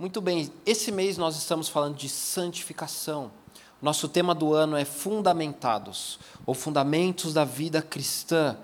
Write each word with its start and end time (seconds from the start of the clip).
Muito 0.00 0.22
bem, 0.22 0.50
esse 0.64 0.90
mês 0.90 1.18
nós 1.18 1.36
estamos 1.36 1.68
falando 1.68 1.94
de 1.94 2.08
santificação. 2.08 3.30
Nosso 3.82 4.08
tema 4.08 4.34
do 4.34 4.54
ano 4.54 4.74
é 4.74 4.82
Fundamentados, 4.82 6.18
ou 6.46 6.54
Fundamentos 6.54 7.34
da 7.34 7.44
Vida 7.44 7.82
Cristã. 7.82 8.56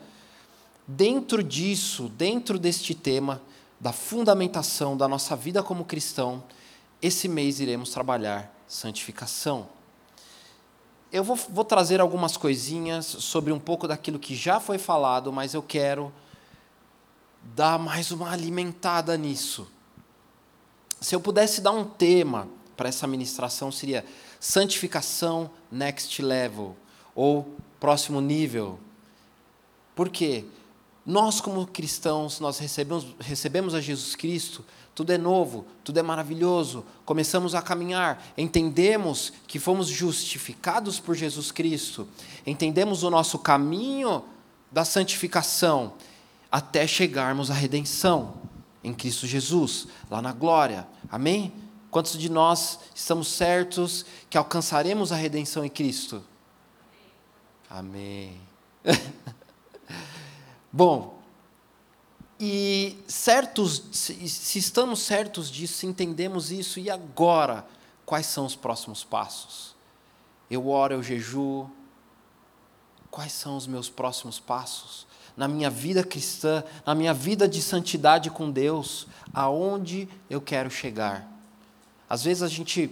Dentro 0.87 1.43
disso, 1.43 2.09
dentro 2.09 2.59
deste 2.59 2.95
tema, 2.95 3.43
da 3.79 3.93
fundamentação 3.93 4.97
da 4.97 5.07
nossa 5.07 5.37
vida 5.37 5.63
como 5.63 5.85
cristão, 5.85 6.43
esse 7.03 7.29
mês 7.29 7.61
iremos 7.61 7.91
trabalhar 7.91 8.51
santificação. 8.67 9.69
Eu 11.13 11.23
vou, 11.23 11.37
vou, 11.37 11.67
trazer 11.67 12.01
algumas 12.01 12.39
coisinhas 12.39 13.05
sobre 13.05 13.53
um 13.53 13.61
pouco 13.61 13.87
daquilo 13.87 14.19
que 14.19 14.35
já 14.35 14.59
foi 14.59 14.79
falado, 14.79 15.31
mas 15.31 15.53
eu 15.53 15.63
quero 15.63 16.11
dar 17.55 17.79
mais 17.79 18.11
uma 18.11 18.31
alimentada 18.31 19.19
nisso. 19.19 19.76
Se 21.07 21.15
eu 21.15 21.21
pudesse 21.21 21.61
dar 21.61 21.71
um 21.71 21.85
tema 21.85 22.49
para 22.77 22.89
essa 22.89 23.07
ministração, 23.07 23.71
seria 23.71 24.05
santificação 24.41 25.49
next 25.71 26.21
level, 26.21 26.77
ou 27.15 27.55
próximo 27.79 28.21
nível. 28.21 28.81
Por 29.95 30.09
quê? 30.09 30.45
Nós, 31.07 31.41
como 31.41 31.65
cristãos, 31.65 32.41
nós 32.41 32.59
recebemos, 32.59 33.07
recebemos 33.21 33.73
a 33.73 33.81
Jesus 33.81 34.17
Cristo 34.17 34.65
tudo 34.97 35.13
é 35.13 35.17
novo, 35.17 35.65
tudo 35.85 35.97
é 36.01 36.03
maravilhoso, 36.03 36.85
começamos 37.05 37.55
a 37.55 37.63
caminhar, 37.63 38.21
entendemos 38.37 39.33
que 39.47 39.61
fomos 39.61 39.87
justificados 39.87 40.99
por 40.99 41.15
Jesus 41.15 41.53
Cristo, 41.53 42.09
entendemos 42.45 43.05
o 43.05 43.11
nosso 43.11 43.39
caminho 43.39 44.25
da 44.73 44.85
santificação 44.85 45.93
até 46.51 46.85
chegarmos 46.85 47.49
à 47.49 47.55
redenção 47.55 48.56
em 48.87 48.95
Cristo 48.95 49.27
Jesus, 49.27 49.89
lá 50.09 50.23
na 50.23 50.33
glória. 50.33 50.87
Amém? 51.11 51.53
Quantos 51.91 52.17
de 52.17 52.31
nós 52.31 52.79
estamos 52.95 53.27
certos 53.27 54.07
que 54.31 54.39
alcançaremos 54.39 55.11
a 55.11 55.17
redenção 55.17 55.65
em 55.65 55.69
Cristo? 55.69 56.23
Amém. 57.69 58.41
Bom, 60.73 61.19
e 62.39 62.97
certos, 63.09 63.83
se 63.91 64.59
estamos 64.59 65.01
certos 65.01 65.51
disso, 65.51 65.79
se 65.79 65.87
entendemos 65.87 66.53
isso, 66.53 66.79
e 66.79 66.89
agora, 66.89 67.67
quais 68.05 68.27
são 68.27 68.47
os 68.47 68.55
próximos 68.55 69.03
passos? 69.03 69.75
Eu 70.49 70.69
oro, 70.69 70.95
eu 70.95 71.03
jejuo. 71.03 71.69
Quais 73.11 73.33
são 73.33 73.57
os 73.57 73.67
meus 73.67 73.89
próximos 73.89 74.39
passos? 74.39 75.09
Na 75.37 75.47
minha 75.47 75.69
vida 75.69 76.03
cristã, 76.03 76.65
na 76.85 76.95
minha 76.95 77.13
vida 77.13 77.47
de 77.47 77.61
santidade 77.61 78.31
com 78.31 78.51
Deus, 78.51 79.07
aonde 79.35 80.09
eu 80.31 80.41
quero 80.41 80.71
chegar? 80.71 81.29
Às 82.09 82.25
vezes 82.25 82.43
a 82.43 82.49
gente 82.49 82.91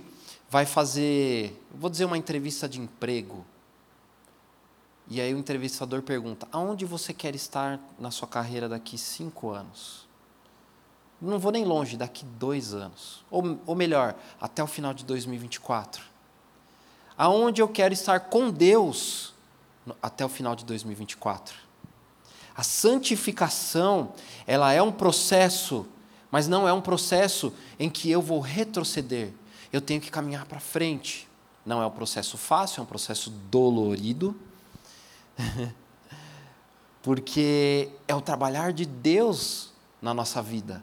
vai 0.50 0.66
fazer, 0.66 1.60
vou 1.72 1.88
dizer, 1.88 2.04
uma 2.04 2.18
entrevista 2.18 2.68
de 2.68 2.80
emprego. 2.80 3.44
E 5.08 5.20
aí 5.20 5.34
o 5.34 5.38
entrevistador 5.38 6.02
pergunta: 6.02 6.46
aonde 6.52 6.84
você 6.84 7.12
quer 7.12 7.34
estar 7.34 7.80
na 7.98 8.10
sua 8.10 8.28
carreira 8.28 8.68
daqui 8.68 8.98
cinco 8.98 9.50
anos? 9.50 10.06
Não 11.20 11.38
vou 11.38 11.50
nem 11.50 11.64
longe, 11.64 11.96
daqui 11.96 12.24
dois 12.24 12.74
anos. 12.74 13.24
Ou, 13.30 13.58
ou 13.66 13.74
melhor, 13.74 14.14
até 14.40 14.62
o 14.62 14.66
final 14.66 14.92
de 14.92 15.04
2024. 15.04 16.04
Aonde 17.16 17.62
eu 17.62 17.68
quero 17.68 17.94
estar 17.94 18.20
com 18.20 18.50
Deus 18.50 19.32
até 20.02 20.24
o 20.24 20.28
final 20.28 20.54
de 20.54 20.64
2024. 20.64 21.63
A 22.56 22.62
santificação, 22.62 24.12
ela 24.46 24.72
é 24.72 24.80
um 24.80 24.92
processo, 24.92 25.86
mas 26.30 26.46
não 26.46 26.68
é 26.68 26.72
um 26.72 26.80
processo 26.80 27.52
em 27.78 27.90
que 27.90 28.10
eu 28.10 28.22
vou 28.22 28.40
retroceder. 28.40 29.32
Eu 29.72 29.80
tenho 29.80 30.00
que 30.00 30.10
caminhar 30.10 30.46
para 30.46 30.60
frente. 30.60 31.28
Não 31.66 31.82
é 31.82 31.86
um 31.86 31.90
processo 31.90 32.36
fácil, 32.36 32.80
é 32.80 32.82
um 32.82 32.86
processo 32.86 33.30
dolorido 33.30 34.36
Porque 37.02 37.90
é 38.08 38.14
o 38.14 38.20
trabalhar 38.20 38.72
de 38.72 38.84
Deus 38.84 39.72
na 40.00 40.14
nossa 40.14 40.40
vida. 40.42 40.82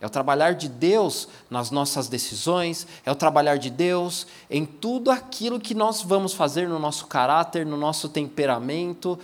É 0.00 0.06
o 0.06 0.10
trabalhar 0.10 0.52
de 0.52 0.68
Deus 0.68 1.28
nas 1.50 1.72
nossas 1.72 2.08
decisões, 2.08 2.86
é 3.04 3.10
o 3.10 3.16
trabalhar 3.16 3.56
de 3.56 3.68
Deus 3.68 4.28
em 4.48 4.64
tudo 4.64 5.10
aquilo 5.10 5.58
que 5.58 5.74
nós 5.74 6.02
vamos 6.02 6.32
fazer 6.32 6.68
no 6.68 6.78
nosso 6.78 7.08
caráter, 7.08 7.66
no 7.66 7.76
nosso 7.76 8.08
temperamento, 8.08 9.18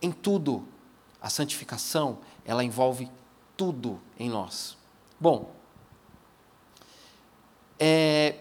em 0.00 0.10
tudo. 0.10 0.64
A 1.28 1.30
santificação, 1.30 2.20
ela 2.42 2.64
envolve 2.64 3.06
tudo 3.54 4.00
em 4.18 4.30
nós. 4.30 4.78
Bom, 5.20 5.52
é, 7.78 8.36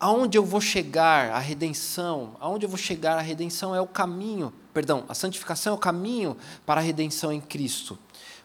aonde 0.00 0.38
eu 0.38 0.46
vou 0.46 0.62
chegar 0.62 1.30
a 1.30 1.38
redenção, 1.38 2.34
aonde 2.40 2.64
eu 2.64 2.70
vou 2.70 2.78
chegar 2.78 3.18
a 3.18 3.20
redenção 3.20 3.74
é 3.74 3.82
o 3.82 3.86
caminho, 3.86 4.50
perdão, 4.72 5.04
a 5.10 5.12
santificação 5.12 5.74
é 5.74 5.76
o 5.76 5.78
caminho 5.78 6.38
para 6.64 6.80
a 6.80 6.82
redenção 6.82 7.30
em 7.30 7.38
Cristo. 7.38 7.98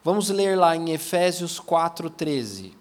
Vamos 0.03 0.29
ler 0.29 0.57
lá 0.57 0.75
em 0.75 0.89
Efésios 0.89 1.62
4:13. 1.62 2.74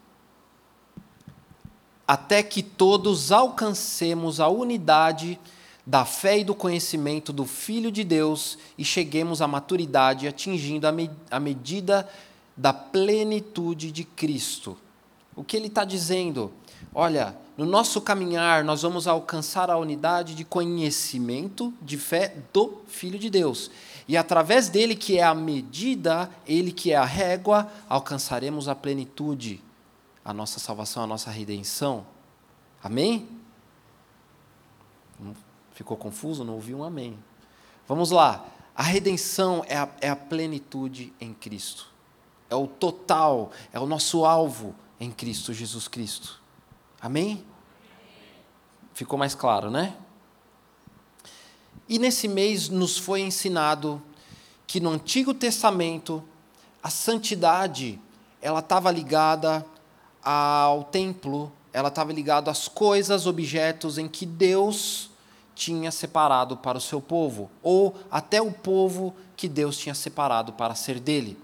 Até 2.05 2.43
que 2.43 2.65
todos 2.65 3.31
alcancemos 3.31 4.41
a 4.41 4.49
unidade 4.49 5.39
da 5.87 6.05
fé 6.05 6.41
e 6.41 6.45
do 6.45 6.55
conhecimento 6.55 7.33
do 7.33 7.45
Filho 7.45 7.93
de 7.93 8.03
Deus 8.03 8.59
e 8.77 8.85
cheguemos 8.85 9.41
à 9.41 9.47
maturidade, 9.47 10.27
atingindo 10.27 10.87
a, 10.87 10.93
me 10.93 11.09
a 11.31 11.39
medida 11.39 12.09
da 12.57 12.73
plenitude 12.73 13.93
de 13.93 14.03
Cristo. 14.03 14.77
O 15.37 15.45
que 15.45 15.57
ele 15.57 15.69
está 15.69 15.85
dizendo? 15.85 16.51
Olha, 16.93 17.37
no 17.57 17.65
nosso 17.65 18.01
caminhar, 18.01 18.65
nós 18.65 18.83
vamos 18.83 19.07
alcançar 19.07 19.71
a 19.71 19.79
unidade 19.79 20.35
de 20.35 20.45
conhecimento, 20.45 21.73
de 21.81 21.97
fé 21.97 22.35
do 22.53 22.81
Filho 22.89 23.19
de 23.19 23.31
Deus. 23.31 23.71
E 24.09 24.17
através 24.17 24.69
dele, 24.69 24.97
que 24.97 25.19
é 25.19 25.23
a 25.23 25.35
medida, 25.35 26.31
ele 26.47 26.73
que 26.73 26.93
é 26.93 26.97
a 26.97 27.05
régua, 27.05 27.71
alcançaremos 27.89 28.69
a 28.69 28.75
plenitude, 28.75 29.63
a 30.25 30.33
nossa 30.33 30.59
salvação, 30.59 31.03
a 31.03 31.07
nossa 31.07 31.31
redenção. 31.31 32.07
Amém? 32.83 33.29
Ficou 35.77 35.95
confuso? 35.95 36.43
Não 36.43 36.55
ouvi 36.55 36.75
um 36.75 36.83
amém. 36.83 37.19
Vamos 37.87 38.11
lá. 38.11 38.47
A 38.75 38.83
redenção 38.83 39.63
é 39.69 39.77
a, 39.77 39.87
é 40.01 40.09
a 40.09 40.17
plenitude 40.17 41.13
em 41.21 41.35
Cristo. 41.35 41.89
É 42.49 42.55
o 42.57 42.67
total, 42.67 43.53
é 43.71 43.79
o 43.79 43.85
nosso 43.85 44.25
alvo 44.25 44.75
em 44.99 45.11
Cristo, 45.11 45.53
Jesus 45.53 45.87
Cristo. 45.87 46.41
Amém? 46.99 47.45
Ficou 48.95 49.19
mais 49.19 49.35
claro, 49.35 49.71
né? 49.71 49.95
E 51.87 51.99
nesse 51.99 52.27
mês 52.27 52.71
nos 52.71 52.97
foi 52.97 53.21
ensinado 53.21 54.03
que 54.67 54.81
no 54.81 54.89
Antigo 54.89 55.35
Testamento 55.35 56.25
a 56.83 56.89
santidade 56.89 58.01
ela 58.41 58.61
estava 58.61 58.91
ligada 58.91 59.65
ao 60.23 60.85
templo, 60.85 61.53
ela 61.71 61.89
estava 61.89 62.15
ligada 62.15 62.51
às 62.51 62.67
coisas, 62.67 63.27
objetos 63.27 63.99
em 63.99 64.09
que 64.09 64.25
Deus 64.25 65.11
tinha 65.57 65.91
separado 65.91 66.59
para 66.59 66.77
o 66.77 66.81
seu 66.81 67.01
povo, 67.01 67.51
ou 67.63 67.97
até 68.11 68.43
o 68.43 68.53
povo 68.53 69.17
que 69.35 69.49
Deus 69.49 69.79
tinha 69.79 69.95
separado 69.95 70.53
para 70.53 70.75
ser 70.75 71.01
dele. 71.01 71.39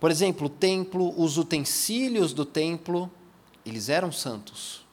Por 0.00 0.10
exemplo, 0.10 0.46
o 0.46 0.50
templo, 0.50 1.14
os 1.20 1.36
utensílios 1.36 2.32
do 2.32 2.46
templo, 2.46 3.10
eles 3.66 3.90
eram 3.90 4.10
santos. 4.10 4.86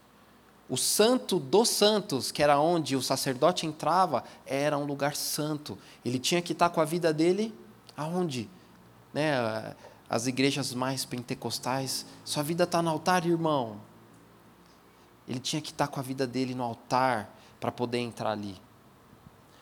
O 0.67 0.75
santo 0.75 1.39
dos 1.39 1.69
santos, 1.69 2.29
que 2.31 2.43
era 2.43 2.59
onde 2.59 2.95
o 2.95 3.01
sacerdote 3.01 3.65
entrava, 3.65 4.23
era 4.45 4.77
um 4.77 4.83
lugar 4.83 5.15
santo. 5.15 5.77
Ele 6.03 6.19
tinha 6.19 6.41
que 6.41 6.51
estar 6.51 6.69
com 6.69 6.81
a 6.81 6.85
vida 6.85 7.13
dele 7.13 7.53
aonde? 7.95 8.49
Né? 9.13 9.73
As 10.09 10.27
igrejas 10.27 10.73
mais 10.73 11.05
pentecostais, 11.05 12.05
sua 12.25 12.43
vida 12.43 12.65
está 12.65 12.81
no 12.81 12.89
altar, 12.89 13.25
irmão. 13.25 13.77
Ele 15.27 15.39
tinha 15.39 15.61
que 15.61 15.69
estar 15.69 15.87
com 15.87 15.99
a 15.99 16.03
vida 16.03 16.27
dele 16.27 16.53
no 16.53 16.63
altar 16.63 17.34
para 17.59 17.71
poder 17.71 17.99
entrar 17.99 18.31
ali. 18.31 18.59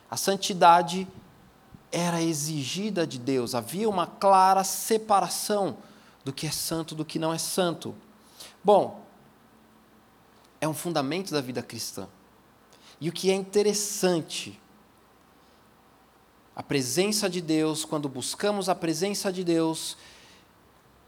A 0.10 0.18
santidade 0.18 1.08
era 1.92 2.22
exigida 2.22 3.06
de 3.06 3.20
Deus, 3.20 3.54
havia 3.54 3.88
uma 3.90 4.08
clara 4.08 4.64
separação 4.64 5.78
do 6.24 6.32
que 6.32 6.48
é 6.48 6.52
santo 6.52 6.96
do 6.96 7.06
que 7.06 7.20
não 7.20 7.34
é 7.34 7.38
santo. 7.38 7.94
Bom, 8.64 9.04
é 10.60 10.68
um 10.68 10.74
fundamento 10.74 11.32
da 11.32 11.42
vida 11.42 11.62
cristã. 11.62 12.08
E 13.00 13.10
o 13.10 13.12
que 13.12 13.30
é 13.30 13.34
interessante, 13.34 14.60
a 16.56 16.64
presença 16.64 17.30
de 17.30 17.42
Deus, 17.42 17.84
quando 17.84 18.08
buscamos 18.08 18.70
a 18.70 18.76
presença 18.76 19.32
de 19.32 19.44
Deus, 19.44 19.98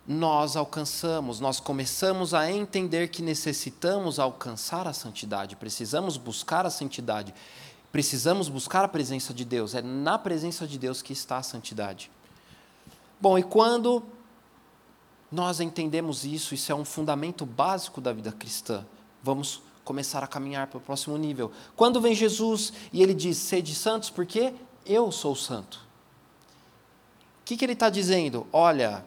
nós 0.08 0.56
alcançamos, 0.56 1.40
nós 1.40 1.60
começamos 1.60 2.34
a 2.34 2.52
entender 2.52 3.08
que 3.08 3.24
necessitamos 3.24 4.20
alcançar 4.20 4.88
a 4.88 4.94
santidade, 4.94 5.56
precisamos 5.56 6.16
buscar 6.16 6.66
a 6.66 6.70
santidade, 6.70 7.34
precisamos 7.92 8.48
buscar 8.48 8.86
a 8.86 8.88
presença 8.88 9.34
de 9.34 9.44
Deus, 9.44 9.74
é 9.74 9.82
na 9.82 10.20
presença 10.20 10.68
de 10.68 10.78
Deus 10.78 11.02
que 11.02 11.14
está 11.14 11.38
a 11.38 11.44
santidade. 11.44 12.12
Bom, 13.20 13.38
e 13.38 13.44
quando 13.44 14.04
nós 15.32 15.60
entendemos 15.60 16.24
isso, 16.24 16.54
isso 16.54 16.72
é 16.72 16.76
um 16.76 16.86
fundamento 16.86 17.46
básico 17.46 18.00
da 18.00 18.14
vida 18.14 18.32
cristã, 18.32 18.86
vamos 19.24 19.62
começar 19.84 20.24
a 20.24 20.28
caminhar 20.28 20.68
para 20.68 20.78
o 20.78 20.82
próximo 20.82 21.18
nível. 21.18 21.52
Quando 21.76 22.00
vem 22.00 22.14
Jesus 22.14 22.74
e 22.94 23.02
ele 23.02 23.14
diz: 23.14 23.38
Sede 23.38 23.74
santos, 23.74 24.10
porque 24.10 24.54
eu 24.86 25.12
sou 25.12 25.36
santo. 25.36 25.86
O 27.42 27.46
que, 27.46 27.56
que 27.56 27.66
ele 27.66 27.74
está 27.74 27.90
dizendo? 27.90 28.46
Olha, 28.52 29.06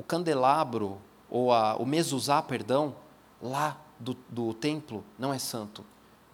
o 0.00 0.02
candelabro, 0.02 0.98
ou 1.28 1.52
a, 1.52 1.76
o 1.76 1.84
mezuzá, 1.84 2.40
perdão, 2.40 2.96
lá 3.40 3.78
do, 3.98 4.16
do 4.30 4.54
templo 4.54 5.04
não 5.18 5.32
é 5.32 5.38
santo. 5.38 5.84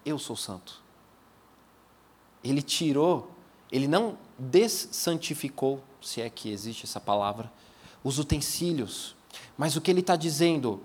Eu 0.04 0.20
sou 0.20 0.36
santo. 0.36 0.80
Ele 2.44 2.62
tirou, 2.62 3.32
ele 3.70 3.88
não 3.88 4.16
dessantificou, 4.38 5.82
se 6.00 6.20
é 6.20 6.30
que 6.30 6.48
existe 6.48 6.84
essa 6.84 7.00
palavra, 7.00 7.52
os 8.04 8.20
utensílios. 8.20 9.16
Mas 9.58 9.74
o 9.74 9.80
que 9.80 9.90
ele 9.90 9.98
está 9.98 10.14
dizendo? 10.14 10.80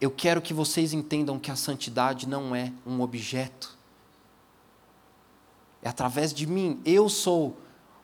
Eu 0.00 0.10
quero 0.10 0.42
que 0.42 0.52
vocês 0.52 0.92
entendam 0.92 1.38
que 1.38 1.52
a 1.52 1.56
santidade 1.56 2.28
não 2.28 2.52
é 2.52 2.72
um 2.84 3.00
objeto. 3.00 3.78
É 5.80 5.88
através 5.88 6.34
de 6.34 6.48
mim. 6.48 6.82
Eu 6.84 7.08
sou 7.08 7.56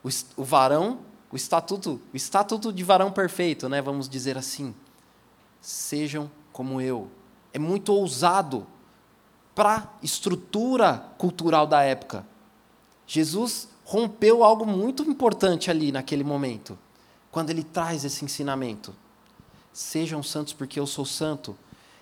o, 0.04 0.08
o 0.36 0.44
varão 0.44 1.00
o 1.34 1.36
estatuto, 1.36 2.00
o 2.12 2.16
estatuto 2.16 2.72
de 2.72 2.84
varão 2.84 3.10
perfeito, 3.10 3.68
né, 3.68 3.82
vamos 3.82 4.08
dizer 4.08 4.38
assim. 4.38 4.72
Sejam 5.60 6.30
como 6.52 6.80
eu. 6.80 7.10
É 7.52 7.58
muito 7.58 7.92
ousado 7.92 8.64
para 9.52 9.78
a 9.78 9.88
estrutura 10.00 11.08
cultural 11.18 11.66
da 11.66 11.82
época. 11.82 12.24
Jesus 13.04 13.68
rompeu 13.84 14.44
algo 14.44 14.64
muito 14.64 15.02
importante 15.02 15.72
ali 15.72 15.90
naquele 15.90 16.22
momento, 16.22 16.78
quando 17.32 17.50
ele 17.50 17.64
traz 17.64 18.04
esse 18.04 18.24
ensinamento. 18.24 18.94
Sejam 19.72 20.22
santos 20.22 20.52
porque 20.52 20.78
eu 20.78 20.86
sou 20.86 21.04
santo. 21.04 21.58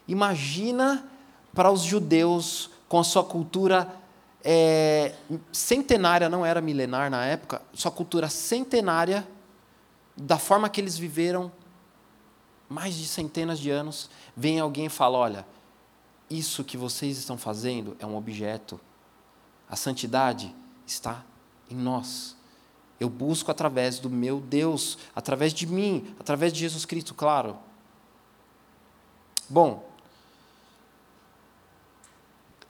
Imagina 0.06 1.08
para 1.54 1.70
os 1.70 1.80
judeus 1.80 2.68
com 2.86 2.98
a 2.98 3.04
sua 3.04 3.24
cultura 3.24 3.90
é, 4.44 5.14
centenária, 5.52 6.28
não 6.28 6.44
era 6.44 6.60
milenar 6.60 7.10
na 7.10 7.24
época, 7.24 7.62
sua 7.72 7.90
cultura 7.90 8.28
centenária, 8.28 9.26
da 10.16 10.38
forma 10.38 10.68
que 10.68 10.80
eles 10.80 10.98
viveram, 10.98 11.50
mais 12.68 12.94
de 12.94 13.06
centenas 13.06 13.58
de 13.58 13.70
anos, 13.70 14.10
vem 14.36 14.58
alguém 14.58 14.86
e 14.86 14.90
fala: 14.90 15.18
olha, 15.18 15.46
isso 16.28 16.64
que 16.64 16.76
vocês 16.76 17.18
estão 17.18 17.38
fazendo 17.38 17.96
é 17.98 18.06
um 18.06 18.16
objeto, 18.16 18.80
a 19.68 19.76
santidade 19.76 20.54
está 20.86 21.24
em 21.70 21.76
nós. 21.76 22.36
Eu 22.98 23.08
busco 23.08 23.50
através 23.50 23.98
do 23.98 24.08
meu 24.08 24.40
Deus, 24.40 24.96
através 25.14 25.52
de 25.52 25.66
mim, 25.66 26.14
através 26.20 26.52
de 26.52 26.60
Jesus 26.60 26.84
Cristo, 26.84 27.14
claro. 27.14 27.58
Bom, 29.48 29.91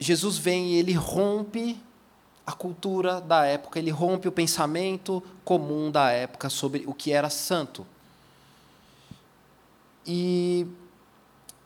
Jesus 0.03 0.39
vem 0.39 0.73
e 0.73 0.77
ele 0.77 0.93
rompe 0.93 1.81
a 2.47 2.53
cultura 2.53 3.21
da 3.21 3.45
época, 3.45 3.79
ele 3.79 3.91
rompe 3.91 4.27
o 4.27 4.33
pensamento 4.33 5.23
comum 5.45 5.91
da 5.91 6.11
época 6.11 6.51
sobre 6.51 6.85
o 6.87 6.93
que 6.93 7.13
era 7.13 7.31
santo. 7.31 7.87
E 10.05 10.67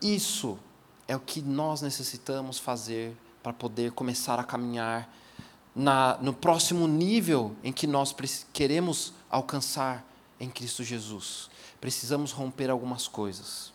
isso 0.01 0.59
é 1.07 1.15
o 1.15 1.19
que 1.19 1.41
nós 1.41 1.81
necessitamos 1.81 2.59
fazer 2.59 3.15
para 3.41 3.51
poder 3.51 3.91
começar 3.91 4.39
a 4.39 4.43
caminhar 4.43 5.11
na, 5.75 6.17
no 6.21 6.33
próximo 6.33 6.87
nível 6.87 7.55
em 7.63 7.71
que 7.71 7.87
nós 7.87 8.15
queremos 8.53 9.13
alcançar 9.29 10.05
em 10.39 10.49
Cristo 10.49 10.83
Jesus. 10.83 11.49
Precisamos 11.81 12.31
romper 12.31 12.69
algumas 12.69 13.07
coisas. 13.07 13.73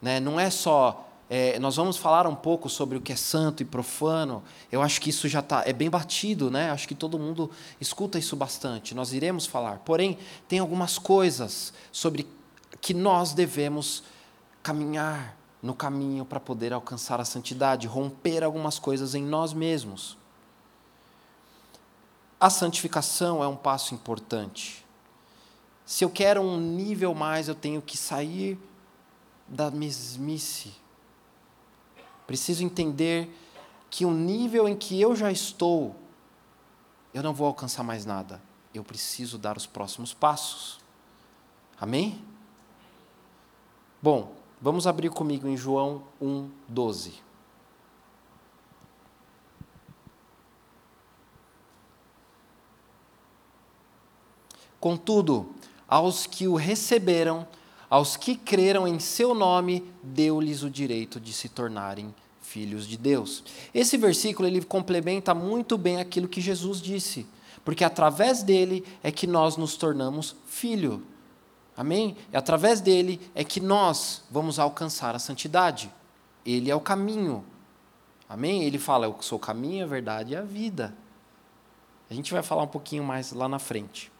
Né? 0.00 0.20
Não 0.20 0.38
é 0.38 0.50
só 0.50 1.08
é, 1.28 1.58
nós 1.58 1.76
vamos 1.76 1.96
falar 1.96 2.26
um 2.26 2.34
pouco 2.34 2.68
sobre 2.68 2.98
o 2.98 3.00
que 3.00 3.12
é 3.12 3.16
santo 3.16 3.62
e 3.62 3.66
profano. 3.66 4.42
Eu 4.70 4.82
acho 4.82 5.00
que 5.00 5.10
isso 5.10 5.26
já 5.26 5.40
tá, 5.40 5.62
é 5.66 5.72
bem 5.72 5.88
batido, 5.88 6.50
né? 6.50 6.70
Acho 6.70 6.86
que 6.86 6.94
todo 6.94 7.18
mundo 7.18 7.50
escuta 7.80 8.18
isso 8.18 8.36
bastante. 8.36 8.94
Nós 8.94 9.12
iremos 9.12 9.46
falar. 9.46 9.78
Porém, 9.80 10.18
tem 10.46 10.58
algumas 10.58 10.98
coisas 10.98 11.72
sobre 11.90 12.28
que 12.80 12.92
nós 12.92 13.32
devemos 13.32 14.02
caminhar 14.62 15.36
no 15.62 15.74
caminho 15.74 16.26
para 16.26 16.38
poder 16.38 16.74
alcançar 16.74 17.20
a 17.20 17.24
santidade, 17.24 17.86
romper 17.86 18.44
algumas 18.44 18.78
coisas 18.78 19.14
em 19.14 19.24
nós 19.24 19.54
mesmos. 19.54 20.18
A 22.38 22.50
santificação 22.50 23.42
é 23.42 23.48
um 23.48 23.56
passo 23.56 23.94
importante. 23.94 24.84
Se 25.86 26.04
eu 26.04 26.10
quero 26.10 26.42
um 26.42 26.58
nível 26.60 27.14
mais, 27.14 27.48
eu 27.48 27.54
tenho 27.54 27.80
que 27.80 27.96
sair 27.96 28.58
da 29.48 29.70
mesmice 29.70 30.83
Preciso 32.26 32.64
entender 32.64 33.28
que 33.90 34.04
o 34.04 34.10
nível 34.10 34.68
em 34.68 34.74
que 34.74 35.00
eu 35.00 35.14
já 35.14 35.30
estou, 35.30 35.94
eu 37.12 37.22
não 37.22 37.32
vou 37.32 37.46
alcançar 37.46 37.84
mais 37.84 38.04
nada. 38.04 38.42
Eu 38.74 38.82
preciso 38.82 39.38
dar 39.38 39.56
os 39.56 39.66
próximos 39.66 40.12
passos. 40.12 40.80
Amém? 41.80 42.20
Bom, 44.02 44.34
vamos 44.60 44.86
abrir 44.86 45.10
comigo 45.10 45.46
em 45.46 45.56
João 45.56 46.02
1, 46.20 46.50
12. 46.68 47.22
Contudo, 54.80 55.54
aos 55.88 56.26
que 56.26 56.48
o 56.48 56.56
receberam, 56.56 57.46
aos 57.88 58.16
que 58.16 58.36
creram 58.36 58.86
em 58.88 58.98
seu 58.98 59.34
nome, 59.34 59.90
deu-lhes 60.02 60.62
o 60.62 60.68
direito 60.68 61.20
de 61.20 61.32
se 61.32 61.48
tornarem 61.48 62.14
filhos 62.54 62.86
de 62.86 62.96
Deus. 62.96 63.42
Esse 63.74 63.96
versículo 63.96 64.46
ele 64.46 64.62
complementa 64.62 65.34
muito 65.34 65.76
bem 65.76 65.98
aquilo 65.98 66.28
que 66.28 66.40
Jesus 66.40 66.80
disse, 66.80 67.26
porque 67.64 67.82
através 67.82 68.44
dele 68.44 68.84
é 69.02 69.10
que 69.10 69.26
nós 69.26 69.56
nos 69.56 69.76
tornamos 69.76 70.36
filho. 70.46 71.02
Amém? 71.76 72.16
E 72.32 72.36
através 72.36 72.80
dele 72.80 73.20
é 73.34 73.42
que 73.42 73.58
nós 73.58 74.22
vamos 74.30 74.60
alcançar 74.60 75.16
a 75.16 75.18
santidade. 75.18 75.92
Ele 76.46 76.70
é 76.70 76.76
o 76.76 76.80
caminho. 76.80 77.44
Amém? 78.28 78.62
Ele 78.62 78.78
fala: 78.78 79.06
Eu 79.06 79.16
sou 79.20 79.36
o 79.36 79.40
caminho, 79.40 79.84
a 79.84 79.88
verdade 79.88 80.34
e 80.34 80.36
a 80.36 80.42
vida. 80.42 80.94
A 82.08 82.14
gente 82.14 82.32
vai 82.32 82.42
falar 82.44 82.62
um 82.62 82.68
pouquinho 82.68 83.02
mais 83.02 83.32
lá 83.32 83.48
na 83.48 83.58
frente. 83.58 84.12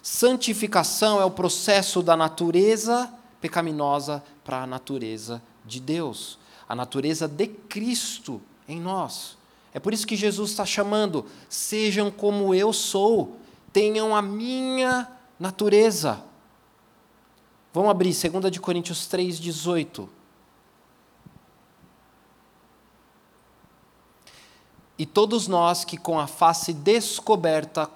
Santificação 0.00 1.20
é 1.20 1.24
o 1.24 1.30
processo 1.30 2.04
da 2.04 2.16
natureza 2.16 3.12
pecaminosa 3.40 4.22
para 4.44 4.62
a 4.62 4.66
natureza 4.66 5.42
de 5.64 5.80
Deus, 5.80 6.38
a 6.70 6.74
natureza 6.76 7.26
de 7.26 7.48
Cristo 7.48 8.40
em 8.68 8.80
nós. 8.80 9.36
É 9.74 9.80
por 9.80 9.92
isso 9.92 10.06
que 10.06 10.14
Jesus 10.14 10.52
está 10.52 10.64
chamando: 10.64 11.26
sejam 11.48 12.12
como 12.12 12.54
eu 12.54 12.72
sou, 12.72 13.38
tenham 13.72 14.14
a 14.14 14.22
minha 14.22 15.10
natureza. 15.36 16.22
Vamos 17.74 17.90
abrir 17.90 18.14
2 18.14 18.56
Coríntios 18.58 19.08
3,18. 19.08 20.08
E 25.00 25.06
todos 25.06 25.48
nós 25.48 25.82
que 25.82 25.96
com 25.96 26.20
a 26.20 26.26
face 26.26 26.74
descoberta 26.74 27.88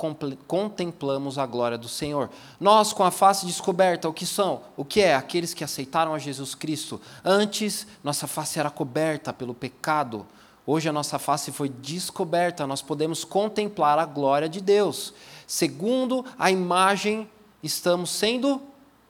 contemplamos 0.49 1.37
a 1.37 1.45
glória 1.45 1.77
do 1.77 1.87
Senhor. 1.87 2.31
Nós 2.59 2.95
com 2.95 3.05
a 3.05 3.11
face 3.11 3.45
descoberta, 3.45 4.09
o 4.09 4.13
que 4.15 4.25
são? 4.25 4.63
O 4.75 4.87
que 4.87 5.03
é? 5.03 5.15
Aqueles 5.15 5.53
que 5.53 5.63
aceitaram 5.63 6.15
a 6.15 6.19
Jesus 6.19 6.55
Cristo. 6.55 6.99
Antes, 7.23 7.87
nossa 8.03 8.27
face 8.27 8.59
era 8.59 8.71
coberta 8.71 9.35
pelo 9.35 9.53
pecado. 9.53 10.25
Hoje 10.67 10.89
a 10.89 10.95
nossa 10.95 11.19
face 11.19 11.53
foi 11.53 11.69
descoberta, 11.69 12.67
nós 12.67 12.81
podemos 12.81 13.23
contemplar 13.23 13.99
a 13.99 14.07
glória 14.07 14.49
de 14.49 14.63
Deus. 14.63 15.13
Segundo 15.47 16.25
a 16.39 16.51
imagem, 16.51 17.29
estamos 17.63 18.09
sendo 18.09 18.63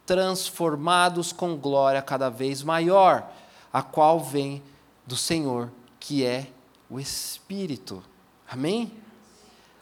transformados 0.04 1.32
com 1.32 1.56
glória 1.56 2.02
cada 2.02 2.28
vez 2.28 2.60
maior, 2.60 3.30
a 3.72 3.82
qual 3.82 4.18
vem 4.18 4.60
do 5.06 5.16
Senhor, 5.16 5.70
que 6.00 6.24
é 6.24 6.48
o 6.88 7.00
Espírito. 7.00 8.02
Amém? 8.48 8.92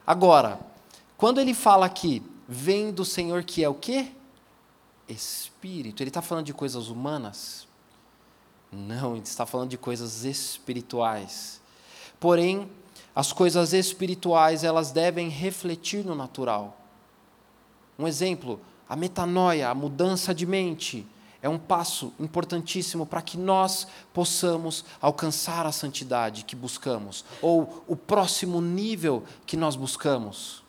Agora, 0.06 0.60
quando 1.16 1.40
ele 1.40 1.54
fala 1.54 1.86
aqui, 1.86 2.22
vem 2.48 2.92
do 2.92 3.04
Senhor 3.04 3.44
que 3.44 3.62
é 3.62 3.68
o 3.68 3.74
quê? 3.74 4.12
Espírito. 5.08 6.02
Ele 6.02 6.10
está 6.10 6.22
falando 6.22 6.46
de 6.46 6.54
coisas 6.54 6.88
humanas? 6.88 7.66
Não, 8.70 9.12
ele 9.12 9.22
está 9.22 9.44
falando 9.44 9.70
de 9.70 9.78
coisas 9.78 10.24
espirituais. 10.24 11.60
Porém, 12.18 12.70
as 13.14 13.32
coisas 13.32 13.72
espirituais, 13.72 14.64
elas 14.64 14.90
devem 14.90 15.28
refletir 15.28 16.04
no 16.04 16.14
natural. 16.14 16.78
Um 17.98 18.08
exemplo, 18.08 18.58
a 18.88 18.96
metanoia, 18.96 19.68
a 19.68 19.74
mudança 19.74 20.34
de 20.34 20.46
mente, 20.46 21.06
é 21.42 21.48
um 21.48 21.58
passo 21.58 22.14
importantíssimo 22.20 23.04
para 23.04 23.20
que 23.20 23.36
nós 23.36 23.88
possamos 24.14 24.84
alcançar 25.00 25.66
a 25.66 25.72
santidade 25.72 26.44
que 26.44 26.54
buscamos, 26.54 27.24
ou 27.42 27.84
o 27.88 27.96
próximo 27.96 28.60
nível 28.60 29.24
que 29.44 29.56
nós 29.56 29.74
buscamos. 29.74 30.62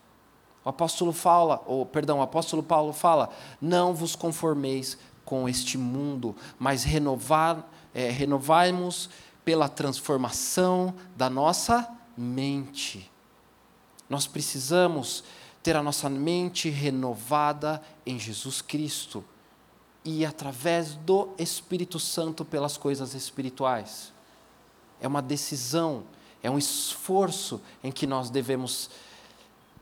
O 0.66 0.70
apóstolo 0.70 1.14
fala, 1.14 1.62
ou 1.68 1.86
perdão, 1.86 2.18
o 2.18 2.22
apóstolo 2.24 2.64
Paulo 2.64 2.92
fala: 2.92 3.30
não 3.62 3.94
vos 3.94 4.16
conformeis 4.16 4.98
com 5.24 5.48
este 5.48 5.78
mundo, 5.78 6.36
mas 6.58 6.84
renovar, 6.84 7.70
é, 7.94 8.10
renovai-nos 8.10 9.12
pela 9.46 9.70
transformação 9.70 10.96
da 11.16 11.30
nossa 11.30 11.88
mente. 12.18 13.12
Nós 14.10 14.26
precisamos 14.26 15.24
ter 15.62 15.76
a 15.76 15.84
nossa 15.84 16.10
mente 16.10 16.70
renovada 16.70 17.82
em 18.06 18.18
Jesus 18.18 18.62
Cristo 18.62 19.24
e 20.06 20.26
através 20.26 20.96
do 20.96 21.30
Espírito 21.38 22.00
Santo 22.00 22.44
pelas 22.44 22.78
coisas 22.78 23.14
espirituais. 23.14 24.12
É 25.00 25.08
uma 25.08 25.22
decisão, 25.22 26.04
é 26.42 26.50
um 26.50 26.58
esforço 26.58 27.62
em 27.84 27.92
que 27.92 28.06
nós 28.06 28.30
devemos 28.30 28.90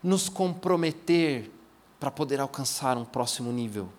nos 0.04 0.30
comprometer 0.30 1.52
para 2.00 2.12
poder 2.12 2.40
alcançar 2.40 2.98
um 2.98 3.06
próximo 3.06 3.52
nível. 3.52 3.90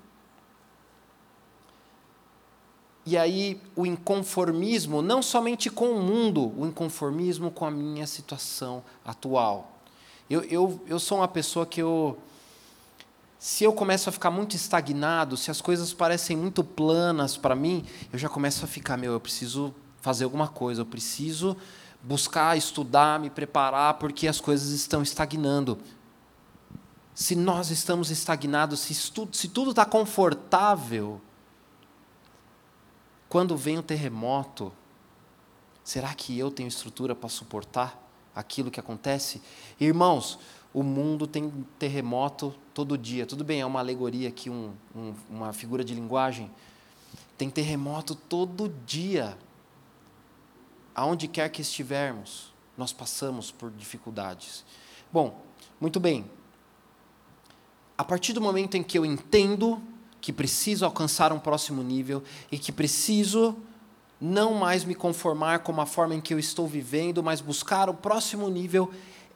E 3.04 3.16
aí, 3.18 3.60
o 3.74 3.84
inconformismo, 3.84 5.02
não 5.02 5.22
somente 5.22 5.68
com 5.68 5.90
o 5.90 6.00
mundo, 6.00 6.52
o 6.56 6.66
inconformismo 6.66 7.50
com 7.50 7.64
a 7.64 7.70
minha 7.70 8.06
situação 8.06 8.82
atual. 9.04 9.72
Eu, 10.30 10.42
eu, 10.44 10.80
eu 10.86 11.00
sou 11.00 11.18
uma 11.18 11.26
pessoa 11.26 11.66
que 11.66 11.82
eu 11.82 12.16
se 13.42 13.64
eu 13.64 13.72
começo 13.72 14.08
a 14.08 14.12
ficar 14.12 14.30
muito 14.30 14.54
estagnado, 14.54 15.36
se 15.36 15.50
as 15.50 15.60
coisas 15.60 15.92
parecem 15.92 16.36
muito 16.36 16.62
planas 16.62 17.36
para 17.36 17.56
mim, 17.56 17.84
eu 18.12 18.16
já 18.16 18.28
começo 18.28 18.64
a 18.64 18.68
ficar, 18.68 18.96
meu, 18.96 19.14
eu 19.14 19.18
preciso 19.18 19.74
fazer 20.00 20.22
alguma 20.22 20.46
coisa, 20.46 20.82
eu 20.82 20.86
preciso 20.86 21.56
buscar, 22.00 22.56
estudar, 22.56 23.18
me 23.18 23.28
preparar, 23.30 23.94
porque 23.94 24.28
as 24.28 24.40
coisas 24.40 24.70
estão 24.70 25.02
estagnando. 25.02 25.76
Se 27.12 27.34
nós 27.34 27.72
estamos 27.72 28.12
estagnados, 28.12 28.78
se, 28.78 29.10
tudo, 29.10 29.36
se 29.36 29.48
tudo 29.48 29.70
está 29.70 29.84
confortável, 29.84 31.20
quando 33.28 33.56
vem 33.56 33.76
o 33.76 33.82
terremoto, 33.82 34.72
será 35.82 36.14
que 36.14 36.38
eu 36.38 36.48
tenho 36.48 36.68
estrutura 36.68 37.12
para 37.12 37.28
suportar 37.28 38.00
aquilo 38.36 38.70
que 38.70 38.78
acontece? 38.78 39.42
Irmãos, 39.80 40.38
o 40.74 40.82
mundo 40.82 41.26
tem 41.26 41.50
terremoto 41.78 42.54
todo 42.72 42.96
dia. 42.96 43.26
Tudo 43.26 43.44
bem, 43.44 43.60
é 43.60 43.66
uma 43.66 43.80
alegoria 43.80 44.28
aqui, 44.28 44.48
um, 44.48 44.72
um, 44.94 45.14
uma 45.28 45.52
figura 45.52 45.84
de 45.84 45.94
linguagem. 45.94 46.50
Tem 47.36 47.50
terremoto 47.50 48.14
todo 48.14 48.72
dia. 48.86 49.36
Aonde 50.94 51.28
quer 51.28 51.48
que 51.50 51.62
estivermos, 51.62 52.52
nós 52.76 52.92
passamos 52.92 53.50
por 53.50 53.70
dificuldades. 53.70 54.64
Bom, 55.12 55.40
muito 55.80 56.00
bem. 56.00 56.24
A 57.96 58.04
partir 58.04 58.32
do 58.32 58.40
momento 58.40 58.76
em 58.76 58.82
que 58.82 58.98
eu 58.98 59.04
entendo 59.04 59.80
que 60.20 60.32
preciso 60.32 60.84
alcançar 60.84 61.32
um 61.32 61.38
próximo 61.38 61.82
nível 61.82 62.22
e 62.50 62.58
que 62.58 62.72
preciso 62.72 63.56
não 64.20 64.54
mais 64.54 64.84
me 64.84 64.94
conformar 64.94 65.60
com 65.60 65.78
a 65.80 65.84
forma 65.84 66.14
em 66.14 66.20
que 66.20 66.32
eu 66.32 66.38
estou 66.38 66.66
vivendo, 66.66 67.22
mas 67.22 67.40
buscar 67.40 67.90
o 67.90 67.94
próximo 67.94 68.48
nível, 68.48 68.92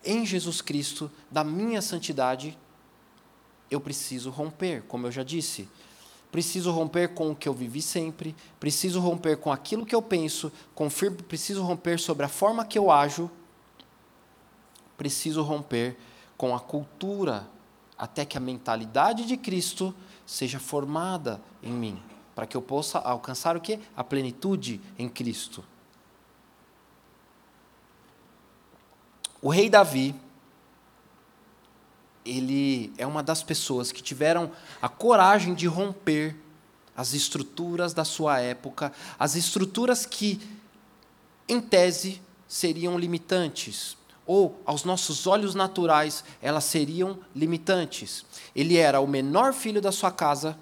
em 0.07 0.25
Jesus 0.25 0.63
Cristo, 0.63 1.11
da 1.31 1.45
minha 1.45 1.83
santidade, 1.83 2.57
eu 3.71 3.81
preciso 3.81 4.31
romper, 4.31 4.83
como 4.83 5.07
eu 5.07 5.13
já 5.13 5.23
disse. 5.23 5.69
Preciso 6.31 6.71
romper 6.71 7.15
com 7.15 7.31
o 7.31 7.37
que 7.37 7.49
eu 7.49 7.55
vivi 7.55 7.83
sempre, 7.83 8.35
preciso 8.61 9.01
romper 9.01 9.37
com 9.39 9.53
aquilo 9.53 9.87
que 9.87 9.95
eu 9.95 10.03
penso, 10.03 10.53
confirmo, 10.75 11.23
preciso 11.23 11.63
romper 11.63 11.99
sobre 11.99 12.27
a 12.27 12.29
forma 12.29 12.65
que 12.65 12.79
eu 12.79 12.91
ajo, 12.91 13.31
preciso 14.97 15.43
romper 15.43 15.97
com 16.37 16.55
a 16.55 16.61
cultura, 16.61 17.49
até 17.97 18.25
que 18.25 18.37
a 18.37 18.41
mentalidade 18.41 19.25
de 19.25 19.37
Cristo 19.37 19.95
seja 20.27 20.59
formada 20.59 21.41
em 21.63 21.73
mim, 21.73 22.03
para 22.35 22.47
que 22.47 22.57
eu 22.57 22.63
possa 22.63 22.99
alcançar 22.99 23.57
o 23.57 23.61
que? 23.61 23.79
A 23.97 24.05
plenitude 24.05 24.81
em 24.99 25.09
Cristo. 25.09 25.65
O 29.47 29.49
rei 29.49 29.71
Davi, 29.71 30.13
ele 32.25 32.93
é 32.99 33.07
uma 33.07 33.23
das 33.23 33.45
pessoas 33.45 33.93
que 33.93 34.03
tiveram 34.03 34.51
a 34.83 34.89
coragem 34.89 35.55
de 35.55 35.69
romper 35.69 36.35
as 36.97 37.15
estruturas 37.15 37.95
da 37.95 38.05
sua 38.05 38.41
época, 38.41 38.93
as 39.17 39.37
estruturas 39.37 40.05
que, 40.05 40.41
em 41.49 41.61
tese, 41.61 42.21
seriam 42.49 42.99
limitantes, 42.99 43.97
ou 44.27 44.61
aos 44.67 44.83
nossos 44.83 45.29
olhos 45.29 45.55
naturais, 45.55 46.25
elas 46.43 46.65
seriam 46.65 47.17
limitantes. 47.33 48.27
Ele 48.53 48.77
era 48.77 48.99
o 48.99 49.07
menor 49.07 49.53
filho 49.53 49.81
da 49.81 49.93
sua 49.93 50.11
casa, 50.11 50.59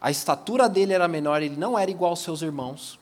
a 0.00 0.08
estatura 0.08 0.68
dele 0.68 0.92
era 0.92 1.08
menor, 1.08 1.42
ele 1.42 1.56
não 1.56 1.76
era 1.76 1.90
igual 1.90 2.10
aos 2.10 2.20
seus 2.20 2.42
irmãos 2.42 2.99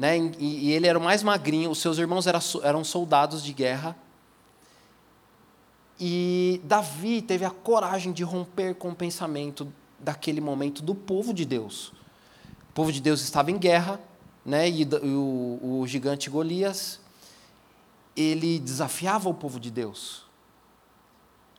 né? 0.00 0.16
E, 0.38 0.68
e 0.68 0.72
ele 0.72 0.86
era 0.86 0.98
o 0.98 1.02
mais 1.02 1.22
magrinho, 1.22 1.70
os 1.70 1.78
seus 1.78 1.98
irmãos 1.98 2.26
eram, 2.26 2.40
eram 2.62 2.82
soldados 2.82 3.44
de 3.44 3.52
guerra. 3.52 3.94
E 6.00 6.58
Davi 6.64 7.20
teve 7.20 7.44
a 7.44 7.50
coragem 7.50 8.10
de 8.10 8.24
romper 8.24 8.74
com 8.76 8.88
o 8.88 8.94
pensamento 8.94 9.70
daquele 9.98 10.40
momento 10.40 10.82
do 10.82 10.94
povo 10.94 11.34
de 11.34 11.44
Deus. 11.44 11.88
O 12.70 12.72
povo 12.72 12.90
de 12.90 12.98
Deus 12.98 13.20
estava 13.20 13.50
em 13.50 13.58
guerra, 13.58 14.00
né? 14.42 14.70
E 14.70 14.88
o, 15.02 15.80
o 15.80 15.86
gigante 15.86 16.30
Golias, 16.30 16.98
ele 18.16 18.58
desafiava 18.58 19.28
o 19.28 19.34
povo 19.34 19.60
de 19.60 19.70
Deus. 19.70 20.24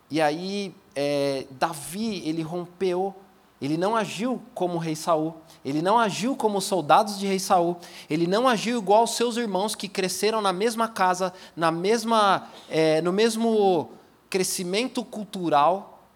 E 0.10 0.19
aí 0.19 0.74
é, 0.95 1.45
Davi 1.51 2.27
ele 2.27 2.41
rompeu 2.41 3.15
ele 3.62 3.77
não 3.77 3.96
agiu 3.96 4.41
como 4.56 4.75
o 4.75 4.80
rei 4.80 4.96
Saul, 4.96 5.36
ele 5.63 5.82
não 5.82 6.00
agiu 6.00 6.36
como 6.36 6.58
os 6.58 6.63
soldados 6.63 7.20
de 7.20 7.27
rei 7.27 7.38
Saul, 7.38 7.77
ele 8.10 8.25
não 8.25 8.48
agiu 8.48 8.80
igual 8.80 9.01
aos 9.01 9.15
seus 9.15 9.38
irmãos 9.38 9.75
que 9.75 9.88
cresceram 9.88 10.41
na 10.41 10.51
mesma 10.51 10.88
casa, 10.88 11.32
na 11.56 11.72
mesma, 11.72 12.50
é, 12.68 13.01
no 13.01 13.13
mesmo 13.13 13.91
crescimento 14.30 15.06
cultural. 15.06 16.08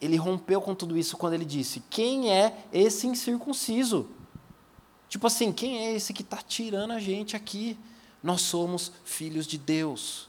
Ele 0.00 0.16
rompeu 0.16 0.60
com 0.60 0.74
tudo 0.74 0.98
isso 0.98 1.16
quando 1.16 1.34
ele 1.34 1.44
disse: 1.44 1.80
Quem 1.88 2.32
é 2.32 2.64
esse 2.72 3.06
incircunciso? 3.06 4.08
Tipo 5.08 5.28
assim, 5.28 5.52
quem 5.52 5.78
é 5.78 5.92
esse 5.94 6.12
que 6.12 6.22
está 6.22 6.38
tirando 6.38 6.90
a 6.90 6.98
gente 6.98 7.36
aqui? 7.36 7.78
Nós 8.20 8.40
somos 8.40 8.90
filhos 9.04 9.46
de 9.46 9.58
Deus. 9.58 10.28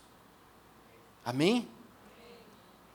Amém? 1.25 1.67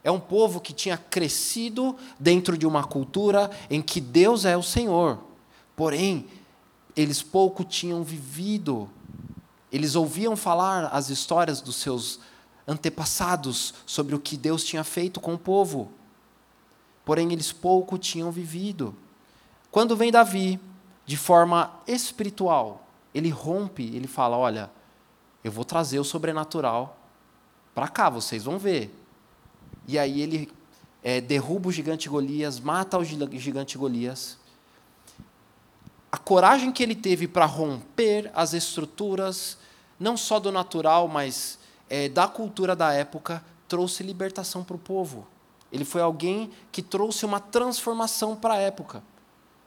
É 0.03 0.11
um 0.11 0.21
povo 0.21 0.61
que 0.61 0.73
tinha 0.73 0.97
crescido 0.97 1.97
dentro 2.19 2.57
de 2.57 2.67
uma 2.67 2.85
cultura 2.85 3.51
em 3.69 3.83
que 3.83 4.01
Deus 4.01 4.45
é 4.45 4.57
o 4.57 4.63
Senhor. 4.63 5.19
Porém, 5.75 6.27
eles 6.97 7.23
pouco 7.23 7.65
tinham 7.65 8.03
vivido. 8.03 8.89
Eles 9.71 9.95
ouviam 9.95 10.37
falar 10.37 10.87
as 10.87 11.11
histórias 11.11 11.61
dos 11.61 11.77
seus 11.77 12.21
antepassados 12.67 13.75
sobre 13.87 14.15
o 14.15 14.21
que 14.21 14.37
Deus 14.37 14.65
tinha 14.65 14.85
feito 14.85 15.21
com 15.21 15.35
o 15.35 15.39
povo. 15.39 15.91
Porém, 17.05 17.33
eles 17.33 17.53
pouco 17.53 17.99
tinham 17.99 18.31
vivido. 18.31 18.95
Quando 19.71 19.97
vem 19.97 20.11
Davi, 20.11 20.61
de 21.05 21.17
forma 21.17 21.73
espiritual, 21.87 22.87
ele 23.15 23.31
rompe, 23.31 23.85
ele 23.95 24.07
fala: 24.07 24.37
Olha, 24.37 24.71
eu 25.43 25.51
vou 25.53 25.65
trazer 25.65 25.99
o 25.99 26.05
sobrenatural 26.05 26.99
para 27.75 27.89
cá, 27.89 28.11
vocês 28.11 28.45
vão 28.45 28.59
ver 28.59 28.93
e 29.89 29.99
aí 29.99 30.21
ele 30.21 30.53
é, 31.03 31.19
derruba 31.19 31.71
o 31.71 31.73
gigante 31.73 32.11
Golias, 32.11 32.61
mata 32.61 32.99
o 32.99 33.03
gigante 33.03 33.79
Golias. 33.79 34.37
A 36.13 36.19
coragem 36.19 36.71
que 36.71 36.83
ele 36.83 36.95
teve 36.95 37.27
para 37.27 37.47
romper 37.47 38.31
as 38.35 38.53
estruturas, 38.53 39.57
não 39.99 40.15
só 40.15 40.39
do 40.39 40.53
natural, 40.53 41.09
mas 41.09 41.59
é, 41.89 42.07
da 42.07 42.29
cultura 42.29 42.77
da 42.77 42.93
época, 42.93 43.43
trouxe 43.67 44.03
libertação 44.03 44.63
para 44.63 44.77
o 44.77 44.79
povo. 44.79 45.27
Ele 45.73 45.87
foi 45.87 46.03
alguém 46.03 46.51
que 46.71 46.83
trouxe 46.83 47.25
uma 47.25 47.41
transformação 47.41 48.37
para 48.37 48.55
a 48.55 48.59
época. 48.59 49.03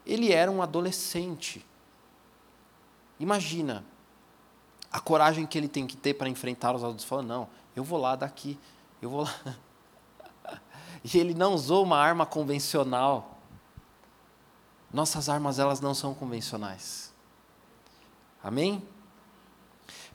Ele 0.05 0.31
era 0.31 0.51
um 0.51 0.61
adolescente. 0.61 1.65
Imagina 3.19 3.83
a 4.91 4.99
coragem 4.99 5.47
que 5.47 5.57
ele 5.57 5.67
tem 5.67 5.87
que 5.87 5.97
ter 5.97 6.13
para 6.13 6.29
enfrentar 6.29 6.75
os 6.75 6.83
adultos. 6.83 7.05
Falando, 7.05 7.27
não, 7.27 7.49
eu 7.75 7.83
vou 7.83 7.99
lá 7.99 8.15
daqui, 8.15 8.59
eu 9.01 9.09
vou 9.09 9.23
lá. 9.23 9.35
E 11.03 11.17
ele 11.17 11.33
não 11.33 11.53
usou 11.53 11.83
uma 11.83 11.97
arma 11.97 12.25
convencional. 12.25 13.37
Nossas 14.93 15.29
armas, 15.29 15.57
elas 15.57 15.79
não 15.79 15.93
são 15.93 16.13
convencionais. 16.13 17.11
Amém? 18.43 18.83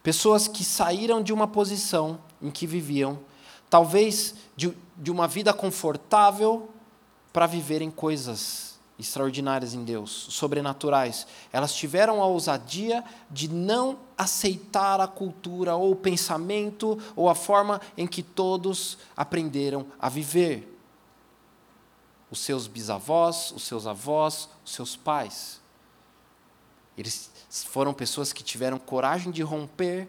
Pessoas 0.02 0.46
que 0.46 0.64
saíram 0.64 1.22
de 1.22 1.32
uma 1.32 1.48
posição 1.48 2.20
em 2.40 2.50
que 2.50 2.66
viviam, 2.66 3.18
talvez 3.68 4.34
de, 4.54 4.76
de 4.96 5.10
uma 5.10 5.26
vida 5.26 5.52
confortável, 5.52 6.70
para 7.32 7.46
viverem 7.46 7.90
coisas 7.90 8.76
extraordinárias 8.98 9.74
em 9.74 9.84
Deus, 9.84 10.26
sobrenaturais. 10.30 11.26
Elas 11.52 11.74
tiveram 11.74 12.22
a 12.22 12.26
ousadia 12.26 13.04
de 13.30 13.48
não 13.48 13.98
aceitar 14.16 15.00
a 15.00 15.06
cultura 15.06 15.76
ou 15.76 15.92
o 15.92 15.96
pensamento 15.96 16.98
ou 17.14 17.28
a 17.28 17.34
forma 17.34 17.80
em 17.96 18.06
que 18.06 18.22
todos 18.22 18.96
aprenderam 19.16 19.86
a 19.98 20.08
viver. 20.08 20.75
Os 22.30 22.40
seus 22.40 22.66
bisavós, 22.66 23.52
os 23.52 23.62
seus 23.62 23.86
avós, 23.86 24.48
os 24.64 24.72
seus 24.72 24.96
pais. 24.96 25.60
Eles 26.96 27.30
foram 27.66 27.92
pessoas 27.92 28.32
que 28.32 28.42
tiveram 28.42 28.78
coragem 28.78 29.30
de 29.30 29.42
romper 29.42 30.08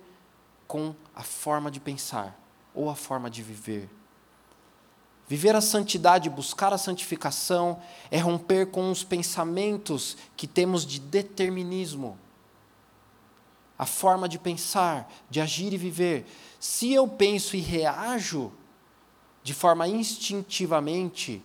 com 0.68 0.96
a 1.16 1.24
forma 1.24 1.70
de 1.70 1.80
pensar 1.80 2.38
ou 2.74 2.90
a 2.90 2.96
forma 2.96 3.30
de 3.30 3.42
viver. 3.42 3.90
Viver 5.28 5.56
a 5.56 5.62
santidade, 5.62 6.30
buscar 6.30 6.72
a 6.72 6.78
santificação, 6.78 7.82
é 8.10 8.18
romper 8.18 8.68
com 8.68 8.90
os 8.90 9.04
pensamentos 9.04 10.16
que 10.38 10.48
temos 10.48 10.86
de 10.86 11.00
determinismo. 11.00 12.18
A 13.78 13.86
forma 13.86 14.30
de 14.30 14.40
pensar, 14.40 15.12
de 15.30 15.42
agir 15.42 15.74
e 15.74 15.78
viver. 15.78 16.26
Se 16.60 16.94
eu 16.94 17.08
penso 17.08 17.58
e 17.58 17.60
reajo 17.60 18.54
de 19.44 19.54
forma 19.54 19.88
instintivamente, 19.88 21.44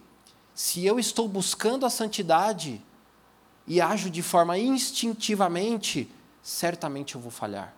se 0.55 0.85
eu 0.85 0.99
estou 0.99 1.27
buscando 1.29 1.87
a 1.87 1.91
santidade 1.91 2.81
e 3.67 3.81
ajo 3.81 4.11
de 4.11 4.23
forma 4.23 4.59
instintivamente, 4.59 6.11
certamente 6.43 7.15
eu 7.15 7.21
vou 7.21 7.31
falhar. 7.31 7.75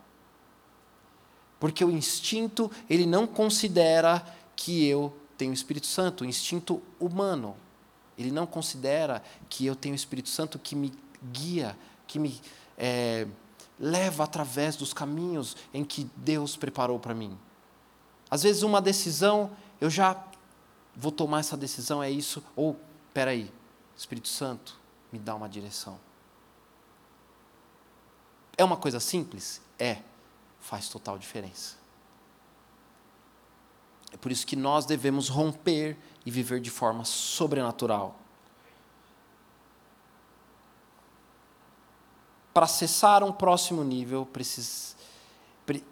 Porque 1.61 1.85
o 1.85 1.91
instinto, 1.91 2.71
ele 2.91 3.07
não 3.07 3.27
considera 3.27 4.25
que 4.57 4.87
eu 4.87 5.17
tenho 5.37 5.51
o 5.51 5.55
Espírito 5.55 5.87
Santo, 5.87 6.23
o 6.23 6.27
instinto 6.27 6.83
humano. 6.99 7.57
Ele 8.19 8.31
não 8.31 8.47
considera 8.47 9.23
que 9.49 9.67
eu 9.67 9.75
tenho 9.75 9.95
o 9.95 9.97
Espírito 9.97 10.29
Santo 10.29 10.59
que 10.59 10.75
me 10.77 10.93
guia, 11.33 11.77
que 12.07 12.19
me 12.19 12.41
é, 12.77 13.27
leva 13.79 14.25
através 14.25 14.77
dos 14.77 14.93
caminhos 14.93 15.57
em 15.73 15.85
que 15.85 16.09
Deus 16.17 16.57
preparou 16.57 16.99
para 16.99 17.15
mim. 17.15 17.37
Às 18.31 18.43
vezes, 18.43 18.63
uma 18.63 18.81
decisão, 18.81 19.51
eu 19.81 19.89
já 19.89 20.23
vou 20.97 21.13
tomar 21.13 21.41
essa 21.41 21.57
decisão, 21.57 22.03
é 22.03 22.11
isso, 22.11 22.43
ou, 22.55 22.79
aí, 23.15 23.53
Espírito 23.97 24.29
Santo, 24.29 24.79
me 25.13 25.19
dá 25.19 25.35
uma 25.35 25.49
direção. 25.49 25.99
É 28.57 28.65
uma 28.65 28.77
coisa 28.77 29.01
simples? 29.01 29.61
É, 29.79 29.99
faz 30.61 30.89
total 30.89 31.19
diferença. 31.19 31.77
É 34.13 34.17
por 34.17 34.31
isso 34.31 34.47
que 34.47 34.55
nós 34.55 34.87
devemos 34.87 35.29
romper 35.29 35.97
e 36.25 36.31
viver 36.31 36.61
de 36.61 36.71
forma 36.71 37.05
sobrenatural. 37.05 38.17
Para 42.53 42.67
acessar 42.67 43.25
um 43.25 43.33
próximo 43.33 43.83
nível, 43.83 44.25
precis, 44.25 44.97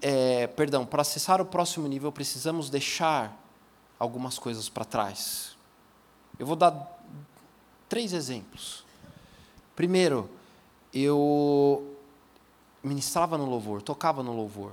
é, 0.00 0.46
perdão, 0.46 0.86
para 0.86 1.02
acessar 1.02 1.40
o 1.40 1.44
próximo 1.44 1.88
nível, 1.88 2.12
precisamos 2.12 2.70
deixar 2.70 3.41
algumas 4.02 4.36
coisas 4.36 4.68
para 4.68 4.84
trás. 4.84 5.56
Eu 6.36 6.44
vou 6.44 6.56
dar 6.56 6.74
três 7.88 8.12
exemplos. 8.12 8.84
Primeiro, 9.76 10.28
eu 10.92 11.96
ministrava 12.82 13.38
no 13.38 13.44
louvor, 13.44 13.80
tocava 13.80 14.20
no 14.20 14.32
louvor. 14.32 14.72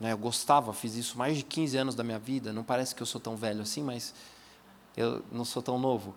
Né? 0.00 0.12
Eu 0.12 0.18
gostava, 0.18 0.72
fiz 0.72 0.94
isso 0.94 1.18
mais 1.18 1.36
de 1.36 1.42
15 1.42 1.76
anos 1.76 1.94
da 1.94 2.02
minha 2.02 2.18
vida. 2.18 2.54
Não 2.54 2.64
parece 2.64 2.94
que 2.94 3.02
eu 3.02 3.06
sou 3.06 3.20
tão 3.20 3.36
velho 3.36 3.60
assim, 3.60 3.82
mas 3.82 4.14
eu 4.96 5.22
não 5.30 5.44
sou 5.44 5.62
tão 5.62 5.78
novo. 5.78 6.14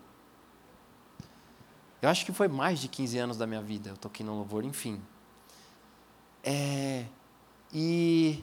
Eu 2.00 2.08
acho 2.08 2.24
que 2.24 2.32
foi 2.32 2.48
mais 2.48 2.78
de 2.78 2.88
15 2.88 3.18
anos 3.18 3.36
da 3.36 3.46
minha 3.46 3.60
vida. 3.60 3.90
Eu 3.90 3.96
toquei 3.98 4.24
no 4.24 4.34
louvor, 4.34 4.64
enfim. 4.64 5.02
É, 6.42 7.04
e 7.70 8.42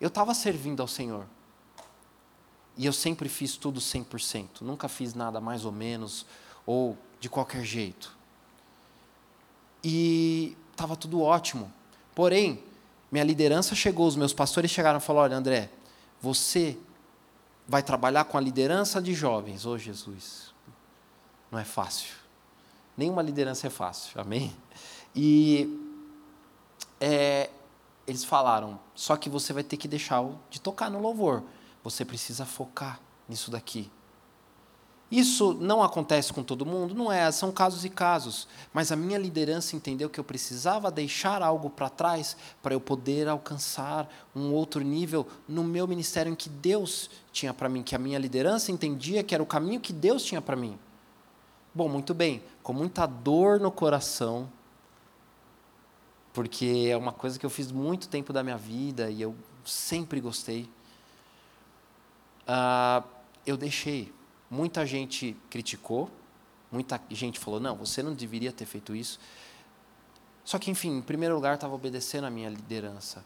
eu 0.00 0.08
estava 0.08 0.34
servindo 0.34 0.80
ao 0.80 0.88
Senhor. 0.88 1.24
E 2.76 2.86
eu 2.86 2.92
sempre 2.92 3.28
fiz 3.28 3.56
tudo 3.56 3.80
100%. 3.80 4.60
Nunca 4.62 4.88
fiz 4.88 5.14
nada 5.14 5.40
mais 5.40 5.64
ou 5.64 5.72
menos, 5.72 6.26
ou 6.66 6.98
de 7.20 7.28
qualquer 7.28 7.64
jeito. 7.64 8.16
E 9.82 10.56
estava 10.70 10.96
tudo 10.96 11.20
ótimo. 11.20 11.72
Porém, 12.14 12.62
minha 13.10 13.24
liderança 13.24 13.74
chegou, 13.74 14.06
os 14.06 14.16
meus 14.16 14.32
pastores 14.32 14.70
chegaram 14.70 14.98
e 14.98 15.02
falaram: 15.02 15.26
olha, 15.26 15.36
André, 15.36 15.70
você 16.20 16.76
vai 17.66 17.82
trabalhar 17.82 18.24
com 18.24 18.36
a 18.36 18.40
liderança 18.40 19.00
de 19.00 19.14
jovens. 19.14 19.64
Ô 19.64 19.72
oh, 19.72 19.78
Jesus, 19.78 20.52
não 21.50 21.58
é 21.58 21.64
fácil. 21.64 22.14
Nenhuma 22.96 23.22
liderança 23.22 23.66
é 23.66 23.70
fácil, 23.70 24.20
amém? 24.20 24.54
E 25.14 25.80
é, 27.00 27.50
eles 28.06 28.24
falaram: 28.24 28.80
só 28.94 29.16
que 29.16 29.28
você 29.28 29.52
vai 29.52 29.62
ter 29.62 29.76
que 29.76 29.86
deixar 29.86 30.24
de 30.50 30.60
tocar 30.60 30.90
no 30.90 31.00
louvor. 31.00 31.42
Você 31.84 32.04
precisa 32.04 32.44
focar 32.44 32.98
nisso 33.28 33.50
daqui. 33.50 33.90
Isso 35.10 35.54
não 35.54 35.82
acontece 35.82 36.32
com 36.32 36.42
todo 36.42 36.66
mundo? 36.66 36.94
Não 36.94 37.12
é, 37.12 37.30
são 37.30 37.52
casos 37.52 37.84
e 37.84 37.90
casos. 37.90 38.48
Mas 38.72 38.90
a 38.90 38.96
minha 38.96 39.18
liderança 39.18 39.76
entendeu 39.76 40.10
que 40.10 40.18
eu 40.18 40.24
precisava 40.24 40.90
deixar 40.90 41.42
algo 41.42 41.70
para 41.70 41.88
trás 41.88 42.36
para 42.62 42.74
eu 42.74 42.80
poder 42.80 43.28
alcançar 43.28 44.08
um 44.34 44.50
outro 44.52 44.80
nível 44.80 45.26
no 45.46 45.62
meu 45.62 45.86
ministério 45.86 46.32
em 46.32 46.34
que 46.34 46.48
Deus 46.48 47.10
tinha 47.30 47.54
para 47.54 47.68
mim, 47.68 47.82
que 47.82 47.94
a 47.94 47.98
minha 47.98 48.18
liderança 48.18 48.72
entendia 48.72 49.22
que 49.22 49.34
era 49.34 49.42
o 49.42 49.46
caminho 49.46 49.80
que 49.80 49.92
Deus 49.92 50.24
tinha 50.24 50.40
para 50.40 50.56
mim. 50.56 50.76
Bom, 51.72 51.88
muito 51.88 52.14
bem, 52.14 52.42
com 52.62 52.72
muita 52.72 53.04
dor 53.04 53.60
no 53.60 53.70
coração, 53.70 54.50
porque 56.32 56.88
é 56.90 56.96
uma 56.96 57.12
coisa 57.12 57.38
que 57.38 57.44
eu 57.44 57.50
fiz 57.50 57.70
muito 57.70 58.08
tempo 58.08 58.32
da 58.32 58.42
minha 58.42 58.56
vida 58.56 59.10
e 59.10 59.20
eu 59.20 59.34
sempre 59.64 60.20
gostei. 60.20 60.68
Uh, 62.46 63.06
eu 63.46 63.56
deixei 63.56 64.12
Muita 64.54 64.86
gente 64.86 65.36
criticou, 65.50 66.08
muita 66.70 67.00
gente 67.10 67.40
falou: 67.40 67.58
não, 67.58 67.74
você 67.74 68.04
não 68.04 68.14
deveria 68.14 68.52
ter 68.52 68.66
feito 68.66 68.94
isso. 68.94 69.18
Só 70.44 70.60
que, 70.60 70.70
enfim, 70.70 70.98
em 70.98 71.02
primeiro 71.02 71.34
lugar, 71.34 71.56
estava 71.56 71.74
obedecendo 71.74 72.24
a 72.24 72.30
minha 72.30 72.48
liderança. 72.48 73.24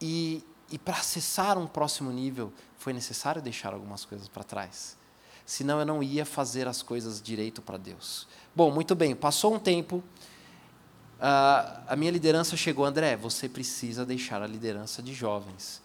E, 0.00 0.44
e 0.70 0.78
para 0.78 0.98
acessar 0.98 1.58
um 1.58 1.66
próximo 1.66 2.12
nível, 2.12 2.52
foi 2.78 2.92
necessário 2.92 3.42
deixar 3.42 3.72
algumas 3.74 4.04
coisas 4.04 4.28
para 4.28 4.44
trás. 4.44 4.96
Senão 5.44 5.80
eu 5.80 5.86
não 5.86 6.02
ia 6.04 6.24
fazer 6.24 6.68
as 6.68 6.82
coisas 6.82 7.20
direito 7.20 7.60
para 7.60 7.76
Deus. 7.76 8.28
Bom, 8.54 8.70
muito 8.70 8.94
bem, 8.94 9.16
passou 9.16 9.52
um 9.52 9.58
tempo, 9.58 9.96
uh, 9.96 11.82
a 11.88 11.96
minha 11.96 12.12
liderança 12.12 12.56
chegou, 12.56 12.84
André, 12.84 13.16
você 13.16 13.48
precisa 13.48 14.06
deixar 14.06 14.40
a 14.40 14.46
liderança 14.46 15.02
de 15.02 15.12
jovens 15.12 15.82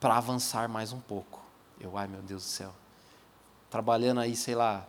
para 0.00 0.16
avançar 0.16 0.66
mais 0.66 0.92
um 0.92 1.00
pouco. 1.00 1.41
Eu, 1.82 1.98
ai 1.98 2.08
meu 2.08 2.22
Deus 2.22 2.42
do 2.42 2.48
céu 2.48 2.72
trabalhando 3.72 4.20
aí, 4.20 4.36
sei 4.36 4.54
lá, 4.54 4.86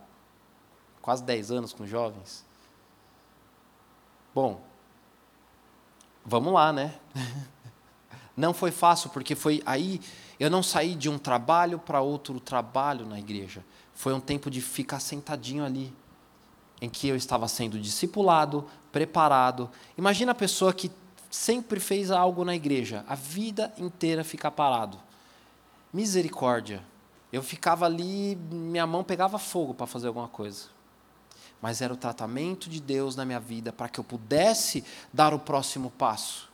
quase 1.00 1.24
10 1.24 1.50
anos 1.50 1.72
com 1.72 1.86
jovens. 1.86 2.44
Bom, 4.34 4.60
vamos 6.22 6.52
lá, 6.52 6.70
né? 6.70 6.94
Não 8.36 8.52
foi 8.52 8.70
fácil, 8.70 9.08
porque 9.08 9.34
foi 9.34 9.62
aí, 9.64 10.00
eu 10.40 10.50
não 10.50 10.60
saí 10.60 10.96
de 10.96 11.08
um 11.08 11.16
trabalho 11.16 11.78
para 11.78 12.00
outro 12.00 12.40
trabalho 12.40 13.06
na 13.06 13.16
igreja. 13.16 13.64
Foi 13.94 14.12
um 14.12 14.18
tempo 14.18 14.50
de 14.50 14.60
ficar 14.60 14.98
sentadinho 14.98 15.64
ali, 15.64 15.94
em 16.80 16.90
que 16.90 17.06
eu 17.06 17.14
estava 17.14 17.46
sendo 17.46 17.78
discipulado, 17.78 18.68
preparado. 18.90 19.70
Imagina 19.96 20.32
a 20.32 20.34
pessoa 20.34 20.74
que 20.74 20.90
sempre 21.30 21.78
fez 21.78 22.10
algo 22.10 22.44
na 22.44 22.56
igreja, 22.56 23.04
a 23.06 23.14
vida 23.14 23.72
inteira 23.78 24.24
ficar 24.24 24.50
parado. 24.50 24.98
Misericórdia. 25.94 26.82
Eu 27.32 27.40
ficava 27.40 27.86
ali, 27.86 28.34
minha 28.50 28.84
mão 28.84 29.04
pegava 29.04 29.38
fogo 29.38 29.72
para 29.72 29.86
fazer 29.86 30.08
alguma 30.08 30.26
coisa. 30.26 30.64
Mas 31.62 31.80
era 31.80 31.94
o 31.94 31.96
tratamento 31.96 32.68
de 32.68 32.80
Deus 32.80 33.14
na 33.14 33.24
minha 33.24 33.38
vida 33.38 33.72
para 33.72 33.88
que 33.88 34.00
eu 34.00 34.02
pudesse 34.02 34.84
dar 35.12 35.32
o 35.32 35.38
próximo 35.38 35.92
passo. 35.92 36.50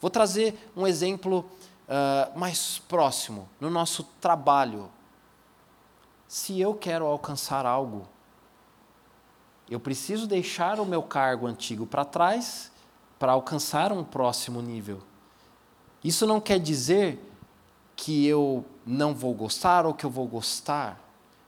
Vou 0.00 0.10
trazer 0.10 0.72
um 0.74 0.86
exemplo 0.86 1.40
uh, 1.86 2.38
mais 2.38 2.78
próximo, 2.78 3.46
no 3.60 3.68
nosso 3.68 4.04
trabalho. 4.22 4.90
Se 6.26 6.58
eu 6.58 6.74
quero 6.74 7.04
alcançar 7.04 7.66
algo, 7.66 8.08
eu 9.68 9.78
preciso 9.78 10.26
deixar 10.26 10.80
o 10.80 10.86
meu 10.86 11.02
cargo 11.02 11.46
antigo 11.46 11.86
para 11.86 12.06
trás 12.06 12.72
para 13.18 13.32
alcançar 13.32 13.92
um 13.92 14.02
próximo 14.02 14.62
nível. 14.62 15.02
Isso 16.02 16.26
não 16.26 16.40
quer 16.40 16.58
dizer 16.58 17.31
que 17.96 18.26
eu 18.26 18.64
não 18.86 19.14
vou 19.14 19.34
gostar 19.34 19.86
ou 19.86 19.94
que 19.94 20.04
eu 20.04 20.10
vou 20.10 20.26
gostar, 20.26 21.00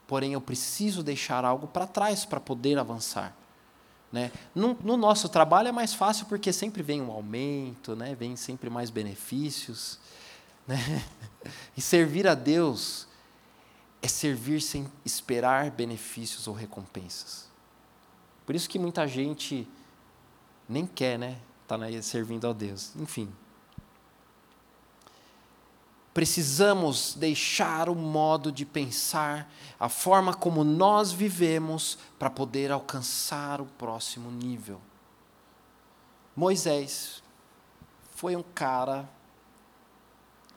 porém 0.06 0.34
eu 0.34 0.40
preciso 0.40 1.02
deixar 1.02 1.44
algo 1.44 1.66
para 1.66 1.86
trás 1.86 2.24
para 2.24 2.40
poder 2.40 2.78
avançar. 2.78 3.36
Né? 4.12 4.30
No, 4.54 4.78
no, 4.82 4.96
nosso 4.96 5.28
trabalho 5.28 5.68
é 5.68 5.72
mais 5.72 5.92
fácil 5.92 6.26
porque 6.26 6.52
sempre 6.52 6.82
vem 6.82 7.02
um 7.02 7.10
aumento, 7.10 7.96
né? 7.96 8.14
vem 8.14 8.36
sempre 8.36 8.70
mais 8.70 8.90
benefícios. 8.90 9.98
Né? 10.66 10.78
E 11.76 11.82
servir 11.82 12.26
a 12.26 12.34
Deus 12.34 13.06
é 14.00 14.08
servir 14.08 14.62
sem 14.62 14.90
esperar 15.04 15.70
benefícios 15.70 16.48
ou 16.48 16.54
recompensas. 16.54 17.50
Por 18.46 18.54
isso 18.54 18.66
que 18.66 18.78
muita 18.78 19.06
gente 19.06 19.68
nem 20.66 20.86
quer, 20.86 21.18
né? 21.18 21.38
Tá 21.68 21.78
servindo 22.00 22.46
a 22.46 22.54
Deus. 22.54 22.96
Enfim. 22.96 23.30
Precisamos 26.14 27.14
deixar 27.14 27.88
o 27.88 27.94
modo 27.94 28.52
de 28.52 28.64
pensar, 28.64 29.50
a 29.80 29.88
forma 29.88 30.32
como 30.32 30.62
nós 30.62 31.10
vivemos, 31.10 31.98
para 32.16 32.30
poder 32.30 32.70
alcançar 32.70 33.60
o 33.60 33.66
próximo 33.66 34.30
nível. 34.30 34.80
Moisés 36.36 37.20
foi 38.14 38.36
um 38.36 38.44
cara 38.44 39.08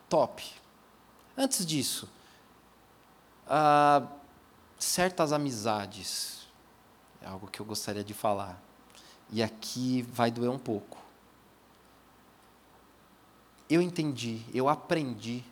top. 0.07 0.45
Antes 1.35 1.65
disso, 1.65 2.07
uh, 3.47 4.07
certas 4.77 5.33
amizades, 5.33 6.47
é 7.19 7.27
algo 7.27 7.47
que 7.47 7.59
eu 7.59 7.65
gostaria 7.65 8.03
de 8.03 8.13
falar, 8.13 8.61
e 9.31 9.41
aqui 9.41 10.03
vai 10.03 10.29
doer 10.29 10.51
um 10.51 10.59
pouco 10.59 10.96
eu 13.69 13.81
entendi, 13.81 14.41
eu 14.53 14.69
aprendi 14.69 15.43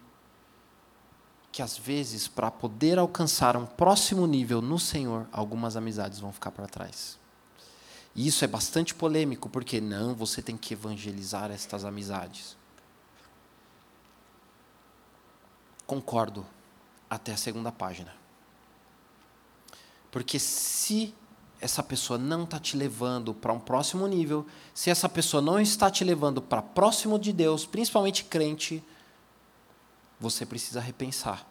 que 1.51 1.61
às 1.61 1.77
vezes, 1.77 2.27
para 2.27 2.51
poder 2.51 2.99
alcançar 2.99 3.55
um 3.55 3.65
próximo 3.65 4.27
nível 4.27 4.61
no 4.61 4.77
Senhor, 4.77 5.25
algumas 5.31 5.77
amizades 5.77 6.19
vão 6.19 6.33
ficar 6.33 6.51
para 6.51 6.67
trás. 6.67 7.17
E 8.13 8.27
isso 8.27 8.43
é 8.43 8.47
bastante 8.47 8.93
polêmico, 8.93 9.49
porque 9.49 9.79
não, 9.79 10.13
você 10.13 10.41
tem 10.41 10.57
que 10.57 10.73
evangelizar 10.73 11.51
estas 11.51 11.85
amizades. 11.85 12.57
Concordo 15.85 16.45
até 17.09 17.31
a 17.31 17.37
segunda 17.37 17.71
página. 17.71 18.13
Porque 20.11 20.39
se 20.39 21.13
essa 21.65 21.81
pessoa 21.81 22.19
não 22.19 22.43
está 22.43 22.59
te 22.59 22.77
levando 22.77 23.33
para 23.33 23.51
um 23.51 23.59
próximo 23.59 24.05
nível, 24.05 24.45
se 24.73 24.91
essa 24.91 25.09
pessoa 25.09 25.41
não 25.41 25.59
está 25.59 25.89
te 25.89 26.03
levando 26.03 26.39
para 26.39 26.61
próximo 26.61 27.17
de 27.17 27.33
Deus, 27.33 27.65
principalmente 27.65 28.23
crente, 28.23 28.83
você 30.19 30.45
precisa 30.45 30.79
repensar. 30.79 31.45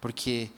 Porque 0.00 0.50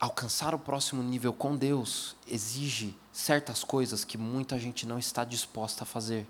alcançar 0.00 0.56
o 0.56 0.58
próximo 0.58 1.04
nível 1.04 1.32
com 1.32 1.56
Deus 1.56 2.16
exige 2.26 2.96
certas 3.12 3.62
coisas 3.62 4.04
que 4.04 4.18
muita 4.18 4.58
gente 4.58 4.86
não 4.86 4.98
está 4.98 5.22
disposta 5.22 5.84
a 5.84 5.86
fazer. 5.86 6.26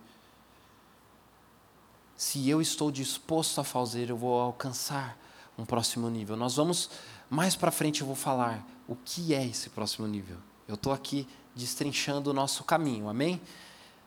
Se 2.14 2.46
eu 2.46 2.61
estou 2.61 2.90
disposto 2.90 3.59
a 3.59 3.64
fazer, 3.64 4.11
eu 4.11 4.16
vou 4.18 4.38
alcançar 4.38 5.16
um 5.57 5.64
próximo 5.64 6.11
nível. 6.11 6.37
Nós 6.37 6.57
vamos 6.57 6.90
mais 7.31 7.55
para 7.55 7.71
frente 7.71 8.01
eu 8.01 8.07
vou 8.07 8.17
falar 8.17 8.67
o 8.87 8.97
que 8.97 9.35
é 9.35 9.45
esse 9.45 9.71
próximo 9.71 10.07
nível. 10.07 10.37
Eu 10.67 10.75
estou 10.75 10.93
aqui 10.93 11.27
destrinchando 11.55 12.31
o 12.31 12.33
nosso 12.33 12.64
caminho, 12.64 13.09
amém? 13.09 13.41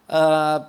Uh, 0.07 0.65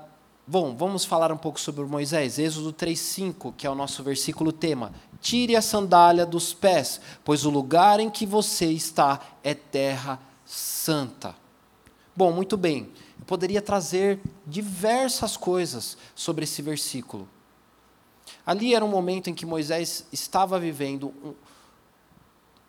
bom, 0.46 0.76
vamos 0.76 1.04
falar 1.04 1.32
um 1.32 1.36
pouco 1.36 1.60
sobre 1.60 1.84
Moisés. 1.84 2.38
Êxodo 2.38 2.72
3,5, 2.72 3.54
que 3.56 3.66
é 3.66 3.70
o 3.70 3.74
nosso 3.74 4.02
versículo 4.02 4.52
tema. 4.52 4.92
Tire 5.20 5.56
a 5.56 5.62
sandália 5.62 6.26
dos 6.26 6.52
pés, 6.52 7.00
pois 7.24 7.44
o 7.44 7.50
lugar 7.50 8.00
em 8.00 8.10
que 8.10 8.26
você 8.26 8.66
está 8.66 9.20
é 9.42 9.54
terra 9.54 10.20
santa. 10.44 11.34
Bom, 12.14 12.32
muito 12.32 12.56
bem. 12.56 12.90
Eu 13.18 13.24
poderia 13.24 13.62
trazer 13.62 14.20
diversas 14.46 15.36
coisas 15.36 15.96
sobre 16.14 16.44
esse 16.44 16.60
versículo. 16.60 17.28
Ali 18.44 18.74
era 18.74 18.84
um 18.84 18.88
momento 18.88 19.30
em 19.30 19.34
que 19.34 19.46
Moisés 19.46 20.04
estava 20.12 20.58
vivendo 20.58 21.14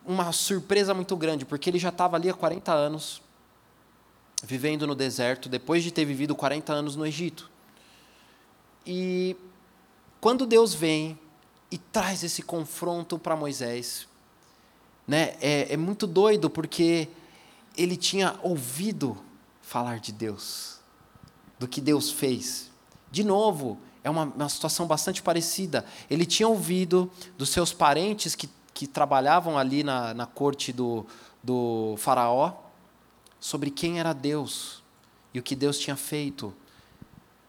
uma 0.05 0.31
surpresa 0.31 0.93
muito 0.93 1.15
grande, 1.15 1.45
porque 1.45 1.69
ele 1.69 1.79
já 1.79 1.89
estava 1.89 2.15
ali 2.15 2.29
há 2.29 2.33
40 2.33 2.71
anos, 2.71 3.21
vivendo 4.43 4.85
no 4.85 4.95
deserto, 4.95 5.47
depois 5.47 5.83
de 5.83 5.91
ter 5.91 6.05
vivido 6.05 6.35
40 6.35 6.73
anos 6.73 6.95
no 6.95 7.05
Egito. 7.05 7.49
E 8.85 9.35
quando 10.19 10.45
Deus 10.45 10.73
vem 10.73 11.17
e 11.71 11.77
traz 11.77 12.23
esse 12.23 12.41
confronto 12.41 13.17
para 13.17 13.35
Moisés, 13.35 14.07
né, 15.07 15.35
é, 15.41 15.73
é 15.73 15.77
muito 15.77 16.05
doido, 16.05 16.49
porque 16.49 17.07
ele 17.77 17.95
tinha 17.95 18.37
ouvido 18.41 19.17
falar 19.61 19.99
de 19.99 20.11
Deus, 20.11 20.79
do 21.57 21.67
que 21.67 21.79
Deus 21.79 22.11
fez. 22.11 22.69
De 23.09 23.23
novo, 23.23 23.79
é 24.03 24.09
uma, 24.09 24.23
uma 24.25 24.49
situação 24.49 24.85
bastante 24.85 25.21
parecida. 25.21 25.85
Ele 26.09 26.25
tinha 26.25 26.47
ouvido 26.47 27.09
dos 27.37 27.49
seus 27.49 27.71
parentes 27.71 28.35
que 28.35 28.49
que 28.73 28.88
trabalhavam 28.88 29.57
ali 29.57 29.83
na, 29.83 30.13
na 30.13 30.25
corte 30.25 30.73
do, 30.73 31.05
do 31.41 31.95
Faraó 31.97 32.53
sobre 33.39 33.69
quem 33.69 33.99
era 33.99 34.13
Deus 34.13 34.81
e 35.33 35.39
o 35.39 35.43
que 35.43 35.55
Deus 35.55 35.77
tinha 35.77 35.95
feito. 35.95 36.53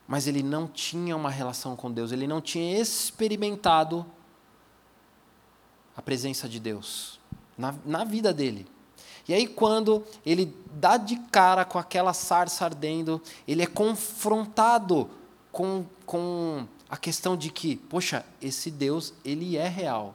Mas 0.07 0.27
ele 0.27 0.43
não 0.43 0.67
tinha 0.67 1.17
uma 1.17 1.31
relação 1.31 1.75
com 1.77 1.91
Deus, 1.91 2.13
ele 2.13 2.27
não 2.27 2.41
tinha 2.41 2.79
experimentado 2.79 4.05
a 5.97 6.03
presença 6.03 6.49
de 6.49 6.61
Deus 6.61 7.19
na, 7.57 7.75
na 7.85 8.05
vida 8.05 8.33
dele. 8.33 8.67
E 9.27 9.33
aí, 9.33 9.47
quando 9.47 10.05
ele 10.27 10.55
dá 10.73 10.97
de 10.99 11.17
cara 11.17 11.65
com 11.65 11.79
aquela 11.79 12.13
sarça 12.13 12.65
ardendo, 12.67 13.23
ele 13.49 13.63
é 13.63 13.67
confrontado 13.67 15.09
com, 15.51 15.87
com 16.05 16.67
a 16.91 16.97
questão 16.97 17.37
de 17.37 17.51
que, 17.51 17.77
poxa, 17.77 18.25
esse 18.43 18.71
Deus, 18.71 19.15
ele 19.25 19.57
é 19.57 19.69
real. 19.69 20.15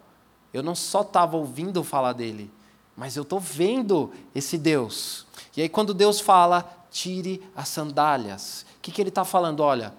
Eu 0.54 0.64
não 0.64 0.76
só 0.76 1.02
estava 1.02 1.38
ouvindo 1.38 1.84
falar 1.84 2.14
dele, 2.14 2.52
mas 2.96 3.16
eu 3.16 3.24
estou 3.24 3.40
vendo 3.40 4.12
esse 4.34 4.58
Deus. 4.58 5.26
E 5.56 5.62
aí, 5.62 5.70
quando 5.70 5.94
Deus 5.94 6.20
fala, 6.20 6.88
tire 6.92 7.42
as 7.56 7.70
sandálias, 7.70 8.66
o 8.78 8.82
que, 8.82 8.92
que 8.92 9.02
ele 9.02 9.10
está 9.10 9.24
falando? 9.24 9.62
Olha, 9.62 9.94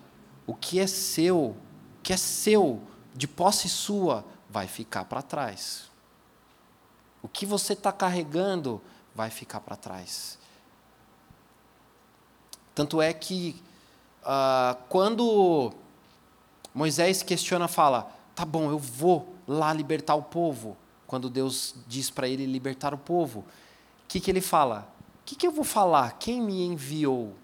o 0.47 0.55
que 0.55 0.81
é 0.81 0.87
seu, 0.87 1.39
o 1.39 1.57
que 2.03 2.13
é 2.13 2.17
seu, 2.17 2.81
de 3.15 3.29
posse 3.29 3.69
sua, 3.69 4.25
vai 4.49 4.67
ficar 4.67 5.05
para 5.05 5.23
trás. 5.23 5.89
O 7.23 7.29
que 7.29 7.47
você 7.47 7.75
está 7.75 7.93
carregando 7.93 8.81
vai 9.15 9.31
ficar 9.31 9.61
para 9.61 9.77
trás. 9.77 10.39
Tanto 12.75 13.01
é 13.01 13.13
que, 13.13 13.63
uh, 14.23 14.77
quando 14.89 15.73
Moisés 16.75 17.23
questiona, 17.23 17.69
fala: 17.69 18.11
tá 18.35 18.45
bom, 18.45 18.71
eu 18.71 18.79
vou 18.79 19.35
lá 19.51 19.73
libertar 19.73 20.15
o 20.15 20.23
povo. 20.23 20.77
Quando 21.07 21.29
Deus 21.29 21.75
diz 21.89 22.09
para 22.09 22.29
ele 22.29 22.47
libertar 22.47 22.95
o 22.95 22.99
povo, 22.99 23.41
o 23.41 23.45
que, 24.07 24.21
que 24.21 24.31
ele 24.31 24.41
fala? 24.41 24.89
O 25.23 25.25
que, 25.25 25.35
que 25.35 25.47
eu 25.47 25.51
vou 25.51 25.65
falar? 25.65 26.19
Quem 26.19 26.41
me 26.41 26.63
enviou? 26.63 27.35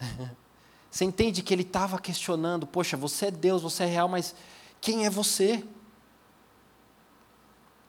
você 0.90 1.04
entende 1.04 1.42
que 1.42 1.52
ele 1.52 1.62
estava 1.62 1.98
questionando: 1.98 2.66
poxa, 2.66 2.96
você 2.96 3.26
é 3.26 3.30
Deus, 3.30 3.62
você 3.62 3.84
é 3.84 3.86
real, 3.86 4.08
mas 4.08 4.34
quem 4.80 5.04
é 5.04 5.10
você? 5.10 5.62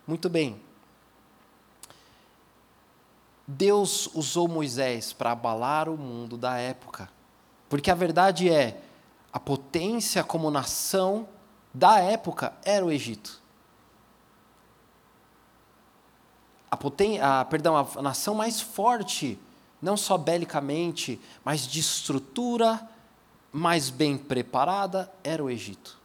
Muito 0.06 0.30
bem. 0.30 0.62
Deus 3.48 4.10
usou 4.14 4.48
Moisés 4.48 5.14
para 5.14 5.32
abalar 5.32 5.88
o 5.88 5.98
mundo 5.98 6.38
da 6.38 6.58
época. 6.58 7.10
Porque 7.70 7.90
a 7.90 7.96
verdade 7.96 8.50
é, 8.50 8.82
a 9.32 9.40
potência 9.40 10.24
como 10.24 10.52
nação 10.52 11.28
da 11.74 12.00
época 12.00 12.54
era 12.64 12.86
o 12.86 12.92
Egito. 12.92 13.42
A, 16.70 16.78
poten 16.78 17.20
a, 17.20 17.46
perdão, 17.46 17.76
a 17.78 18.02
nação 18.02 18.36
mais 18.36 18.62
forte, 18.62 19.40
não 19.82 19.98
só 19.98 20.18
belicamente, 20.18 21.20
mas 21.44 21.66
de 21.68 21.80
estrutura 21.80 22.88
mais 23.52 23.90
bem 23.90 24.18
preparada, 24.18 25.12
era 25.24 25.44
o 25.44 25.50
Egito. 25.50 25.98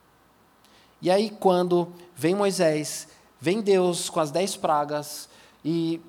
E 1.03 1.11
aí, 1.11 1.31
quando 1.31 1.92
vem 2.14 2.35
Moisés, 2.35 3.09
vem 3.38 3.61
Deus 3.61 4.09
com 4.09 4.20
as 4.20 4.31
dez 4.31 4.57
pragas 4.57 5.29
e, 5.62 6.00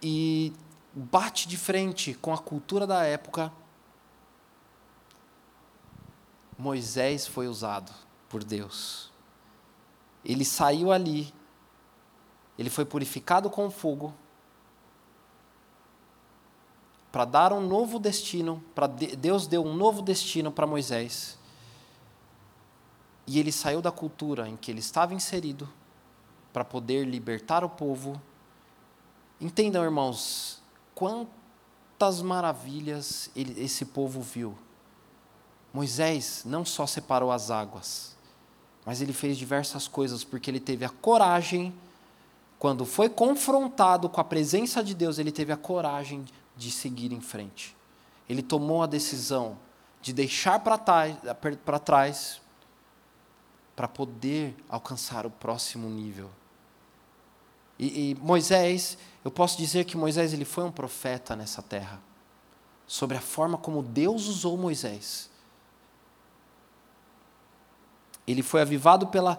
e 0.00 0.52
bate 0.94 1.48
de 1.48 1.56
frente 1.56 2.14
com 2.14 2.32
a 2.32 2.38
cultura 2.38 2.86
da 2.86 3.02
época, 3.04 3.52
Moisés 6.56 7.26
foi 7.26 7.48
usado 7.48 7.92
por 8.28 8.44
Deus. 8.44 9.10
Ele 10.24 10.44
saiu 10.44 10.92
ali, 10.92 11.32
ele 12.58 12.70
foi 12.70 12.84
purificado 12.84 13.48
com 13.48 13.70
fogo 13.70 14.14
para 17.10 17.24
dar 17.24 17.52
um 17.52 17.60
novo 17.60 17.98
destino, 17.98 18.62
para 18.74 18.86
Deus 18.86 19.46
deu 19.46 19.64
um 19.64 19.74
novo 19.74 20.02
destino 20.02 20.52
para 20.52 20.66
Moisés. 20.66 21.38
E 23.26 23.38
ele 23.38 23.52
saiu 23.52 23.80
da 23.80 23.90
cultura 23.90 24.48
em 24.48 24.56
que 24.56 24.70
ele 24.70 24.80
estava 24.80 25.14
inserido 25.14 25.68
para 26.52 26.64
poder 26.64 27.06
libertar 27.06 27.64
o 27.64 27.68
povo. 27.68 28.20
Entendam, 29.40 29.84
irmãos, 29.84 30.62
quantas 30.94 32.20
maravilhas 32.22 33.30
ele, 33.34 33.62
esse 33.62 33.84
povo 33.84 34.20
viu. 34.20 34.56
Moisés 35.72 36.42
não 36.44 36.64
só 36.64 36.86
separou 36.86 37.30
as 37.30 37.50
águas, 37.50 38.16
mas 38.88 39.02
ele 39.02 39.12
fez 39.12 39.36
diversas 39.36 39.86
coisas 39.86 40.24
porque 40.24 40.50
ele 40.50 40.58
teve 40.58 40.82
a 40.82 40.88
coragem, 40.88 41.74
quando 42.58 42.86
foi 42.86 43.10
confrontado 43.10 44.08
com 44.08 44.18
a 44.18 44.24
presença 44.24 44.82
de 44.82 44.94
Deus, 44.94 45.18
ele 45.18 45.30
teve 45.30 45.52
a 45.52 45.58
coragem 45.58 46.24
de 46.56 46.70
seguir 46.70 47.12
em 47.12 47.20
frente. 47.20 47.76
Ele 48.26 48.42
tomou 48.42 48.82
a 48.82 48.86
decisão 48.86 49.58
de 50.00 50.14
deixar 50.14 50.60
para 50.60 50.78
trás 51.78 52.40
para 53.76 53.86
poder 53.86 54.56
alcançar 54.70 55.26
o 55.26 55.30
próximo 55.30 55.90
nível. 55.90 56.30
E, 57.78 58.12
e, 58.12 58.14
Moisés, 58.14 58.96
eu 59.22 59.30
posso 59.30 59.58
dizer 59.58 59.84
que 59.84 59.98
Moisés 59.98 60.32
ele 60.32 60.46
foi 60.46 60.64
um 60.64 60.72
profeta 60.72 61.36
nessa 61.36 61.60
terra, 61.60 62.00
sobre 62.86 63.18
a 63.18 63.20
forma 63.20 63.58
como 63.58 63.82
Deus 63.82 64.28
usou 64.28 64.56
Moisés. 64.56 65.28
Ele 68.30 68.42
foi 68.42 68.60
avivado 68.60 69.06
pela 69.06 69.38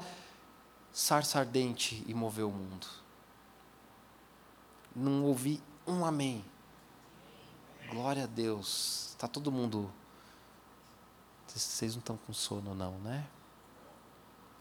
sarça 0.92 1.38
ardente 1.40 2.04
e 2.08 2.14
moveu 2.14 2.50
o 2.50 2.52
mundo. 2.52 2.88
Não 4.96 5.24
ouvi 5.24 5.62
um 5.86 6.04
amém. 6.04 6.44
Glória 7.92 8.24
a 8.24 8.28
Deus. 8.28 9.10
Está 9.10 9.28
todo 9.28 9.52
mundo. 9.52 9.92
Vocês 11.48 11.94
não 11.94 12.00
estão 12.00 12.18
com 12.18 12.34
sono, 12.34 12.74
não, 12.74 12.98
né? 13.00 13.28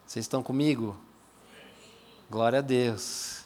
Vocês 0.07 0.25
estão 0.27 0.43
comigo? 0.43 0.95
Glória 2.31 2.59
a 2.59 2.62
Deus. 2.62 3.45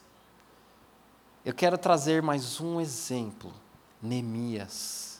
Eu 1.44 1.54
quero 1.54 1.78
trazer 1.78 2.22
mais 2.22 2.60
um 2.60 2.80
exemplo. 2.80 3.52
Neemias. 4.00 5.11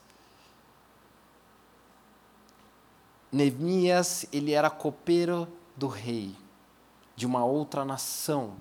Neemias, 3.33 4.27
ele 4.31 4.53
era 4.53 4.69
copeiro 4.69 5.49
do 5.75 5.89
rei, 5.89 6.37
de 7.17 7.25
uma 7.25 7.45
outra 7.47 7.83
nação, 7.83 8.57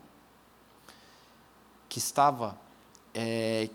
que 1.90 2.00
estava, 2.00 2.58
é, 3.14 3.70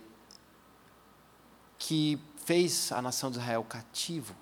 que 1.79 2.19
fez 2.47 2.91
a 2.93 3.03
nação 3.03 3.31
de 3.31 3.37
Israel 3.37 3.63
cativo. 3.63 4.35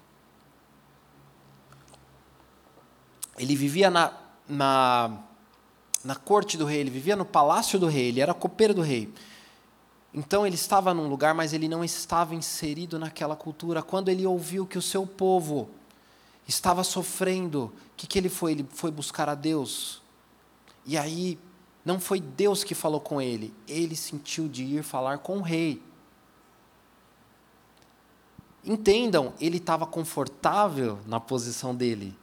Ele 3.36 3.56
vivia 3.56 3.90
na, 3.90 4.12
na, 4.48 5.18
na 6.04 6.14
corte 6.14 6.56
do 6.56 6.64
rei, 6.64 6.78
ele 6.78 6.90
vivia 6.90 7.16
no 7.16 7.24
palácio 7.24 7.80
do 7.80 7.88
rei, 7.88 8.10
ele 8.10 8.20
era 8.20 8.32
copeiro 8.32 8.72
do 8.72 8.82
rei. 8.82 9.12
Então 10.12 10.46
ele 10.46 10.54
estava 10.54 10.94
num 10.94 11.08
lugar, 11.08 11.34
mas 11.34 11.52
ele 11.52 11.66
não 11.66 11.82
estava 11.82 12.32
inserido 12.36 12.96
naquela 12.96 13.34
cultura. 13.34 13.82
Quando 13.82 14.08
ele 14.08 14.24
ouviu 14.24 14.64
que 14.64 14.78
o 14.78 14.82
seu 14.82 15.04
povo 15.04 15.68
estava 16.46 16.84
sofrendo, 16.84 17.64
o 17.64 17.72
que, 17.96 18.06
que 18.06 18.18
ele 18.18 18.28
foi? 18.28 18.52
Ele 18.52 18.66
foi 18.70 18.90
buscar 18.90 19.28
a 19.28 19.34
Deus. 19.34 20.02
E 20.84 20.96
aí, 20.96 21.38
não 21.84 22.00
foi 22.00 22.20
Deus 22.20 22.64
que 22.64 22.74
falou 22.74 23.00
com 23.00 23.20
ele, 23.20 23.54
ele 23.68 23.94
sentiu 23.94 24.48
de 24.48 24.64
ir 24.64 24.82
falar 24.82 25.18
com 25.18 25.38
o 25.38 25.42
rei. 25.42 25.82
Entendam, 28.64 29.34
ele 29.38 29.58
estava 29.58 29.86
confortável 29.86 30.98
na 31.06 31.20
posição 31.20 31.74
dele. 31.74 32.16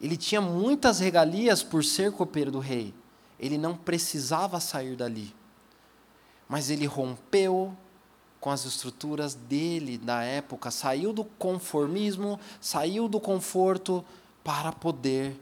Ele 0.00 0.16
tinha 0.16 0.40
muitas 0.40 0.98
regalias 0.98 1.62
por 1.62 1.84
ser 1.84 2.12
copeiro 2.12 2.50
do 2.50 2.58
rei. 2.58 2.94
Ele 3.38 3.58
não 3.58 3.76
precisava 3.76 4.58
sair 4.58 4.96
dali. 4.96 5.34
Mas 6.48 6.70
ele 6.70 6.86
rompeu 6.86 7.76
com 8.40 8.50
as 8.50 8.64
estruturas 8.64 9.34
dele 9.34 9.98
da 9.98 10.22
época, 10.22 10.70
saiu 10.70 11.12
do 11.12 11.24
conformismo, 11.24 12.40
saiu 12.60 13.08
do 13.08 13.20
conforto 13.20 14.04
para 14.42 14.72
poder 14.72 15.38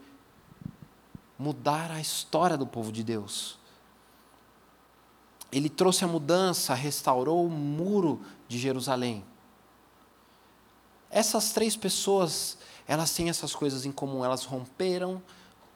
mudar 1.39 1.93
a 1.93 2.01
história 2.01 2.57
do 2.57 2.67
povo 2.67 2.91
de 2.91 3.05
Deus. 3.05 3.57
Ele 5.51 5.69
trouxe 5.69 6.05
a 6.05 6.09
mudança, 6.09 6.75
restaurou 6.75 7.47
o 7.47 7.51
muro 7.51 8.21
de 8.49 8.59
Jerusalém. 8.59 9.25
Essas 11.11 11.53
três 11.53 11.77
pessoas 11.77 12.59
elas 12.89 13.13
têm 13.13 13.29
essas 13.29 13.55
coisas 13.55 13.85
em 13.85 13.93
comum. 13.93 14.25
Elas 14.25 14.45
romperam 14.45 15.23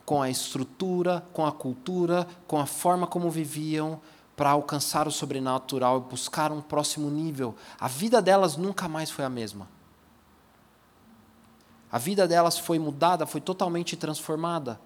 com 0.05 0.23
a 0.23 0.31
estrutura, 0.31 1.25
com 1.33 1.47
a 1.47 1.53
cultura, 1.53 2.27
com 2.49 2.59
a 2.59 2.65
forma 2.65 3.07
como 3.07 3.31
viviam 3.31 4.01
para 4.37 4.51
alcançar 4.51 5.07
o 5.07 5.11
sobrenatural 5.11 5.99
e 5.99 6.11
buscar 6.11 6.51
um 6.53 6.61
próximo 6.61 7.11
nível. 7.11 7.55
A 7.79 7.89
vida 7.89 8.23
delas 8.23 8.57
nunca 8.57 8.89
mais 8.89 9.11
foi 9.11 9.25
a 9.25 9.31
mesma. 9.31 9.69
A 11.91 11.99
vida 11.99 12.27
delas 12.27 12.59
foi 12.59 12.79
mudada, 12.79 13.27
foi 13.27 13.41
totalmente 13.41 13.97
transformada. 13.97 14.81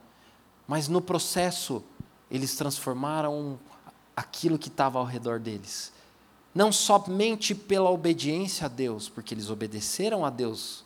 Mas 0.66 0.88
no 0.88 1.00
processo, 1.00 1.84
eles 2.28 2.56
transformaram 2.56 3.58
aquilo 4.16 4.58
que 4.58 4.68
estava 4.68 4.98
ao 4.98 5.04
redor 5.04 5.38
deles. 5.38 5.92
Não 6.52 6.72
somente 6.72 7.54
pela 7.54 7.90
obediência 7.90 8.64
a 8.64 8.68
Deus, 8.68 9.08
porque 9.08 9.34
eles 9.34 9.50
obedeceram 9.50 10.24
a 10.24 10.30
Deus, 10.30 10.84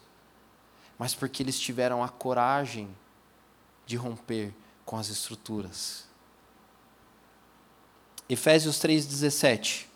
mas 0.98 1.14
porque 1.14 1.42
eles 1.42 1.58
tiveram 1.58 2.04
a 2.04 2.08
coragem 2.08 2.94
de 3.86 3.96
romper 3.96 4.52
com 4.84 4.98
as 4.98 5.08
estruturas. 5.08 6.09
Efésios 8.30 8.78
3,17. 8.78 9.86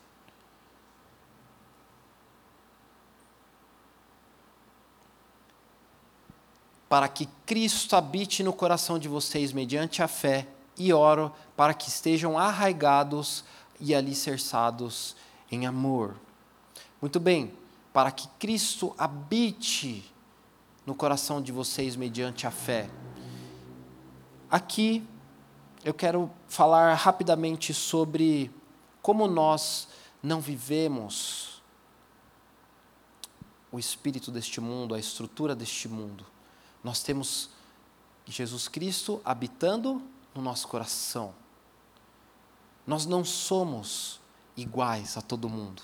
Para 6.88 7.06
que 7.06 7.28
Cristo 7.46 7.94
habite 7.94 8.42
no 8.42 8.52
coração 8.52 8.98
de 8.98 9.06
vocês 9.06 9.52
mediante 9.52 10.02
a 10.02 10.08
fé, 10.08 10.48
e 10.76 10.92
oro 10.92 11.32
para 11.56 11.72
que 11.72 11.88
estejam 11.88 12.36
arraigados 12.36 13.44
e 13.78 13.94
alicerçados 13.94 15.14
em 15.48 15.64
amor. 15.64 16.16
Muito 17.00 17.20
bem, 17.20 17.52
para 17.92 18.10
que 18.10 18.26
Cristo 18.40 18.92
habite 18.98 20.12
no 20.84 20.96
coração 20.96 21.40
de 21.40 21.52
vocês 21.52 21.94
mediante 21.94 22.48
a 22.48 22.50
fé. 22.50 22.90
Aqui 24.50 25.06
eu 25.84 25.92
quero 25.92 26.30
falar 26.48 26.94
rapidamente 26.94 27.74
sobre 27.74 28.50
como 29.02 29.28
nós 29.28 29.86
não 30.22 30.40
vivemos 30.40 31.62
o 33.70 33.78
espírito 33.78 34.30
deste 34.30 34.62
mundo, 34.62 34.94
a 34.94 34.98
estrutura 34.98 35.54
deste 35.54 35.86
mundo. 35.86 36.24
Nós 36.82 37.02
temos 37.02 37.50
Jesus 38.24 38.66
Cristo 38.66 39.20
habitando 39.22 40.00
no 40.34 40.40
nosso 40.40 40.66
coração. 40.68 41.34
Nós 42.86 43.04
não 43.04 43.22
somos 43.22 44.20
iguais 44.56 45.18
a 45.18 45.20
todo 45.20 45.50
mundo. 45.50 45.82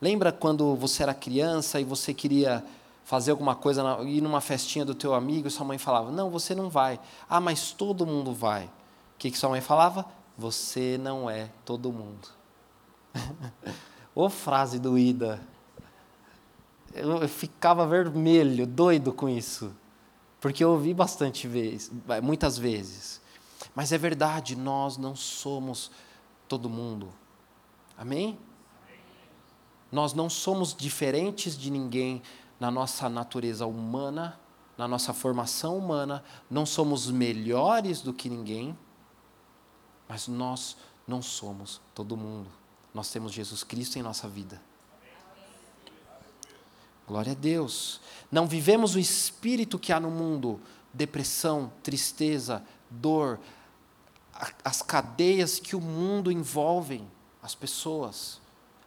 Lembra 0.00 0.32
quando 0.32 0.74
você 0.76 1.02
era 1.02 1.12
criança 1.12 1.78
e 1.78 1.84
você 1.84 2.14
queria 2.14 2.64
fazer 3.04 3.30
alguma 3.30 3.54
coisa, 3.54 3.82
ir 4.04 4.20
numa 4.20 4.40
festinha 4.40 4.84
do 4.84 4.94
teu 4.94 5.14
amigo, 5.14 5.50
sua 5.50 5.66
mãe 5.66 5.78
falava: 5.78 6.10
Não, 6.10 6.30
você 6.30 6.54
não 6.54 6.68
vai. 6.68 7.00
Ah, 7.28 7.40
mas 7.40 7.72
todo 7.72 8.06
mundo 8.06 8.32
vai. 8.32 8.64
O 8.64 8.70
que, 9.18 9.30
que 9.30 9.38
sua 9.38 9.50
mãe 9.50 9.60
falava? 9.60 10.06
Você 10.36 10.98
não 10.98 11.28
é 11.28 11.50
todo 11.64 11.92
mundo. 11.92 12.28
Ô 14.14 14.28
frase 14.28 14.78
doída. 14.78 15.40
Eu 16.94 17.26
ficava 17.28 17.86
vermelho, 17.86 18.66
doido 18.66 19.12
com 19.12 19.28
isso. 19.28 19.74
Porque 20.40 20.62
eu 20.62 20.72
ouvi 20.72 20.92
bastante 20.92 21.46
vezes, 21.46 21.90
muitas 22.22 22.58
vezes. 22.58 23.20
Mas 23.74 23.92
é 23.92 23.98
verdade, 23.98 24.56
nós 24.56 24.96
não 24.96 25.14
somos 25.14 25.90
todo 26.48 26.68
mundo. 26.68 27.12
Amém? 27.96 28.38
Nós 29.90 30.12
não 30.12 30.28
somos 30.28 30.74
diferentes 30.74 31.56
de 31.56 31.70
ninguém, 31.70 32.22
na 32.62 32.70
nossa 32.70 33.08
natureza 33.08 33.66
humana, 33.66 34.38
na 34.78 34.86
nossa 34.86 35.12
formação 35.12 35.76
humana, 35.76 36.22
não 36.48 36.64
somos 36.64 37.10
melhores 37.10 38.00
do 38.02 38.14
que 38.14 38.28
ninguém, 38.30 38.78
mas 40.08 40.28
nós 40.28 40.76
não 41.04 41.20
somos 41.20 41.80
todo 41.92 42.16
mundo. 42.16 42.48
Nós 42.94 43.10
temos 43.10 43.32
Jesus 43.32 43.64
Cristo 43.64 43.98
em 43.98 44.02
nossa 44.02 44.28
vida. 44.28 44.62
Glória 47.04 47.32
a 47.32 47.34
Deus. 47.34 48.00
Não 48.30 48.46
vivemos 48.46 48.94
o 48.94 49.00
espírito 49.00 49.76
que 49.76 49.92
há 49.92 49.98
no 49.98 50.08
mundo, 50.08 50.60
depressão, 50.94 51.72
tristeza, 51.82 52.62
dor, 52.88 53.40
as 54.64 54.82
cadeias 54.82 55.58
que 55.58 55.74
o 55.74 55.80
mundo 55.80 56.30
envolvem 56.30 57.10
as 57.42 57.56
pessoas 57.56 58.40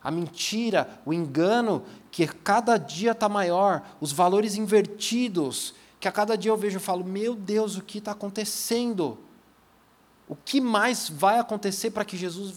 a 0.06 0.12
mentira, 0.12 1.02
o 1.04 1.12
engano, 1.12 1.84
que 2.12 2.28
cada 2.28 2.78
dia 2.78 3.12
está 3.12 3.28
maior, 3.28 3.84
os 4.00 4.12
valores 4.12 4.56
invertidos, 4.56 5.74
que 6.00 6.08
a 6.08 6.12
cada 6.12 6.38
dia 6.38 6.52
eu 6.52 6.58
vejo 6.58 6.78
e 6.78 6.80
falo: 6.80 7.04
meu 7.04 7.34
Deus, 7.34 7.76
o 7.76 7.82
que 7.82 7.98
está 7.98 8.12
acontecendo? 8.12 9.18
O 10.30 10.36
que 10.36 10.62
mais 10.62 11.10
vai 11.10 11.40
acontecer 11.40 11.90
para 11.90 12.06
que 12.06 12.16
Jesus 12.16 12.54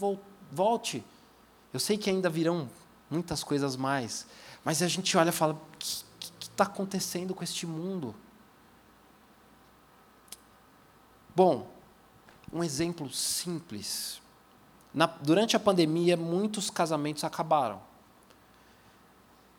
volte? 0.51 1.03
Eu 1.73 1.79
sei 1.79 1.97
que 1.97 2.07
ainda 2.07 2.29
virão 2.29 2.69
muitas 3.09 3.43
coisas 3.43 3.75
mais. 3.75 4.27
Mas 4.63 4.83
a 4.83 4.87
gente 4.87 5.17
olha 5.17 5.29
e 5.29 5.33
fala: 5.33 5.53
o 5.53 5.77
que 5.79 6.03
está 6.39 6.65
acontecendo 6.65 7.33
com 7.33 7.43
este 7.43 7.65
mundo? 7.65 8.13
Bom, 11.35 11.67
um 12.53 12.63
exemplo 12.63 13.11
simples. 13.11 14.21
Na, 14.93 15.05
durante 15.05 15.55
a 15.55 15.59
pandemia, 15.59 16.17
muitos 16.17 16.69
casamentos 16.69 17.23
acabaram. 17.23 17.81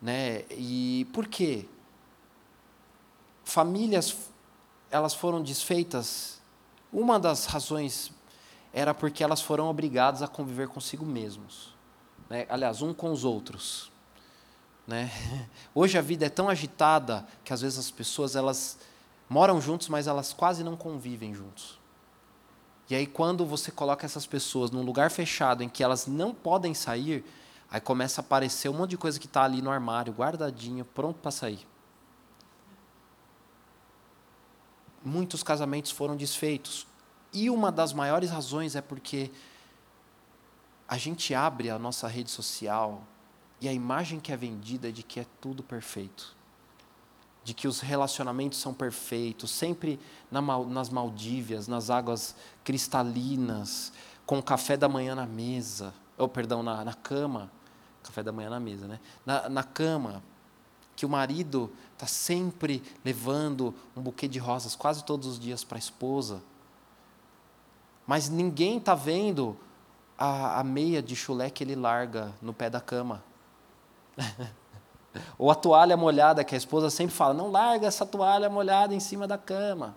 Né? 0.00 0.44
E 0.50 1.06
por 1.12 1.26
quê? 1.26 1.66
Famílias 3.44 4.30
elas 4.90 5.14
foram 5.14 5.42
desfeitas. 5.42 6.40
Uma 6.92 7.18
das 7.18 7.46
razões 7.46 8.12
era 8.72 8.92
porque 8.92 9.22
elas 9.22 9.40
foram 9.40 9.68
obrigadas 9.68 10.22
a 10.22 10.28
conviver 10.28 10.68
consigo 10.68 11.04
mesmos. 11.04 11.74
Né? 12.28 12.46
Aliás, 12.48 12.82
um 12.82 12.92
com 12.92 13.12
os 13.12 13.24
outros. 13.24 13.90
Né? 14.86 15.10
Hoje 15.74 15.96
a 15.96 16.02
vida 16.02 16.26
é 16.26 16.28
tão 16.28 16.48
agitada 16.48 17.26
que 17.44 17.52
às 17.52 17.60
vezes 17.60 17.78
as 17.78 17.90
pessoas 17.90 18.34
elas 18.34 18.78
moram 19.28 19.60
juntos, 19.60 19.88
mas 19.88 20.06
elas 20.06 20.32
quase 20.32 20.64
não 20.64 20.76
convivem 20.76 21.34
juntos. 21.34 21.79
E 22.90 22.94
aí 22.96 23.06
quando 23.06 23.46
você 23.46 23.70
coloca 23.70 24.04
essas 24.04 24.26
pessoas 24.26 24.72
num 24.72 24.82
lugar 24.82 25.12
fechado 25.12 25.62
em 25.62 25.68
que 25.68 25.82
elas 25.82 26.08
não 26.08 26.34
podem 26.34 26.74
sair, 26.74 27.24
aí 27.70 27.80
começa 27.80 28.20
a 28.20 28.24
aparecer 28.24 28.68
um 28.68 28.72
monte 28.72 28.90
de 28.90 28.98
coisa 28.98 29.20
que 29.20 29.26
está 29.26 29.44
ali 29.44 29.62
no 29.62 29.70
armário, 29.70 30.12
guardadinho, 30.12 30.84
pronto 30.84 31.20
para 31.20 31.30
sair. 31.30 31.64
Muitos 35.04 35.44
casamentos 35.44 35.92
foram 35.92 36.16
desfeitos. 36.16 36.84
E 37.32 37.48
uma 37.48 37.70
das 37.70 37.92
maiores 37.92 38.28
razões 38.28 38.74
é 38.74 38.82
porque 38.82 39.30
a 40.88 40.98
gente 40.98 41.32
abre 41.32 41.70
a 41.70 41.78
nossa 41.78 42.08
rede 42.08 42.30
social 42.30 43.04
e 43.60 43.68
a 43.68 43.72
imagem 43.72 44.18
que 44.18 44.32
é 44.32 44.36
vendida 44.36 44.88
é 44.88 44.90
de 44.90 45.04
que 45.04 45.20
é 45.20 45.26
tudo 45.40 45.62
perfeito. 45.62 46.39
De 47.42 47.54
que 47.54 47.66
os 47.66 47.80
relacionamentos 47.80 48.58
são 48.58 48.74
perfeitos, 48.74 49.50
sempre 49.50 49.98
na, 50.30 50.40
nas 50.40 50.90
Maldívias, 50.90 51.66
nas 51.66 51.90
águas 51.90 52.36
cristalinas, 52.62 53.92
com 54.26 54.42
café 54.42 54.76
da 54.76 54.88
manhã 54.88 55.14
na 55.14 55.26
mesa, 55.26 55.92
ou 56.16 56.28
perdão, 56.28 56.62
na, 56.62 56.84
na 56.84 56.94
cama, 56.94 57.50
café 58.02 58.22
da 58.22 58.30
manhã 58.30 58.50
na 58.50 58.60
mesa, 58.60 58.86
né? 58.86 59.00
Na, 59.24 59.48
na 59.48 59.64
cama, 59.64 60.22
que 60.94 61.06
o 61.06 61.08
marido 61.08 61.72
está 61.94 62.06
sempre 62.06 62.82
levando 63.04 63.74
um 63.96 64.02
buquê 64.02 64.28
de 64.28 64.38
rosas 64.38 64.76
quase 64.76 65.02
todos 65.04 65.26
os 65.26 65.40
dias 65.40 65.64
para 65.64 65.78
a 65.78 65.80
esposa, 65.80 66.42
mas 68.06 68.28
ninguém 68.28 68.76
está 68.76 68.94
vendo 68.94 69.56
a, 70.18 70.60
a 70.60 70.64
meia 70.64 71.02
de 71.02 71.16
chulé 71.16 71.48
que 71.48 71.64
ele 71.64 71.74
larga 71.74 72.34
no 72.42 72.52
pé 72.52 72.68
da 72.68 72.80
cama. 72.80 73.24
Ou 75.36 75.50
a 75.50 75.54
toalha 75.54 75.96
molhada 75.96 76.44
que 76.44 76.54
a 76.54 76.58
esposa 76.58 76.90
sempre 76.90 77.14
fala: 77.14 77.34
não 77.34 77.50
larga 77.50 77.86
essa 77.86 78.06
toalha 78.06 78.48
molhada 78.48 78.94
em 78.94 79.00
cima 79.00 79.26
da 79.26 79.36
cama. 79.36 79.96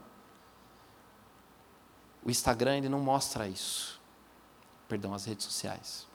O 2.26 2.32
Instagram 2.32 2.78
ele 2.78 2.90
não 2.90 3.00
mostra 3.00 3.48
isso. 3.48 4.00
Perdão, 4.88 5.14
as 5.14 5.26
redes 5.26 5.46
sociais. 5.46 6.08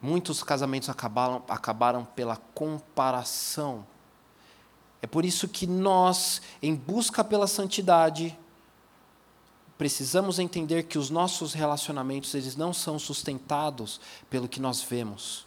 Muitos 0.00 0.42
casamentos 0.42 0.88
acabaram, 0.88 1.42
acabaram 1.48 2.04
pela 2.04 2.36
comparação. 2.36 3.86
É 5.00 5.06
por 5.06 5.24
isso 5.24 5.48
que 5.48 5.66
nós, 5.66 6.40
em 6.62 6.74
busca 6.74 7.24
pela 7.24 7.46
santidade, 7.46 8.38
precisamos 9.76 10.38
entender 10.38 10.84
que 10.84 10.98
os 10.98 11.10
nossos 11.10 11.52
relacionamentos 11.52 12.34
eles 12.34 12.56
não 12.56 12.72
são 12.72 12.98
sustentados 12.98 14.00
pelo 14.30 14.48
que 14.48 14.60
nós 14.60 14.82
vemos. 14.82 15.46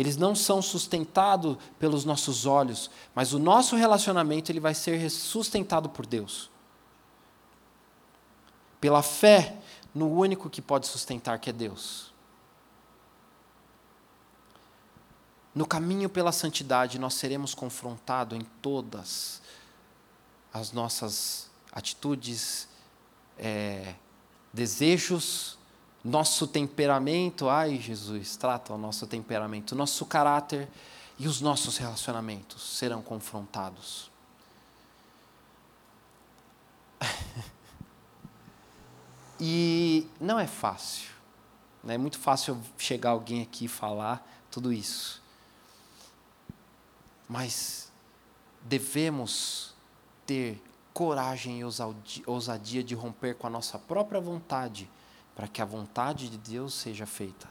Eles 0.00 0.16
não 0.16 0.34
são 0.34 0.62
sustentados 0.62 1.58
pelos 1.78 2.06
nossos 2.06 2.46
olhos, 2.46 2.90
mas 3.14 3.34
o 3.34 3.38
nosso 3.38 3.76
relacionamento 3.76 4.50
ele 4.50 4.58
vai 4.58 4.72
ser 4.72 5.10
sustentado 5.10 5.90
por 5.90 6.06
Deus. 6.06 6.50
Pela 8.80 9.02
fé 9.02 9.58
no 9.94 10.10
único 10.10 10.48
que 10.48 10.62
pode 10.62 10.86
sustentar, 10.86 11.38
que 11.38 11.50
é 11.50 11.52
Deus. 11.52 12.14
No 15.54 15.66
caminho 15.66 16.08
pela 16.08 16.32
santidade, 16.32 16.98
nós 16.98 17.12
seremos 17.12 17.54
confrontados 17.54 18.38
em 18.38 18.42
todas 18.62 19.42
as 20.50 20.72
nossas 20.72 21.50
atitudes, 21.70 22.66
é, 23.36 23.96
desejos, 24.50 25.58
nosso 26.04 26.46
temperamento. 26.46 27.48
Ai, 27.48 27.78
Jesus, 27.78 28.36
trata 28.36 28.72
o 28.72 28.78
nosso 28.78 29.06
temperamento, 29.06 29.74
nosso 29.74 30.04
caráter 30.06 30.68
e 31.18 31.28
os 31.28 31.40
nossos 31.40 31.76
relacionamentos 31.76 32.78
serão 32.78 33.02
confrontados. 33.02 34.10
e 39.38 40.06
não 40.20 40.38
é 40.38 40.46
fácil. 40.46 41.10
Né? 41.84 41.94
É 41.94 41.98
muito 41.98 42.18
fácil 42.18 42.60
chegar 42.78 43.10
alguém 43.10 43.42
aqui 43.42 43.66
e 43.66 43.68
falar 43.68 44.26
tudo 44.50 44.72
isso. 44.72 45.22
Mas 47.28 47.92
devemos 48.62 49.74
ter 50.26 50.62
coragem 50.92 51.60
e 51.60 51.64
ousadia 52.26 52.82
de 52.82 52.94
romper 52.94 53.34
com 53.36 53.46
a 53.46 53.50
nossa 53.50 53.78
própria 53.78 54.20
vontade, 54.20 54.90
para 55.34 55.48
que 55.48 55.62
a 55.62 55.64
vontade 55.64 56.28
de 56.28 56.38
Deus 56.38 56.74
seja 56.74 57.06
feita 57.06 57.48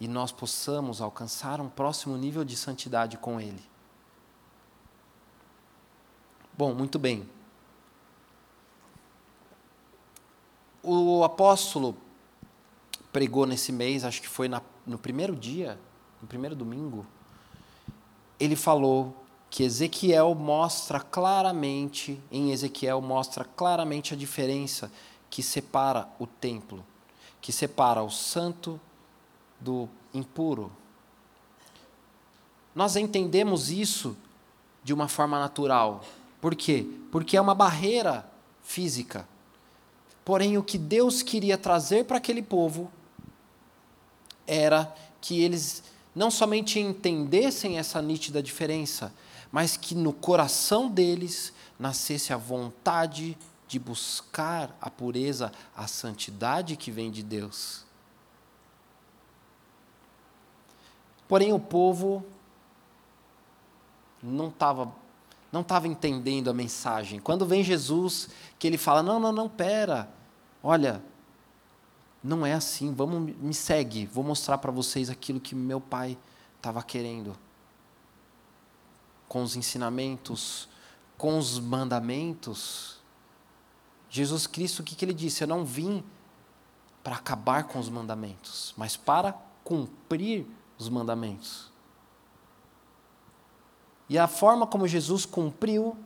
e 0.00 0.08
nós 0.08 0.32
possamos 0.32 1.02
alcançar 1.02 1.60
um 1.60 1.68
próximo 1.68 2.16
nível 2.16 2.42
de 2.42 2.56
santidade 2.56 3.18
com 3.18 3.38
Ele. 3.38 3.62
Bom, 6.56 6.74
muito 6.74 6.98
bem. 6.98 7.28
O 10.82 11.22
apóstolo 11.22 11.94
pregou 13.12 13.44
nesse 13.44 13.70
mês, 13.70 14.04
acho 14.04 14.22
que 14.22 14.28
foi 14.28 14.48
na, 14.48 14.62
no 14.86 14.98
primeiro 14.98 15.36
dia, 15.36 15.78
no 16.22 16.26
primeiro 16.26 16.56
domingo, 16.56 17.06
ele 18.38 18.56
falou 18.56 19.14
que 19.50 19.64
Ezequiel 19.64 20.34
mostra 20.34 21.00
claramente, 21.00 22.18
em 22.30 22.52
Ezequiel 22.52 23.02
mostra 23.02 23.44
claramente 23.44 24.14
a 24.14 24.16
diferença 24.16 24.90
que 25.28 25.42
separa 25.42 26.08
o 26.18 26.26
templo, 26.26 26.84
que 27.40 27.52
separa 27.52 28.02
o 28.02 28.10
santo 28.10 28.80
do 29.58 29.88
impuro. 30.12 30.70
Nós 32.74 32.96
entendemos 32.96 33.70
isso 33.70 34.16
de 34.82 34.92
uma 34.92 35.08
forma 35.08 35.38
natural. 35.38 36.04
Por 36.40 36.54
quê? 36.54 36.86
Porque 37.10 37.36
é 37.36 37.40
uma 37.40 37.54
barreira 37.54 38.28
física. 38.62 39.28
Porém, 40.24 40.56
o 40.56 40.62
que 40.62 40.78
Deus 40.78 41.22
queria 41.22 41.58
trazer 41.58 42.04
para 42.04 42.18
aquele 42.18 42.42
povo 42.42 42.90
era 44.46 44.94
que 45.20 45.42
eles 45.42 45.82
não 46.14 46.30
somente 46.30 46.78
entendessem 46.78 47.78
essa 47.78 48.00
nítida 48.00 48.42
diferença, 48.42 49.12
mas 49.50 49.76
que 49.76 49.94
no 49.94 50.12
coração 50.12 50.88
deles 50.88 51.52
nascesse 51.78 52.32
a 52.32 52.36
vontade 52.36 53.36
de 53.36 53.49
buscar 53.78 54.76
a 54.80 54.90
pureza, 54.90 55.52
a 55.76 55.86
santidade 55.86 56.76
que 56.76 56.90
vem 56.90 57.10
de 57.10 57.22
Deus. 57.22 57.84
Porém, 61.28 61.52
o 61.52 61.60
povo 61.60 62.24
não 64.22 64.48
estava 64.48 64.92
não 65.52 65.62
estava 65.62 65.88
entendendo 65.88 66.48
a 66.48 66.54
mensagem. 66.54 67.18
Quando 67.18 67.44
vem 67.44 67.64
Jesus, 67.64 68.28
que 68.58 68.66
ele 68.66 68.78
fala: 68.78 69.02
"Não, 69.02 69.18
não, 69.18 69.32
não, 69.32 69.48
pera. 69.48 70.08
Olha, 70.62 71.02
não 72.22 72.46
é 72.46 72.52
assim. 72.52 72.92
Vamos 72.94 73.34
me 73.36 73.54
segue, 73.54 74.06
vou 74.06 74.22
mostrar 74.22 74.58
para 74.58 74.70
vocês 74.70 75.10
aquilo 75.10 75.40
que 75.40 75.54
meu 75.54 75.80
pai 75.80 76.16
estava 76.56 76.82
querendo." 76.82 77.36
com 79.30 79.44
os 79.44 79.54
ensinamentos, 79.54 80.68
com 81.16 81.38
os 81.38 81.60
mandamentos. 81.60 82.99
Jesus 84.10 84.46
Cristo, 84.46 84.80
o 84.80 84.82
que, 84.82 84.96
que 84.96 85.04
ele 85.04 85.14
disse? 85.14 85.44
Eu 85.44 85.48
não 85.48 85.64
vim 85.64 86.04
para 87.02 87.16
acabar 87.16 87.64
com 87.64 87.78
os 87.78 87.88
mandamentos, 87.88 88.74
mas 88.76 88.96
para 88.96 89.32
cumprir 89.64 90.46
os 90.76 90.88
mandamentos. 90.88 91.70
E 94.08 94.18
a 94.18 94.26
forma 94.26 94.66
como 94.66 94.88
Jesus 94.88 95.24
cumpriu 95.24 95.96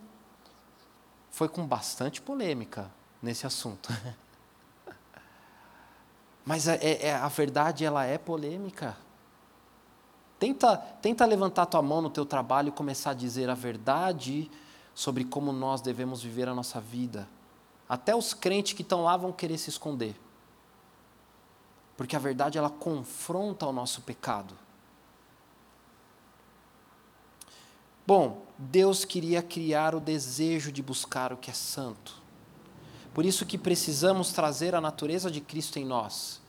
foi 1.31 1.49
com 1.49 1.67
bastante 1.67 2.21
polêmica 2.21 2.91
nesse 3.23 3.47
assunto. 3.47 3.91
Mas 6.45 6.69
é, 6.69 6.79
é, 7.07 7.15
a 7.15 7.29
verdade 7.29 7.85
ela 7.85 8.05
é 8.05 8.19
polêmica. 8.19 8.95
Tenta, 10.39 10.77
tenta 10.77 11.25
levantar 11.25 11.65
tua 11.65 11.81
mão 11.81 12.03
no 12.03 12.11
teu 12.11 12.27
trabalho 12.27 12.69
e 12.69 12.73
começar 12.73 13.13
a 13.13 13.15
dizer 13.15 13.49
a 13.49 13.55
verdade 13.55 14.51
sobre 14.95 15.25
como 15.25 15.53
nós 15.53 15.81
devemos 15.81 16.23
viver 16.23 16.47
a 16.47 16.55
nossa 16.55 16.79
vida 16.81 17.27
até 17.95 18.13
os 18.13 18.35
crentes 18.35 18.73
que 18.73 18.83
estão 18.83 19.05
lá 19.05 19.17
vão 19.17 19.31
querer 19.31 19.57
se 19.57 19.71
esconder. 19.71 20.17
Porque 21.97 22.17
a 22.17 22.19
verdade 22.19 22.59
ela 22.59 22.69
confronta 22.69 23.65
o 23.67 23.73
nosso 23.73 24.03
pecado. 24.03 24.53
Bom, 28.05 28.45
Deus 28.59 29.05
queria 29.05 29.41
criar 29.41 29.95
o 29.95 30.01
desejo 30.01 30.73
de 30.73 30.83
buscar 30.83 31.33
o 31.33 31.37
que 31.37 31.53
é 31.53 31.55
santo. 31.55 32.21
Por 33.15 33.25
isso 33.25 33.47
que 33.47 33.57
precisamos 33.57 34.33
trazer 34.33 34.75
a 34.75 34.81
natureza 34.81 35.31
de 35.31 35.41
Cristo 35.41 35.79
em 35.79 35.85
nós. 35.85 36.43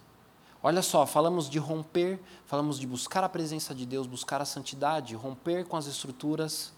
Olha 0.64 0.82
só, 0.82 1.06
falamos 1.06 1.48
de 1.48 1.60
romper, 1.60 2.20
falamos 2.48 2.80
de 2.80 2.88
buscar 2.88 3.24
a 3.24 3.30
presença 3.30 3.76
de 3.76 3.86
Deus, 3.86 4.08
buscar 4.08 4.42
a 4.42 4.46
santidade, 4.46 5.14
romper 5.14 5.64
com 5.68 5.78
as 5.78 5.86
estruturas. 5.86 6.74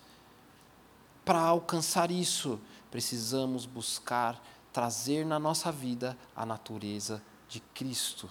Para 1.23 1.39
alcançar 1.39 2.11
isso, 2.11 2.59
precisamos 2.91 3.65
buscar 3.65 4.41
trazer 4.77 5.25
na 5.25 5.39
nossa 5.39 5.71
vida 5.71 6.15
a 6.35 6.45
natureza 6.45 7.19
de 7.49 7.59
Cristo. 7.59 8.29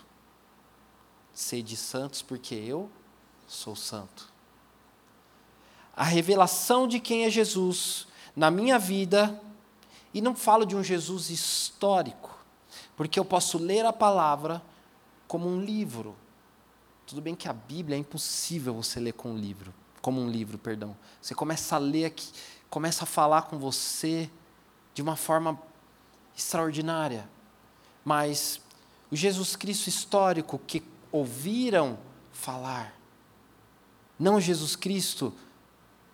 Sede 1.32 1.76
santos, 1.76 2.22
porque 2.22 2.54
eu 2.54 2.88
sou 3.48 3.74
santo. 3.74 4.32
A 5.96 6.04
revelação 6.04 6.86
de 6.86 7.00
quem 7.00 7.24
é 7.24 7.30
Jesus 7.30 8.06
na 8.36 8.48
minha 8.48 8.78
vida, 8.78 9.42
e 10.14 10.20
não 10.20 10.36
falo 10.36 10.64
de 10.64 10.76
um 10.76 10.84
Jesus 10.84 11.30
histórico, 11.30 12.38
porque 12.96 13.18
eu 13.18 13.24
posso 13.24 13.58
ler 13.58 13.84
a 13.84 13.92
palavra 13.92 14.62
como 15.26 15.48
um 15.48 15.60
livro. 15.60 16.14
Tudo 17.08 17.20
bem 17.20 17.34
que 17.34 17.48
a 17.48 17.52
Bíblia 17.52 17.96
é 17.96 17.98
impossível 17.98 18.72
você 18.72 19.00
ler 19.00 19.14
com 19.14 19.32
um 19.32 19.36
livro, 19.36 19.74
como 20.00 20.20
um 20.20 20.30
livro, 20.30 20.56
perdão. 20.58 20.96
Você 21.20 21.34
começa 21.34 21.74
a 21.74 21.80
ler 21.80 22.04
aqui, 22.04 22.30
começa 22.70 23.02
a 23.02 23.06
falar 23.06 23.42
com 23.42 23.58
você 23.58 24.30
de 24.94 25.02
uma 25.02 25.16
forma 25.16 25.60
extraordinária. 26.36 27.28
Mas 28.04 28.60
o 29.10 29.16
Jesus 29.16 29.56
Cristo 29.56 29.88
histórico 29.88 30.60
que 30.66 30.82
ouviram 31.10 31.98
falar. 32.32 32.94
Não 34.18 34.40
Jesus 34.40 34.76
Cristo 34.76 35.32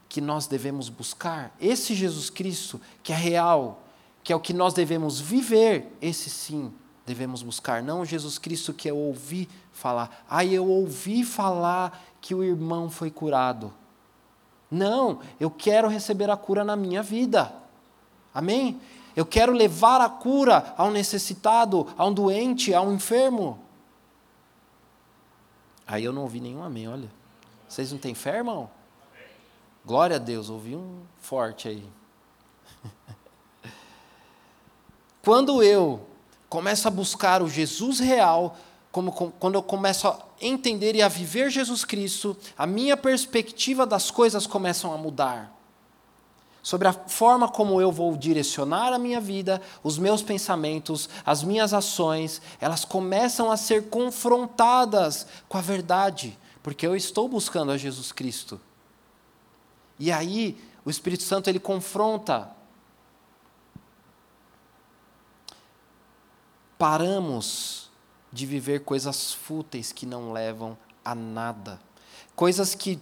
que 0.09 0.21
nós 0.21 0.47
devemos 0.47 0.89
buscar, 0.91 1.55
esse 1.59 1.95
Jesus 1.95 2.29
Cristo 2.29 2.79
que 3.03 3.13
é 3.13 3.17
real, 3.17 3.83
que 4.23 4.33
é 4.33 4.37
o 4.37 4.41
que 4.41 4.53
nós 4.53 4.75
devemos 4.75 5.19
viver, 5.19 5.91
esse 6.03 6.29
sim 6.29 6.73
devemos 7.07 7.43
buscar, 7.43 7.83
não 7.83 8.05
Jesus 8.05 8.39
Cristo 8.39 8.75
que 8.75 8.91
eu 8.91 8.97
ouvi 8.97 9.49
falar. 9.73 10.25
Ah, 10.29 10.45
eu 10.45 10.69
ouvi 10.69 11.25
falar 11.25 11.99
que 12.21 12.35
o 12.35 12.45
irmão 12.45 12.91
foi 12.91 13.11
curado. 13.11 13.73
Não, 14.71 15.21
eu 15.41 15.51
quero 15.51 15.89
receber 15.89 16.31
a 16.31 16.37
cura 16.37 16.63
na 16.63 16.77
minha 16.77 17.03
vida. 17.03 17.53
Amém? 18.35 18.81
Eu 19.15 19.27
quero 19.27 19.53
levar 19.53 20.01
a 20.01 20.09
cura 20.09 20.75
ao 20.77 20.91
necessitado, 20.91 21.87
a 21.97 22.07
um 22.07 22.13
doente, 22.13 22.73
a 22.73 22.81
um 22.81 22.95
enfermo. 22.95 23.59
Aí 25.87 26.05
eu 26.05 26.13
não 26.13 26.23
ouvi 26.23 26.41
nenhum 26.41 26.63
amém, 26.63 26.89
olha. 26.89 27.11
Vocês 27.69 27.93
não 27.93 27.99
têm 27.99 28.15
fé, 28.15 28.37
irmão? 28.37 28.71
Glória 29.85 30.17
a 30.17 30.19
Deus, 30.19 30.49
ouvi 30.49 30.77
um 30.77 31.03
forte 31.21 31.69
aí. 31.69 31.87
Quando 35.23 35.63
eu 35.63 36.07
começo 36.49 36.87
a 36.87 36.91
buscar 36.91 37.43
o 37.43 37.49
Jesus 37.49 37.99
real, 37.99 38.57
como, 38.91 39.11
quando 39.13 39.55
eu 39.55 39.63
começo 39.63 40.07
a 40.07 40.19
entender 40.39 40.95
e 40.95 41.01
a 41.01 41.09
viver 41.09 41.49
Jesus 41.49 41.83
Cristo, 41.83 42.37
a 42.59 42.67
minha 42.67 42.97
perspectiva 42.97 43.87
das 43.87 44.11
coisas 44.11 44.47
começam 44.47 44.93
a 44.93 44.99
mudar. 44.99 45.62
Sobre 46.63 46.87
a 46.87 46.93
forma 46.93 47.49
como 47.49 47.81
eu 47.81 47.91
vou 47.91 48.17
direcionar 48.17 48.93
a 48.93 48.99
minha 48.99 49.21
vida, 49.21 49.61
os 49.83 49.99
meus 49.99 50.23
pensamentos, 50.23 51.09
as 51.27 51.43
minhas 51.43 51.75
ações, 51.75 52.41
elas 52.61 52.85
começam 52.85 53.51
a 53.51 53.57
ser 53.57 53.89
confrontadas 53.89 55.27
com 55.49 55.59
a 55.59 55.61
verdade, 55.61 56.39
porque 56.63 56.87
eu 56.87 56.95
estou 56.95 57.29
buscando 57.29 57.73
a 57.73 57.77
Jesus 57.77 58.13
Cristo. 58.13 58.61
E 59.99 60.13
aí, 60.13 60.57
o 60.85 60.91
Espírito 60.91 61.25
Santo 61.25 61.51
ele 61.51 61.59
confronta. 61.59 62.51
Paramos 66.79 67.91
de 68.33 68.47
viver 68.47 68.85
coisas 68.85 69.33
fúteis 69.33 69.91
que 69.91 70.07
não 70.07 70.33
levam 70.33 70.79
a 71.05 71.13
nada. 71.15 71.81
Coisas 72.37 72.75
que 72.75 73.01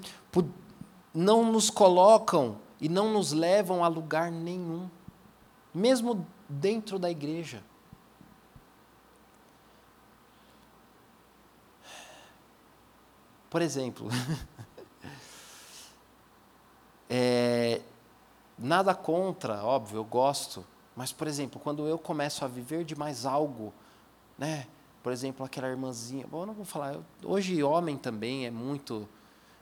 não 1.14 1.52
nos 1.52 1.68
colocam 1.68 2.56
e 2.80 2.88
não 2.88 3.12
nos 3.12 3.32
levam 3.32 3.84
a 3.84 3.88
lugar 3.88 4.30
nenhum, 4.30 4.88
mesmo 5.74 6.26
dentro 6.48 6.98
da 6.98 7.10
igreja. 7.10 7.62
Por 13.50 13.60
exemplo, 13.60 14.08
é, 17.10 17.80
nada 18.56 18.94
contra, 18.94 19.64
óbvio, 19.64 19.98
eu 19.98 20.04
gosto, 20.04 20.64
mas, 20.94 21.12
por 21.12 21.26
exemplo, 21.26 21.60
quando 21.60 21.86
eu 21.86 21.98
começo 21.98 22.44
a 22.44 22.48
viver 22.48 22.84
de 22.84 22.94
mais 22.94 23.26
algo, 23.26 23.74
né? 24.38 24.66
Por 25.02 25.12
exemplo, 25.12 25.44
aquela 25.44 25.68
irmãzinha, 25.68 26.26
bom, 26.26 26.42
eu 26.42 26.46
não 26.46 26.54
vou 26.54 26.64
falar, 26.64 26.98
hoje 27.24 27.62
homem 27.62 27.96
também 27.96 28.46
é 28.46 28.50
muito 28.50 29.08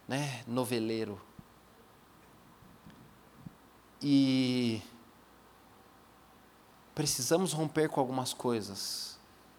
né, 0.07 0.43
noveleiro. 0.47 1.21
E 4.03 4.81
precisamos 6.95 7.53
romper 7.53 7.89
com 7.89 8.01
algumas 8.01 8.33
coisas. 8.33 9.19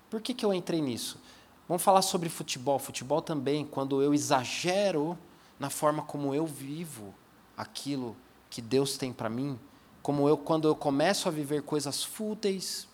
Por 0.09 0.21
que, 0.21 0.33
que 0.33 0.45
eu 0.45 0.53
entrei 0.53 0.81
nisso? 0.81 1.19
Vamos 1.67 1.83
falar 1.83 2.01
sobre 2.01 2.29
futebol. 2.29 2.79
Futebol 2.79 3.21
também, 3.21 3.65
quando 3.65 4.01
eu 4.01 4.13
exagero 4.13 5.17
na 5.59 5.69
forma 5.69 6.01
como 6.01 6.33
eu 6.33 6.45
vivo 6.45 7.13
aquilo 7.55 8.15
que 8.49 8.61
Deus 8.61 8.97
tem 8.97 9.13
para 9.13 9.29
mim, 9.29 9.59
como 10.01 10.27
eu 10.27 10.37
quando 10.37 10.67
eu 10.67 10.75
começo 10.75 11.27
a 11.27 11.31
viver 11.31 11.61
coisas 11.61 12.03
fúteis, 12.03 12.87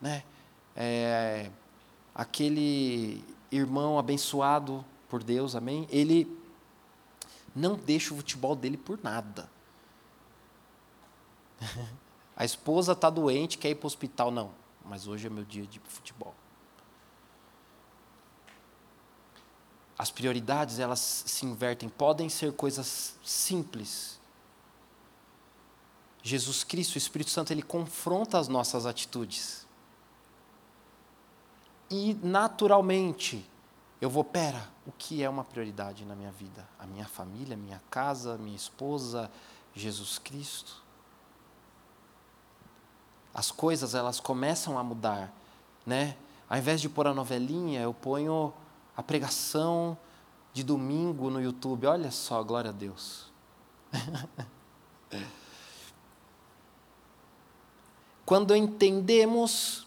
né? 0.00 0.22
É, 0.76 1.50
aquele 2.14 3.22
irmão 3.50 3.98
abençoado 3.98 4.84
por 5.08 5.22
Deus, 5.22 5.54
amém? 5.54 5.86
Ele 5.90 6.26
não 7.54 7.76
deixa 7.76 8.14
o 8.14 8.16
futebol 8.16 8.56
dele 8.56 8.76
por 8.76 8.98
nada. 9.02 9.48
A 12.36 12.44
esposa 12.44 12.92
está 12.92 13.08
doente, 13.08 13.58
quer 13.58 13.70
ir 13.70 13.76
para 13.76 13.86
o 13.86 13.86
hospital. 13.86 14.30
Não, 14.30 14.50
mas 14.84 15.06
hoje 15.06 15.26
é 15.26 15.30
meu 15.30 15.44
dia 15.44 15.64
de 15.66 15.78
futebol. 15.80 16.34
As 19.96 20.10
prioridades, 20.10 20.80
elas 20.80 20.98
se 20.98 21.46
invertem. 21.46 21.88
Podem 21.88 22.28
ser 22.28 22.52
coisas 22.52 23.16
simples. 23.24 24.18
Jesus 26.22 26.64
Cristo, 26.64 26.96
o 26.96 26.98
Espírito 26.98 27.30
Santo, 27.30 27.52
ele 27.52 27.62
confronta 27.62 28.38
as 28.38 28.48
nossas 28.48 28.86
atitudes. 28.86 29.64
E, 31.88 32.14
naturalmente, 32.14 33.48
eu 34.00 34.10
vou, 34.10 34.24
pera, 34.24 34.68
o 34.84 34.90
que 34.90 35.22
é 35.22 35.28
uma 35.30 35.44
prioridade 35.44 36.04
na 36.04 36.16
minha 36.16 36.32
vida? 36.32 36.68
A 36.78 36.86
minha 36.86 37.06
família, 37.06 37.54
a 37.54 37.58
minha 37.58 37.80
casa, 37.90 38.36
minha 38.36 38.56
esposa, 38.56 39.30
Jesus 39.74 40.18
Cristo? 40.18 40.83
As 43.34 43.50
coisas 43.50 43.94
elas 43.94 44.20
começam 44.20 44.78
a 44.78 44.84
mudar, 44.84 45.34
né? 45.84 46.16
Ao 46.48 46.56
invés 46.56 46.80
de 46.80 46.88
pôr 46.88 47.08
a 47.08 47.14
novelinha, 47.14 47.80
eu 47.80 47.92
ponho 47.92 48.54
a 48.96 49.02
pregação 49.02 49.98
de 50.52 50.62
domingo 50.62 51.28
no 51.30 51.42
YouTube. 51.42 51.86
Olha 51.86 52.12
só, 52.12 52.42
glória 52.44 52.70
a 52.70 52.72
Deus. 52.72 53.26
Quando 58.24 58.54
entendemos 58.54 59.86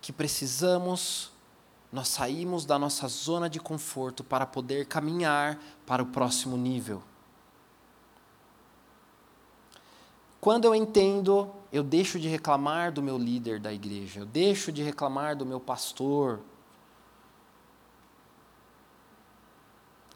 que 0.00 0.12
precisamos, 0.12 1.30
nós 1.92 2.08
saímos 2.08 2.64
da 2.64 2.78
nossa 2.78 3.06
zona 3.06 3.48
de 3.48 3.60
conforto 3.60 4.24
para 4.24 4.46
poder 4.46 4.86
caminhar 4.86 5.58
para 5.86 6.02
o 6.02 6.06
próximo 6.06 6.56
nível. 6.56 7.02
Quando 10.44 10.66
eu 10.66 10.74
entendo, 10.74 11.50
eu 11.72 11.82
deixo 11.82 12.20
de 12.20 12.28
reclamar 12.28 12.92
do 12.92 13.00
meu 13.00 13.16
líder 13.16 13.58
da 13.58 13.72
igreja, 13.72 14.20
eu 14.20 14.26
deixo 14.26 14.70
de 14.70 14.82
reclamar 14.82 15.34
do 15.34 15.46
meu 15.46 15.58
pastor. 15.58 16.38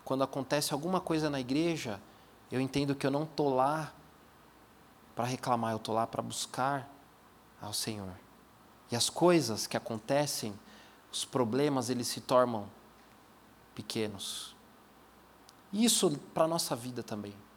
Quando 0.05 0.22
acontece 0.22 0.74
alguma 0.74 1.01
coisa 1.01 1.31
na 1.31 1.41
igreja, 1.41 1.99
eu 2.53 2.61
entendo 2.61 2.95
que 2.95 3.07
eu 3.07 3.11
não 3.11 3.22
estou 3.22 3.55
lá 3.55 3.91
para 5.16 5.24
reclamar, 5.24 5.72
eu 5.72 5.79
estou 5.79 5.95
lá 5.95 6.07
para 6.07 6.20
buscar 6.20 6.87
ao 7.59 7.72
Senhor. 7.72 8.12
E 8.93 8.97
as 8.97 9.09
coisas 9.09 9.66
que 9.66 9.79
acontecem, 9.79 10.53
os 11.11 11.24
problemas, 11.24 11.89
eles 11.89 12.07
se 12.07 12.20
tornam 12.20 12.68
pequenos. 13.74 14.55
Isso 15.72 16.18
para 16.35 16.45
a 16.45 16.49
nossa 16.49 16.76
vida 16.76 17.03
também 17.03 17.47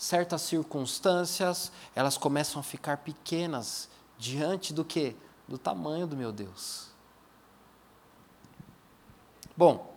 certas 0.00 0.40
circunstâncias, 0.40 1.70
elas 1.94 2.16
começam 2.16 2.58
a 2.58 2.62
ficar 2.62 2.96
pequenas 2.96 3.86
diante 4.16 4.72
do 4.72 4.82
que? 4.82 5.14
Do 5.46 5.58
tamanho 5.58 6.06
do 6.06 6.16
meu 6.16 6.32
Deus. 6.32 6.86
Bom, 9.54 9.94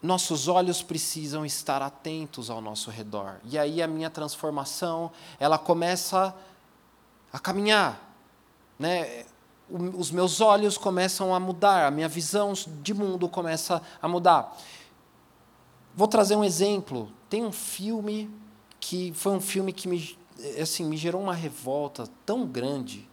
nossos 0.00 0.46
olhos 0.46 0.80
precisam 0.80 1.44
estar 1.44 1.82
atentos 1.82 2.50
ao 2.50 2.60
nosso 2.60 2.88
redor. 2.88 3.40
E 3.42 3.58
aí 3.58 3.82
a 3.82 3.88
minha 3.88 4.10
transformação, 4.10 5.10
ela 5.40 5.58
começa 5.58 6.32
a 7.32 7.38
caminhar, 7.40 8.00
né? 8.78 9.26
Os 9.68 10.12
meus 10.12 10.40
olhos 10.40 10.78
começam 10.78 11.34
a 11.34 11.40
mudar, 11.40 11.84
a 11.84 11.90
minha 11.90 12.08
visão 12.08 12.52
de 12.52 12.94
mundo 12.94 13.28
começa 13.28 13.82
a 14.00 14.06
mudar. 14.06 14.56
Vou 15.98 16.06
trazer 16.06 16.36
um 16.36 16.44
exemplo. 16.44 17.12
Tem 17.28 17.44
um 17.44 17.50
filme 17.50 18.30
que 18.78 19.12
foi 19.14 19.32
um 19.32 19.40
filme 19.40 19.72
que 19.72 19.88
me, 19.88 20.16
assim, 20.62 20.84
me 20.84 20.96
gerou 20.96 21.20
uma 21.20 21.34
revolta 21.34 22.08
tão 22.24 22.46
grande 22.46 23.10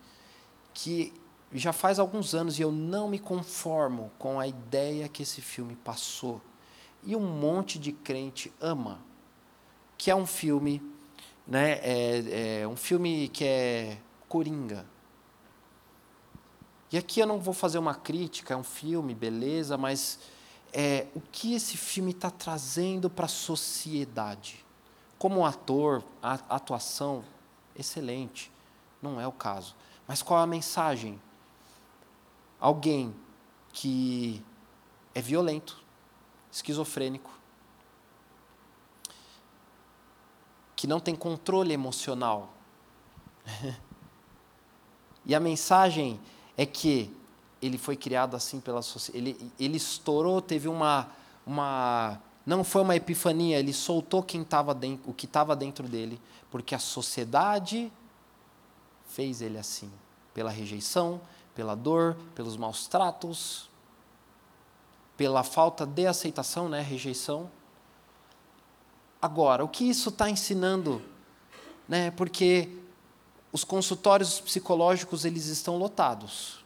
que 0.71 1.11
já 1.51 1.73
faz 1.73 1.97
alguns 1.97 2.35
anos 2.35 2.59
e 2.59 2.61
eu 2.61 2.71
não 2.71 3.09
me 3.09 3.17
conformo 3.17 4.11
com 4.19 4.39
a 4.39 4.47
ideia 4.47 5.09
que 5.09 5.23
esse 5.23 5.41
filme 5.41 5.75
passou 5.77 6.39
e 7.03 7.15
um 7.15 7.21
monte 7.21 7.79
de 7.79 7.91
crente 7.91 8.53
ama, 8.61 8.99
que 9.97 10.11
é 10.11 10.15
um 10.15 10.27
filme, 10.27 10.79
né, 11.47 11.79
é, 11.81 12.59
é 12.61 12.67
um 12.67 12.75
filme 12.75 13.29
que 13.29 13.45
é 13.45 13.97
Coringa. 14.29 14.85
E 16.91 16.99
aqui 16.99 17.19
eu 17.19 17.25
não 17.25 17.39
vou 17.39 17.53
fazer 17.55 17.79
uma 17.79 17.95
crítica, 17.95 18.53
é 18.53 18.57
um 18.57 18.63
filme, 18.63 19.15
beleza, 19.15 19.75
mas 19.75 20.19
é, 20.77 21.07
o 21.15 21.21
que 21.21 21.53
esse 21.53 21.77
filme 21.77 22.11
está 22.11 22.29
trazendo 22.29 23.09
para 23.09 23.27
a 23.27 23.29
sociedade? 23.29 24.65
Como 25.17 25.45
ator, 25.45 26.03
a 26.21 26.33
atuação, 26.49 27.23
excelente, 27.73 28.51
não 29.01 29.19
é 29.19 29.25
o 29.25 29.31
caso. 29.31 29.73
Mas 30.05 30.21
qual 30.21 30.41
a 30.41 30.45
mensagem? 30.45 31.19
Alguém 32.59 33.15
que 33.71 34.43
é 35.13 35.21
violento, 35.21 35.81
esquizofrênico, 36.51 37.31
que 40.75 40.87
não 40.87 40.99
tem 40.99 41.15
controle 41.15 41.73
emocional. 41.73 42.53
e 45.25 45.33
a 45.33 45.39
mensagem 45.39 46.19
é 46.57 46.65
que 46.65 47.15
ele 47.61 47.77
foi 47.77 47.95
criado 47.95 48.35
assim 48.35 48.59
pela 48.59 48.81
sociedade. 48.81 49.29
Ele, 49.29 49.51
ele 49.59 49.77
estourou, 49.77 50.41
teve 50.41 50.67
uma, 50.67 51.07
uma. 51.45 52.19
Não 52.45 52.63
foi 52.63 52.81
uma 52.81 52.95
epifania, 52.95 53.59
ele 53.59 53.73
soltou 53.73 54.21
quem 54.21 54.43
tava 54.43 54.73
dentro, 54.73 55.09
o 55.09 55.13
que 55.13 55.25
estava 55.25 55.55
dentro 55.55 55.87
dele, 55.87 56.21
porque 56.51 56.75
a 56.75 56.79
sociedade 56.79 57.91
fez 59.07 59.41
ele 59.41 59.57
assim 59.57 59.91
pela 60.33 60.51
rejeição, 60.51 61.21
pela 61.55 61.75
dor, 61.75 62.17
pelos 62.35 62.57
maus 62.57 62.87
tratos, 62.87 63.69
pela 65.15 65.43
falta 65.43 65.85
de 65.85 66.05
aceitação, 66.05 66.67
né, 66.67 66.81
rejeição. 66.81 67.49
Agora, 69.21 69.63
o 69.63 69.69
que 69.69 69.89
isso 69.89 70.09
está 70.09 70.29
ensinando? 70.29 71.01
Né, 71.87 72.11
porque 72.11 72.69
os 73.51 73.63
consultórios 73.63 74.41
psicológicos 74.41 75.23
eles 75.23 75.45
estão 75.45 75.77
lotados, 75.77 76.64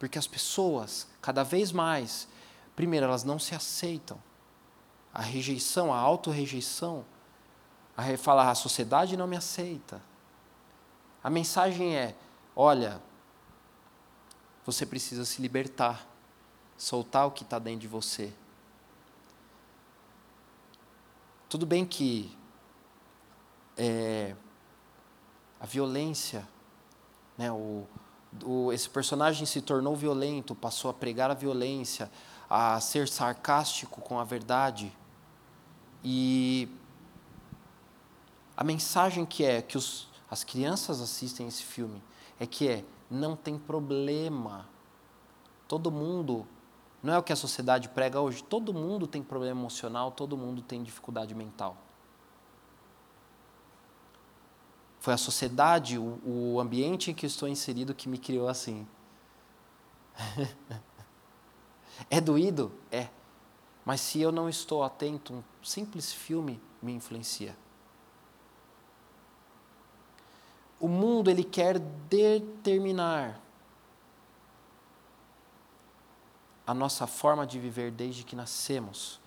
porque 0.00 0.18
as 0.18 0.26
pessoas 0.26 1.06
cada 1.20 1.44
vez 1.44 1.70
mais, 1.70 2.26
primeiro 2.74 3.04
elas 3.04 3.22
não 3.22 3.38
se 3.38 3.54
aceitam, 3.54 4.20
a 5.12 5.20
rejeição, 5.20 5.92
a 5.92 5.98
autorrejeição, 5.98 7.04
a 7.94 8.16
falar 8.16 8.50
a 8.50 8.54
sociedade 8.54 9.14
não 9.14 9.26
me 9.26 9.36
aceita. 9.36 10.00
A 11.22 11.28
mensagem 11.28 11.94
é, 11.94 12.16
olha, 12.56 13.02
você 14.64 14.86
precisa 14.86 15.26
se 15.26 15.42
libertar 15.42 16.08
soltar 16.78 17.26
o 17.26 17.30
que 17.30 17.42
está 17.42 17.58
dentro 17.58 17.80
de 17.80 17.88
você. 17.88 18.32
Tudo 21.46 21.66
bem 21.66 21.84
que 21.84 22.34
é, 23.76 24.34
a 25.60 25.66
violência, 25.66 26.48
né, 27.36 27.52
o, 27.52 27.86
o, 28.44 28.72
esse 28.72 28.88
personagem 28.88 29.46
se 29.46 29.60
tornou 29.60 29.96
violento, 29.96 30.54
passou 30.54 30.90
a 30.90 30.94
pregar 30.94 31.30
a 31.30 31.34
violência, 31.34 32.10
a 32.48 32.80
ser 32.80 33.08
sarcástico 33.08 34.00
com 34.00 34.18
a 34.18 34.24
verdade. 34.24 34.92
E 36.02 36.68
a 38.56 38.64
mensagem 38.64 39.24
que 39.24 39.44
é 39.44 39.60
que 39.60 39.76
os, 39.76 40.08
as 40.30 40.44
crianças 40.44 41.00
assistem 41.00 41.46
esse 41.48 41.62
filme 41.62 42.02
é 42.38 42.46
que 42.46 42.68
é 42.68 42.84
não 43.10 43.34
tem 43.34 43.58
problema. 43.58 44.68
Todo 45.66 45.90
mundo 45.90 46.46
não 47.02 47.14
é 47.14 47.18
o 47.18 47.22
que 47.22 47.32
a 47.32 47.36
sociedade 47.36 47.88
prega 47.88 48.20
hoje. 48.20 48.42
Todo 48.42 48.72
mundo 48.72 49.06
tem 49.06 49.22
problema 49.22 49.60
emocional, 49.60 50.10
todo 50.10 50.36
mundo 50.36 50.62
tem 50.62 50.82
dificuldade 50.82 51.34
mental. 51.34 51.76
Foi 55.00 55.14
a 55.14 55.16
sociedade, 55.16 55.98
o, 55.98 56.20
o 56.24 56.60
ambiente 56.60 57.10
em 57.10 57.14
que 57.14 57.26
estou 57.26 57.48
inserido 57.48 57.94
que 57.94 58.08
me 58.08 58.18
criou 58.18 58.48
assim. 58.48 58.86
é 62.10 62.20
doído? 62.20 62.70
É. 62.92 63.08
Mas 63.84 64.02
se 64.02 64.20
eu 64.20 64.30
não 64.30 64.48
estou 64.48 64.84
atento, 64.84 65.32
um 65.32 65.42
simples 65.62 66.12
filme 66.12 66.60
me 66.82 66.92
influencia. 66.92 67.56
O 70.78 70.86
mundo 70.86 71.30
ele 71.30 71.44
quer 71.44 71.78
determinar 71.78 73.40
a 76.66 76.74
nossa 76.74 77.06
forma 77.06 77.46
de 77.46 77.58
viver 77.58 77.90
desde 77.90 78.22
que 78.22 78.36
nascemos. 78.36 79.18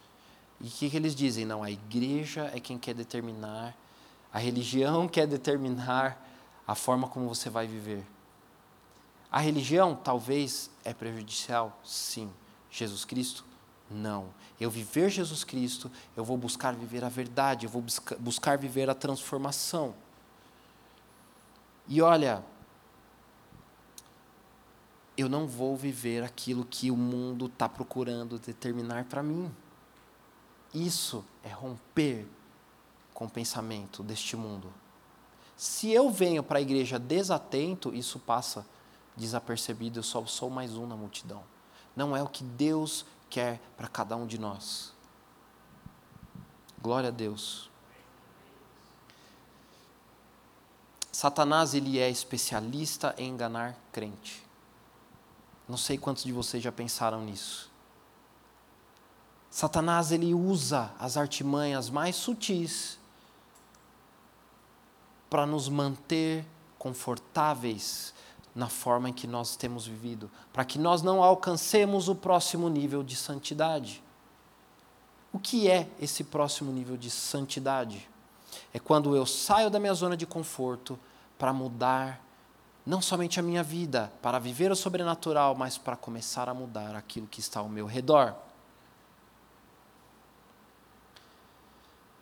E 0.62 0.68
o 0.68 0.72
que, 0.72 0.90
que 0.90 0.96
eles 0.96 1.14
dizem? 1.14 1.46
Não, 1.46 1.62
a 1.62 1.70
igreja 1.70 2.50
é 2.54 2.60
quem 2.60 2.78
quer 2.78 2.94
determinar, 2.94 3.76
a 4.34 4.40
religião 4.40 5.08
quer 5.08 5.28
determinar 5.28 6.20
a 6.66 6.74
forma 6.74 7.08
como 7.08 7.30
você 7.30 7.52
vai 7.52 7.68
viver. 7.68 8.04
A 9.32 9.40
religião 9.40 9.96
talvez 9.96 10.72
é 10.84 10.92
prejudicial? 10.92 11.80
Sim. 11.84 12.32
Jesus 12.72 13.06
Cristo? 13.06 13.46
Não. 13.90 14.34
Eu 14.60 14.72
viver 14.72 15.10
Jesus 15.10 15.44
Cristo, 15.44 15.92
eu 16.18 16.24
vou 16.24 16.36
buscar 16.36 16.74
viver 16.74 17.04
a 17.04 17.10
verdade, 17.10 17.68
eu 17.68 17.70
vou 17.70 17.82
buscar, 17.82 18.18
buscar 18.18 18.58
viver 18.58 18.90
a 18.90 18.96
transformação. 18.96 19.94
E 21.88 22.02
olha, 22.02 22.44
eu 25.16 25.30
não 25.30 25.46
vou 25.46 25.78
viver 25.78 26.24
aquilo 26.24 26.66
que 26.66 26.90
o 26.90 26.98
mundo 26.98 27.46
está 27.46 27.70
procurando 27.70 28.40
determinar 28.40 29.06
para 29.06 29.22
mim. 29.22 29.54
Isso 30.74 31.24
é 31.44 31.50
romper 31.50 32.28
com 33.24 33.28
o 33.28 33.30
pensamento 33.30 34.04
deste 34.04 34.36
mundo. 34.36 34.74
Se 35.56 35.90
eu 35.90 36.10
venho 36.10 36.44
para 36.44 36.60
a 36.60 36.62
igreja 36.62 37.00
desatento, 37.00 37.96
isso 37.96 38.20
passa 38.20 38.66
desapercebido, 39.16 40.00
eu 40.00 40.04
só 40.04 40.26
sou 40.26 40.50
mais 40.50 40.76
um 40.76 40.86
na 40.86 40.98
multidão. 40.98 41.42
Não 41.96 42.18
é 42.18 42.22
o 42.22 42.28
que 42.28 42.44
Deus 42.44 43.06
quer 43.30 43.62
para 43.78 43.88
cada 43.88 44.18
um 44.18 44.28
de 44.28 44.38
nós. 44.38 44.92
Glória 46.82 47.08
a 47.08 47.12
Deus. 47.14 47.70
Satanás 51.10 51.74
ele 51.74 52.00
é 52.00 52.10
especialista 52.10 53.16
em 53.18 53.30
enganar 53.30 53.78
crente. 53.94 54.44
Não 55.70 55.78
sei 55.78 55.98
quantos 55.98 56.26
de 56.26 56.34
vocês 56.34 56.62
já 56.62 56.74
pensaram 56.74 57.22
nisso. 57.22 57.72
Satanás 59.50 60.12
ele 60.12 60.34
usa 60.34 60.92
as 61.00 61.16
artimanhas 61.16 61.90
mais 61.90 62.18
sutis 62.18 63.02
para 65.34 65.48
nos 65.48 65.68
manter 65.68 66.46
confortáveis 66.78 68.14
na 68.54 68.70
forma 68.70 69.10
em 69.10 69.14
que 69.14 69.26
nós 69.26 69.56
temos 69.56 69.88
vivido, 69.88 70.30
para 70.54 70.64
que 70.64 70.78
nós 70.78 71.02
não 71.02 71.24
alcancemos 71.24 72.08
o 72.08 72.14
próximo 72.14 72.70
nível 72.70 73.02
de 73.02 73.16
santidade. 73.16 74.04
O 75.32 75.40
que 75.40 75.68
é 75.68 75.90
esse 76.00 76.24
próximo 76.24 76.72
nível 76.72 76.96
de 76.96 77.10
santidade? 77.10 78.08
É 78.72 78.78
quando 78.78 79.16
eu 79.16 79.26
saio 79.26 79.72
da 79.72 79.80
minha 79.80 79.96
zona 79.96 80.16
de 80.16 80.28
conforto 80.28 81.00
para 81.36 81.52
mudar 81.52 82.24
não 82.86 83.02
somente 83.02 83.40
a 83.40 83.44
minha 83.44 83.64
vida, 83.64 84.14
para 84.22 84.38
viver 84.38 84.72
o 84.72 84.76
sobrenatural, 84.76 85.56
mas 85.56 85.80
para 85.80 85.96
começar 85.96 86.48
a 86.48 86.54
mudar 86.54 86.96
aquilo 86.96 87.26
que 87.26 87.40
está 87.40 87.60
ao 87.60 87.68
meu 87.68 87.88
redor. 87.88 88.36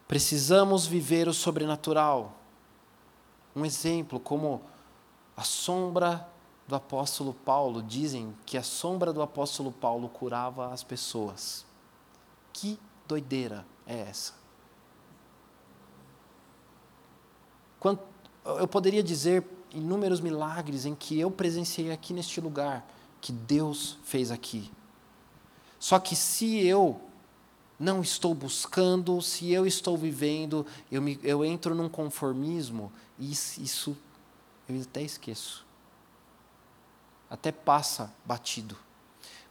Precisamos 0.07 0.87
viver 0.87 1.27
o 1.27 1.33
sobrenatural. 1.33 2.37
Um 3.55 3.65
exemplo, 3.65 4.19
como 4.19 4.61
a 5.35 5.43
sombra 5.43 6.27
do 6.67 6.75
apóstolo 6.75 7.33
Paulo, 7.33 7.81
dizem 7.81 8.35
que 8.45 8.57
a 8.57 8.63
sombra 8.63 9.11
do 9.11 9.21
apóstolo 9.21 9.71
Paulo 9.71 10.07
curava 10.07 10.71
as 10.71 10.83
pessoas. 10.83 11.65
Que 12.53 12.79
doideira 13.07 13.65
é 13.85 13.99
essa? 14.01 14.33
Eu 18.45 18.67
poderia 18.67 19.03
dizer 19.03 19.43
inúmeros 19.73 20.21
milagres 20.21 20.85
em 20.85 20.93
que 20.93 21.19
eu 21.19 21.31
presenciei 21.31 21.91
aqui 21.91 22.13
neste 22.13 22.39
lugar, 22.39 22.87
que 23.19 23.31
Deus 23.31 23.97
fez 24.03 24.31
aqui. 24.31 24.71
Só 25.79 25.99
que 25.99 26.15
se 26.15 26.65
eu 26.65 27.01
não 27.81 27.99
estou 27.99 28.35
buscando, 28.35 29.19
se 29.23 29.51
eu 29.51 29.65
estou 29.65 29.97
vivendo, 29.97 30.65
eu, 30.91 31.01
me, 31.01 31.19
eu 31.23 31.43
entro 31.43 31.73
num 31.73 31.89
conformismo 31.89 32.91
e 33.17 33.31
isso 33.31 33.97
eu 34.69 34.79
até 34.79 35.01
esqueço. 35.01 35.65
Até 37.27 37.51
passa 37.51 38.13
batido. 38.23 38.77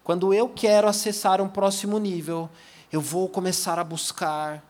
Quando 0.04 0.32
eu 0.32 0.48
quero 0.48 0.86
acessar 0.86 1.40
um 1.40 1.48
próximo 1.48 1.98
nível, 1.98 2.48
eu 2.92 3.00
vou 3.00 3.28
começar 3.28 3.80
a 3.80 3.84
buscar 3.84 4.64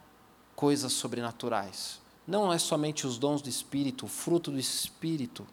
coisas 0.57 0.95
sobrenaturais. 0.95 2.01
Não 2.27 2.51
é 2.51 2.59
somente 2.59 3.07
os 3.07 3.19
dons 3.19 3.43
do 3.43 3.51
Espírito, 3.51 4.07
o 4.07 4.09
fruto 4.09 4.51
do 4.51 4.59
Espírito, 4.59 5.47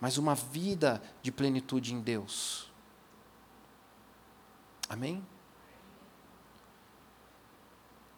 mas 0.00 0.16
uma 0.16 0.36
vida 0.36 1.02
de 1.20 1.32
plenitude 1.32 1.92
em 1.92 2.00
Deus. 2.00 2.70
Amém? 4.88 5.24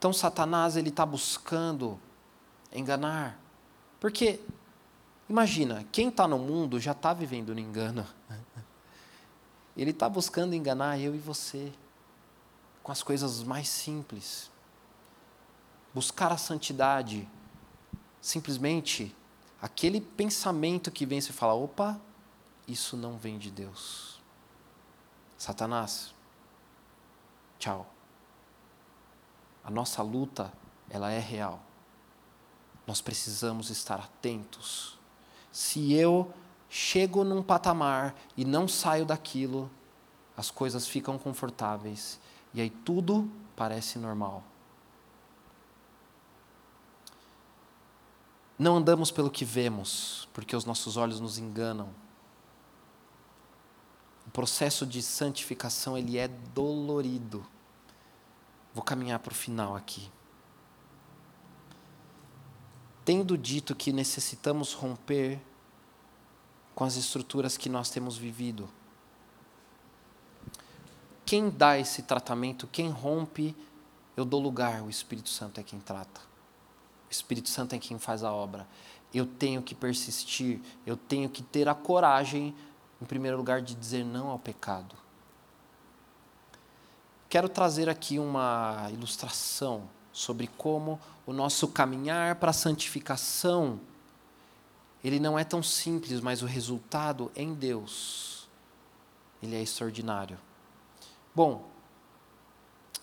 Então 0.05 0.13
Satanás 0.13 0.77
ele 0.77 0.91
está 0.91 1.07
buscando 1.07 1.99
enganar, 2.71 3.41
porque 3.99 4.39
imagina 5.27 5.83
quem 5.91 6.09
está 6.09 6.29
no 6.29 6.39
mundo 6.39 6.79
já 6.79 6.93
está 6.93 7.15
vivendo 7.15 7.55
no 7.55 7.59
engano. 7.59 8.07
Ele 9.75 9.93
está 9.93 10.07
buscando 10.07 10.55
enganar 10.55 11.01
eu 11.01 11.15
e 11.15 11.19
você 11.19 11.73
com 12.83 12.93
as 12.93 13.03
coisas 13.03 13.43
mais 13.43 13.67
simples. 13.67 14.51
Buscar 15.95 16.31
a 16.31 16.37
santidade, 16.37 17.27
simplesmente 18.21 19.17
aquele 19.61 20.03
pensamento 20.03 20.91
que 20.91 21.07
vem 21.07 21.19
e 21.19 21.23
fala: 21.23 21.55
opa, 21.55 21.99
isso 22.69 22.95
não 22.95 23.17
vem 23.17 23.39
de 23.39 23.51
Deus. 23.51 24.21
Satanás, 25.39 26.15
tchau. 27.59 27.94
A 29.65 29.71
nossa 29.71 30.03
luta, 30.03 30.53
ela 30.91 31.11
é 31.11 31.19
real. 31.19 31.61
Nós 32.87 33.01
precisamos 33.01 33.71
estar 33.71 33.99
atentos. 33.99 34.99
Se 35.51 35.93
eu 35.95 36.33
chego 36.69 37.25
num 37.25 37.43
patamar 37.43 38.15
e 38.37 38.45
não 38.45 38.69
saio 38.69 39.07
daquilo, 39.07 39.71
as 40.37 40.51
coisas 40.51 40.87
ficam 40.87 41.17
confortáveis 41.17 42.21
e 42.53 42.61
aí 42.61 42.69
tudo 42.69 43.31
parece 43.57 43.99
normal. 43.99 44.43
Não 48.59 48.77
andamos 48.77 49.11
pelo 49.11 49.31
que 49.31 49.45
vemos, 49.45 50.29
porque 50.33 50.55
os 50.55 50.65
nossos 50.65 50.97
olhos 50.97 51.19
nos 51.19 51.39
enganam. 51.39 51.89
O 54.27 54.31
processo 54.31 54.87
de 54.87 55.03
santificação 55.03 55.99
ele 55.99 56.19
é 56.19 56.29
dolorido. 56.29 57.45
Vou 58.75 58.83
caminhar 58.83 59.21
para 59.21 59.33
o 59.33 59.35
final 59.35 59.77
aqui. 59.77 60.11
Tendo 63.05 63.39
dito 63.39 63.75
que 63.75 63.93
necessitamos 63.93 64.73
romper 64.73 65.41
com 66.75 66.85
as 66.85 66.97
estruturas 66.97 67.57
que 67.57 67.69
nós 67.69 67.89
temos 67.89 68.17
vivido, 68.17 68.69
quem 71.25 71.49
dá 71.49 71.79
esse 71.79 72.03
tratamento, 72.03 72.67
quem 72.67 72.91
rompe, 72.91 73.57
eu 74.17 74.25
dou 74.25 74.41
lugar, 74.41 74.83
o 74.83 74.91
Espírito 74.91 75.29
Santo 75.29 75.61
é 75.61 75.63
quem 75.63 75.81
trata. 75.81 76.21
O 77.09 77.13
Espírito 77.13 77.49
Santo 77.49 77.75
é 77.75 77.79
quem 77.79 77.99
faz 77.99 78.23
a 78.23 78.33
obra. 78.33 78.67
Eu 79.13 79.25
tenho 79.25 79.63
que 79.63 79.75
persistir, 79.75 80.61
eu 80.85 80.97
tenho 80.97 81.29
que 81.31 81.43
ter 81.43 81.69
a 81.69 81.75
coragem, 81.75 82.55
em 83.01 83.05
primeiro 83.05 83.37
lugar, 83.37 83.63
de 83.63 83.75
dizer 83.75 84.05
não 84.05 84.29
ao 84.29 84.39
pecado. 84.39 85.04
Quero 87.29 87.49
trazer 87.49 87.89
aqui 87.89 88.19
uma 88.19 88.89
ilustração 88.93 89.89
sobre 90.13 90.47
como 90.47 91.01
o 91.27 91.33
nosso 91.33 91.69
caminhar 91.69 92.37
para 92.37 92.51
a 92.51 92.55
santificação 92.55 93.81
ele 95.05 95.21
não 95.21 95.39
é 95.39 95.45
tão 95.45 95.63
simples, 95.63 96.19
mas 96.21 96.41
o 96.41 96.47
resultado 96.47 97.31
em 97.37 97.53
Deus 97.53 98.49
ele 99.43 99.55
é 99.55 99.63
extraordinário. 99.63 100.39
Bom, 101.35 101.69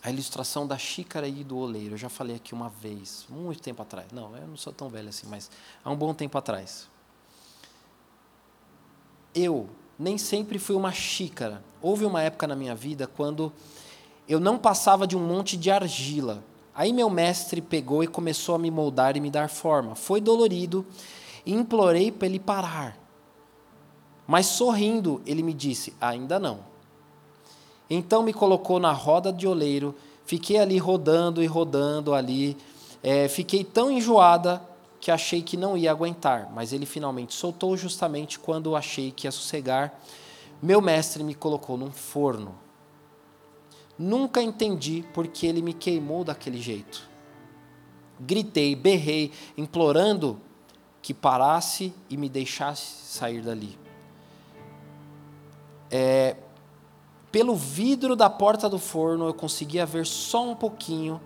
a 0.02 0.10
ilustração 0.10 0.66
da 0.66 0.76
xícara 0.76 1.28
e 1.28 1.44
do 1.44 1.56
oleiro, 1.56 1.94
eu 1.94 1.98
já 1.98 2.08
falei 2.08 2.34
aqui 2.34 2.52
uma 2.52 2.68
vez, 2.68 3.24
muito 3.28 3.62
tempo 3.62 3.80
atrás. 3.80 4.10
Não, 4.10 4.36
eu 4.36 4.48
não 4.48 4.56
sou 4.56 4.72
tão 4.72 4.88
velho 4.88 5.10
assim, 5.10 5.28
mas 5.28 5.48
há 5.84 5.88
um 5.88 5.96
bom 5.96 6.12
tempo 6.12 6.36
atrás. 6.36 6.88
Eu 9.32 9.70
nem 9.96 10.18
sempre 10.18 10.58
fui 10.58 10.74
uma 10.74 10.90
xícara. 10.90 11.62
Houve 11.80 12.04
uma 12.04 12.20
época 12.20 12.48
na 12.48 12.56
minha 12.56 12.74
vida 12.74 13.06
quando 13.06 13.52
eu 14.28 14.40
não 14.40 14.58
passava 14.58 15.06
de 15.06 15.16
um 15.16 15.20
monte 15.20 15.56
de 15.56 15.70
argila. 15.70 16.42
Aí 16.74 16.92
meu 16.92 17.10
mestre 17.10 17.60
pegou 17.60 18.02
e 18.02 18.06
começou 18.06 18.54
a 18.54 18.58
me 18.58 18.70
moldar 18.70 19.16
e 19.16 19.20
me 19.20 19.30
dar 19.30 19.48
forma. 19.48 19.94
Foi 19.94 20.20
dolorido 20.20 20.86
e 21.44 21.52
implorei 21.52 22.10
para 22.10 22.26
ele 22.26 22.38
parar. 22.38 22.98
Mas 24.26 24.46
sorrindo, 24.46 25.20
ele 25.26 25.42
me 25.42 25.52
disse: 25.52 25.92
Ainda 26.00 26.38
não. 26.38 26.60
Então 27.90 28.22
me 28.22 28.32
colocou 28.32 28.80
na 28.80 28.92
roda 28.92 29.32
de 29.32 29.46
oleiro, 29.46 29.94
fiquei 30.24 30.58
ali 30.58 30.78
rodando 30.78 31.42
e 31.42 31.46
rodando 31.46 32.14
ali. 32.14 32.56
É, 33.02 33.28
fiquei 33.28 33.64
tão 33.64 33.90
enjoada 33.90 34.62
que 35.00 35.10
achei 35.10 35.42
que 35.42 35.56
não 35.56 35.76
ia 35.76 35.90
aguentar, 35.90 36.48
mas 36.54 36.72
ele 36.72 36.86
finalmente 36.86 37.34
soltou 37.34 37.76
justamente 37.76 38.38
quando 38.38 38.76
achei 38.76 39.10
que 39.10 39.26
ia 39.26 39.32
sossegar. 39.32 40.00
Meu 40.62 40.80
mestre 40.80 41.24
me 41.24 41.34
colocou 41.34 41.76
num 41.76 41.90
forno. 41.90 42.61
Nunca 44.02 44.42
entendi 44.42 45.04
por 45.14 45.28
que 45.28 45.46
ele 45.46 45.62
me 45.62 45.72
queimou 45.72 46.24
daquele 46.24 46.60
jeito. 46.60 47.08
Gritei, 48.18 48.74
berrei, 48.74 49.30
implorando 49.56 50.40
que 51.00 51.14
parasse 51.14 51.94
e 52.10 52.16
me 52.16 52.28
deixasse 52.28 52.82
sair 53.06 53.42
dali. 53.42 53.78
É, 55.88 56.34
pelo 57.30 57.54
vidro 57.54 58.16
da 58.16 58.28
porta 58.28 58.68
do 58.68 58.76
forno 58.76 59.28
eu 59.28 59.34
conseguia 59.34 59.86
ver 59.86 60.04
só 60.04 60.50
um 60.50 60.56
pouquinho 60.56 61.20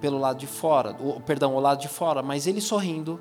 pelo 0.00 0.18
lado 0.18 0.40
de 0.40 0.48
fora, 0.48 0.96
o, 1.00 1.20
perdão, 1.20 1.54
o 1.54 1.60
lado 1.60 1.80
de 1.80 1.88
fora, 1.88 2.24
mas 2.24 2.48
ele 2.48 2.60
sorrindo 2.60 3.20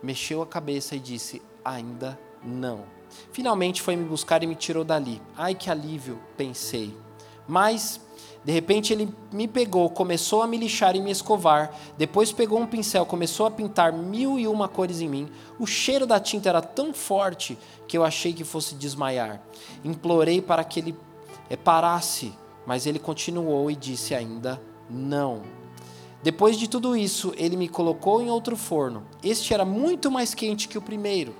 mexeu 0.00 0.40
a 0.40 0.46
cabeça 0.46 0.94
e 0.94 1.00
disse: 1.00 1.42
"Ainda 1.64 2.16
não". 2.44 2.84
Finalmente 3.32 3.82
foi 3.82 3.96
me 3.96 4.04
buscar 4.04 4.44
e 4.44 4.46
me 4.46 4.54
tirou 4.54 4.84
dali. 4.84 5.20
Ai 5.36 5.56
que 5.56 5.68
alívio, 5.68 6.20
pensei. 6.36 7.07
Mas 7.48 8.00
de 8.44 8.52
repente 8.52 8.92
ele 8.92 9.12
me 9.32 9.48
pegou, 9.48 9.90
começou 9.90 10.42
a 10.42 10.46
me 10.46 10.56
lixar 10.56 10.94
e 10.94 11.00
me 11.00 11.10
escovar. 11.10 11.74
Depois 11.96 12.30
pegou 12.30 12.60
um 12.60 12.66
pincel, 12.66 13.04
começou 13.04 13.46
a 13.46 13.50
pintar 13.50 13.92
mil 13.92 14.38
e 14.38 14.46
uma 14.46 14.68
cores 14.68 15.00
em 15.00 15.08
mim. 15.08 15.28
O 15.58 15.66
cheiro 15.66 16.06
da 16.06 16.20
tinta 16.20 16.48
era 16.48 16.62
tão 16.62 16.94
forte 16.94 17.58
que 17.86 17.98
eu 17.98 18.04
achei 18.04 18.32
que 18.32 18.44
fosse 18.44 18.74
desmaiar. 18.74 19.42
Implorei 19.84 20.40
para 20.40 20.62
que 20.62 20.80
ele 20.80 20.96
eh, 21.50 21.56
parasse, 21.56 22.32
mas 22.66 22.86
ele 22.86 22.98
continuou 22.98 23.70
e 23.70 23.74
disse 23.74 24.14
ainda 24.14 24.60
não. 24.88 25.42
Depois 26.22 26.58
de 26.58 26.68
tudo 26.68 26.96
isso, 26.96 27.32
ele 27.36 27.56
me 27.56 27.68
colocou 27.68 28.20
em 28.20 28.28
outro 28.28 28.56
forno. 28.56 29.04
Este 29.22 29.54
era 29.54 29.64
muito 29.64 30.10
mais 30.10 30.34
quente 30.34 30.68
que 30.68 30.76
o 30.76 30.82
primeiro. 30.82 31.34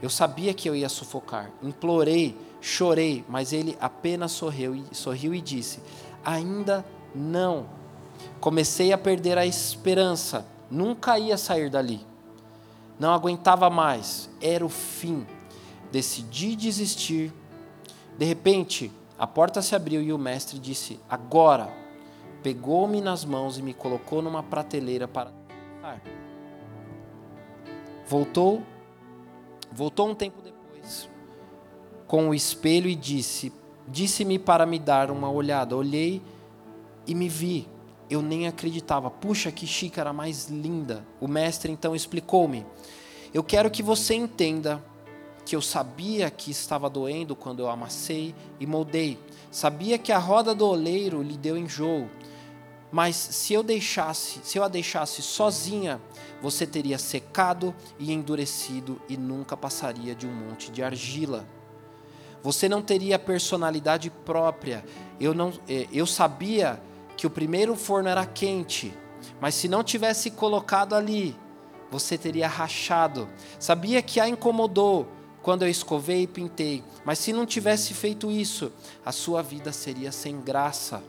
Eu 0.00 0.08
sabia 0.08 0.54
que 0.54 0.68
eu 0.68 0.74
ia 0.74 0.88
sufocar. 0.88 1.50
Implorei, 1.62 2.36
chorei, 2.60 3.24
mas 3.28 3.52
ele 3.52 3.76
apenas 3.80 4.32
sorriu 4.32 4.74
e, 4.74 4.94
sorriu 4.94 5.34
e 5.34 5.40
disse: 5.40 5.80
ainda 6.24 6.84
não. 7.14 7.66
Comecei 8.40 8.92
a 8.92 8.98
perder 8.98 9.38
a 9.38 9.46
esperança, 9.46 10.46
nunca 10.70 11.18
ia 11.18 11.36
sair 11.36 11.70
dali. 11.70 12.06
Não 12.98 13.12
aguentava 13.12 13.70
mais, 13.70 14.28
era 14.40 14.64
o 14.64 14.68
fim. 14.68 15.26
Decidi 15.90 16.54
desistir. 16.54 17.32
De 18.18 18.24
repente, 18.24 18.92
a 19.18 19.26
porta 19.26 19.62
se 19.62 19.74
abriu 19.74 20.02
e 20.02 20.12
o 20.12 20.18
mestre 20.18 20.58
disse: 20.58 21.00
Agora. 21.08 21.80
Pegou-me 22.42 23.00
nas 23.02 23.24
mãos 23.24 23.58
e 23.58 23.62
me 23.62 23.74
colocou 23.74 24.22
numa 24.22 24.42
prateleira 24.42 25.06
para. 25.06 25.30
Voltou, 28.06 28.62
voltou 29.70 30.08
um 30.08 30.14
tempo 30.14 30.40
depois, 30.42 31.08
com 32.10 32.28
o 32.28 32.34
espelho 32.34 32.90
e 32.90 32.96
disse: 32.96 33.52
Disse-me 33.86 34.36
para 34.36 34.66
me 34.66 34.80
dar 34.80 35.12
uma 35.12 35.30
olhada. 35.30 35.76
Olhei 35.76 36.20
e 37.06 37.14
me 37.14 37.28
vi. 37.28 37.68
Eu 38.10 38.20
nem 38.20 38.48
acreditava. 38.48 39.08
Puxa, 39.08 39.52
que 39.52 39.64
xícara 39.64 40.12
mais 40.12 40.48
linda. 40.48 41.06
O 41.20 41.28
mestre 41.28 41.70
então 41.70 41.94
explicou-me: 41.94 42.66
Eu 43.32 43.44
quero 43.44 43.70
que 43.70 43.80
você 43.80 44.14
entenda 44.14 44.84
que 45.46 45.54
eu 45.54 45.62
sabia 45.62 46.28
que 46.32 46.50
estava 46.50 46.90
doendo 46.90 47.36
quando 47.36 47.60
eu 47.60 47.70
amassei 47.70 48.34
e 48.58 48.66
moldei. 48.66 49.16
Sabia 49.48 49.96
que 49.96 50.10
a 50.10 50.18
roda 50.18 50.52
do 50.52 50.66
oleiro 50.66 51.22
lhe 51.22 51.36
deu 51.36 51.56
enjoo. 51.56 52.10
Mas 52.90 53.14
se 53.14 53.54
eu 53.54 53.62
deixasse, 53.62 54.40
se 54.42 54.58
eu 54.58 54.64
a 54.64 54.68
deixasse 54.68 55.22
sozinha, 55.22 56.02
você 56.42 56.66
teria 56.66 56.98
secado 56.98 57.72
e 58.00 58.12
endurecido 58.12 59.00
e 59.08 59.16
nunca 59.16 59.56
passaria 59.56 60.12
de 60.12 60.26
um 60.26 60.34
monte 60.34 60.72
de 60.72 60.82
argila. 60.82 61.46
Você 62.42 62.68
não 62.68 62.80
teria 62.80 63.18
personalidade 63.18 64.10
própria. 64.10 64.84
Eu, 65.20 65.34
não, 65.34 65.52
é, 65.68 65.86
eu 65.92 66.06
sabia 66.06 66.80
que 67.16 67.26
o 67.26 67.30
primeiro 67.30 67.76
forno 67.76 68.08
era 68.08 68.24
quente, 68.24 68.94
mas 69.40 69.54
se 69.54 69.68
não 69.68 69.84
tivesse 69.84 70.30
colocado 70.30 70.94
ali, 70.94 71.36
você 71.90 72.16
teria 72.16 72.48
rachado. 72.48 73.28
Sabia 73.58 74.00
que 74.00 74.20
a 74.20 74.28
incomodou 74.28 75.06
quando 75.42 75.62
eu 75.62 75.68
escovei 75.68 76.22
e 76.22 76.26
pintei, 76.26 76.84
mas 77.04 77.18
se 77.18 77.32
não 77.32 77.46
tivesse 77.46 77.94
feito 77.94 78.30
isso, 78.30 78.72
a 79.04 79.12
sua 79.12 79.42
vida 79.42 79.72
seria 79.72 80.12
sem 80.12 80.40
graça. 80.40 81.02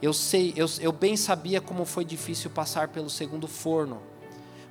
Eu 0.00 0.12
sei, 0.12 0.52
eu, 0.56 0.66
eu 0.80 0.92
bem 0.92 1.16
sabia 1.16 1.60
como 1.60 1.84
foi 1.84 2.04
difícil 2.04 2.50
passar 2.50 2.88
pelo 2.88 3.10
segundo 3.10 3.48
forno, 3.48 4.00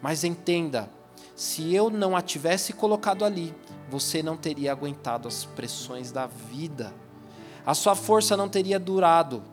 mas 0.01 0.23
entenda, 0.23 0.89
se 1.35 1.73
eu 1.73 1.89
não 1.89 2.15
a 2.15 2.21
tivesse 2.21 2.73
colocado 2.73 3.25
ali, 3.25 3.53
você 3.89 4.23
não 4.23 4.35
teria 4.35 4.71
aguentado 4.71 5.27
as 5.27 5.45
pressões 5.45 6.11
da 6.11 6.25
vida. 6.25 6.93
A 7.65 7.73
sua 7.73 7.95
força 7.95 8.35
não 8.35 8.49
teria 8.49 8.79
durado 8.79 9.43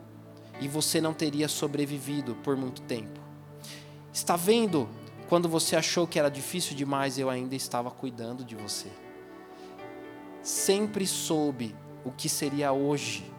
e 0.59 0.67
você 0.67 0.99
não 0.99 1.13
teria 1.13 1.47
sobrevivido 1.47 2.35
por 2.35 2.55
muito 2.55 2.81
tempo. 2.83 3.19
Está 4.11 4.35
vendo? 4.35 4.87
Quando 5.29 5.49
você 5.49 5.75
achou 5.75 6.05
que 6.05 6.19
era 6.19 6.29
difícil 6.29 6.75
demais, 6.75 7.17
eu 7.17 7.29
ainda 7.29 7.55
estava 7.55 7.89
cuidando 7.89 8.43
de 8.43 8.55
você. 8.55 8.89
Sempre 10.41 11.07
soube 11.07 11.75
o 12.03 12.11
que 12.11 12.27
seria 12.27 12.71
hoje, 12.73 13.31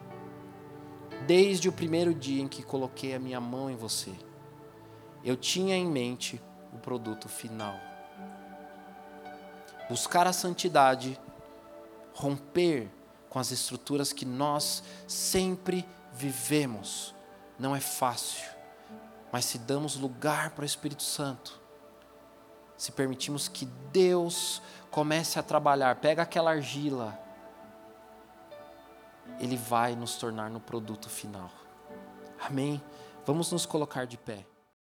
desde 1.26 1.68
o 1.68 1.72
primeiro 1.72 2.14
dia 2.14 2.42
em 2.42 2.48
que 2.48 2.62
coloquei 2.62 3.14
a 3.14 3.18
minha 3.18 3.40
mão 3.40 3.70
em 3.70 3.76
você. 3.76 4.10
Eu 5.22 5.36
tinha 5.36 5.76
em 5.76 5.86
mente 5.86 6.40
o 6.72 6.78
produto 6.78 7.28
final 7.28 7.93
buscar 9.88 10.26
a 10.26 10.32
santidade, 10.32 11.18
romper 12.14 12.90
com 13.28 13.38
as 13.38 13.50
estruturas 13.50 14.12
que 14.12 14.24
nós 14.24 14.82
sempre 15.06 15.86
vivemos. 16.12 17.14
Não 17.58 17.74
é 17.74 17.80
fácil, 17.80 18.48
mas 19.32 19.44
se 19.44 19.58
damos 19.58 19.96
lugar 19.96 20.50
para 20.50 20.62
o 20.62 20.66
Espírito 20.66 21.02
Santo, 21.02 21.60
se 22.76 22.92
permitimos 22.92 23.48
que 23.48 23.66
Deus 23.92 24.60
comece 24.90 25.38
a 25.38 25.42
trabalhar, 25.42 25.96
pega 25.96 26.22
aquela 26.22 26.50
argila, 26.50 27.18
Ele 29.38 29.56
vai 29.56 29.94
nos 29.94 30.16
tornar 30.16 30.50
no 30.50 30.60
produto 30.60 31.08
final. 31.08 31.50
Amém? 32.40 32.82
Vamos 33.24 33.50
nos 33.50 33.64
colocar 33.64 34.06
de 34.06 34.18
pé. 34.18 34.46